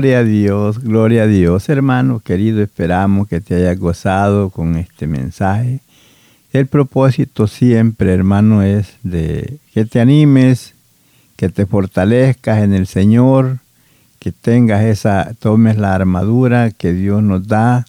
Gloria 0.04 0.20
a 0.20 0.24
Dios, 0.26 0.80
gloria 0.80 1.24
a 1.24 1.28
Dios. 1.28 1.70
Hermano 1.70 2.20
querido, 2.20 2.62
esperamos 2.62 3.26
que 3.30 3.40
te 3.40 3.56
hayas 3.56 3.80
gozado 3.80 4.50
con 4.50 4.76
este 4.76 5.08
mensaje. 5.08 5.80
El 6.52 6.68
propósito 6.68 7.48
siempre, 7.48 8.14
hermano, 8.14 8.64
es 8.64 8.98
de 9.04 9.60
que 9.74 9.86
te 9.86 10.02
animes, 10.02 10.74
que 11.38 11.48
te 11.48 11.66
fortalezcas 11.66 12.64
en 12.64 12.74
el 12.74 12.86
Señor, 12.86 13.60
que 14.20 14.34
tengas 14.34 14.84
esa, 14.84 15.32
tomes 15.40 15.78
la 15.78 15.96
armadura 15.96 16.72
que 16.72 16.92
Dios 16.92 17.24
nos 17.24 17.48
da, 17.48 17.86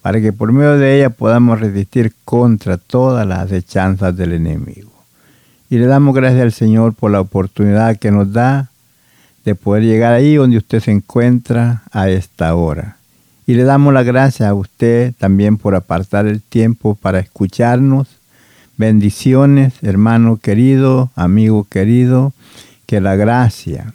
para 0.00 0.20
que 0.20 0.32
por 0.32 0.52
medio 0.52 0.78
de 0.78 0.98
ella 0.98 1.10
podamos 1.10 1.58
resistir 1.58 2.12
contra 2.24 2.78
todas 2.78 3.26
las 3.26 3.40
acechanzas 3.40 4.16
del 4.16 4.34
enemigo. 4.34 4.92
Y 5.68 5.78
le 5.78 5.86
damos 5.86 6.14
gracias 6.14 6.42
al 6.42 6.52
Señor 6.52 6.94
por 6.94 7.10
la 7.10 7.20
oportunidad 7.20 7.96
que 7.96 8.12
nos 8.12 8.32
da 8.32 8.70
de 9.48 9.54
poder 9.54 9.82
llegar 9.82 10.12
ahí 10.12 10.34
donde 10.34 10.58
usted 10.58 10.80
se 10.80 10.90
encuentra 10.90 11.82
a 11.90 12.10
esta 12.10 12.54
hora. 12.54 12.98
Y 13.46 13.54
le 13.54 13.64
damos 13.64 13.94
las 13.94 14.04
gracias 14.04 14.46
a 14.46 14.52
usted 14.52 15.14
también 15.16 15.56
por 15.56 15.74
apartar 15.74 16.26
el 16.26 16.42
tiempo 16.42 16.94
para 16.94 17.18
escucharnos. 17.18 18.08
Bendiciones, 18.76 19.72
hermano 19.80 20.36
querido, 20.36 21.10
amigo 21.16 21.64
querido, 21.64 22.34
que 22.84 23.00
la 23.00 23.16
gracia 23.16 23.94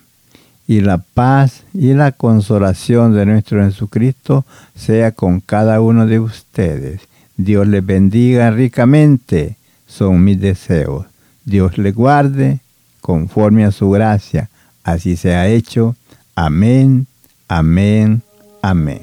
y 0.67 0.81
la 0.81 0.97
paz 0.97 1.61
y 1.71 1.93
la 1.93 2.13
consolación 2.13 3.13
de 3.13 3.27
nuestro 3.27 3.63
Jesucristo 3.63 4.45
sea 4.75 5.11
con 5.11 5.39
cada 5.39 5.81
uno 5.81 6.07
de 6.07 6.19
ustedes. 6.19 7.01
Dios 7.37 7.67
les 7.67 7.85
bendiga 7.85 8.49
ricamente, 8.49 9.57
son 9.85 10.23
mis 10.23 10.41
deseos. 10.41 11.05
Dios 11.45 11.77
les 11.77 11.93
guarde 11.93 12.59
conforme 13.01 13.65
a 13.65 13.71
su 13.71 13.91
gracia. 13.91 14.49
Así 14.83 15.15
se 15.15 15.35
ha 15.35 15.47
hecho. 15.47 15.95
Amén, 16.35 17.05
amén, 17.47 18.23
amén. 18.61 19.01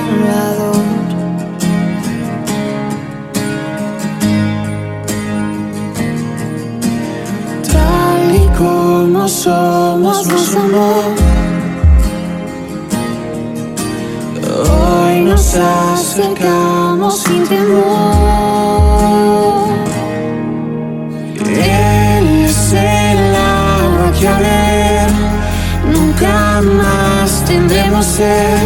Tal 7.72 8.34
y 8.34 8.48
como 8.58 9.28
somos, 9.28 10.26
nos 10.26 10.56
amó. 10.56 10.94
Hoy 14.50 15.20
nos 15.20 15.54
acercamos 15.54 17.18
sin 17.20 17.44
temor. 17.46 18.51
tendremos 27.52 28.06
ser 28.06 28.58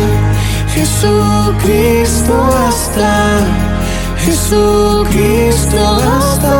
Jesucristo 0.74 2.34
hasta 2.68 3.40
Jesucristo 4.24 5.78
hasta. 6.14 6.56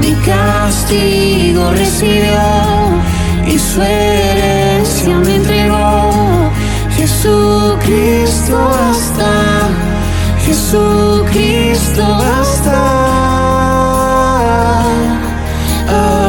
Mi 0.00 0.12
castigo 0.30 1.70
recibió 1.72 2.40
y 3.46 3.58
su 3.58 3.82
herencia 3.82 5.18
me 5.24 5.36
entregó. 5.36 6.50
Jesucristo 6.96 8.56
hasta 8.88 9.32
Jesucristo 10.44 12.04
hasta. 12.40 12.78
Ah. 15.88 16.25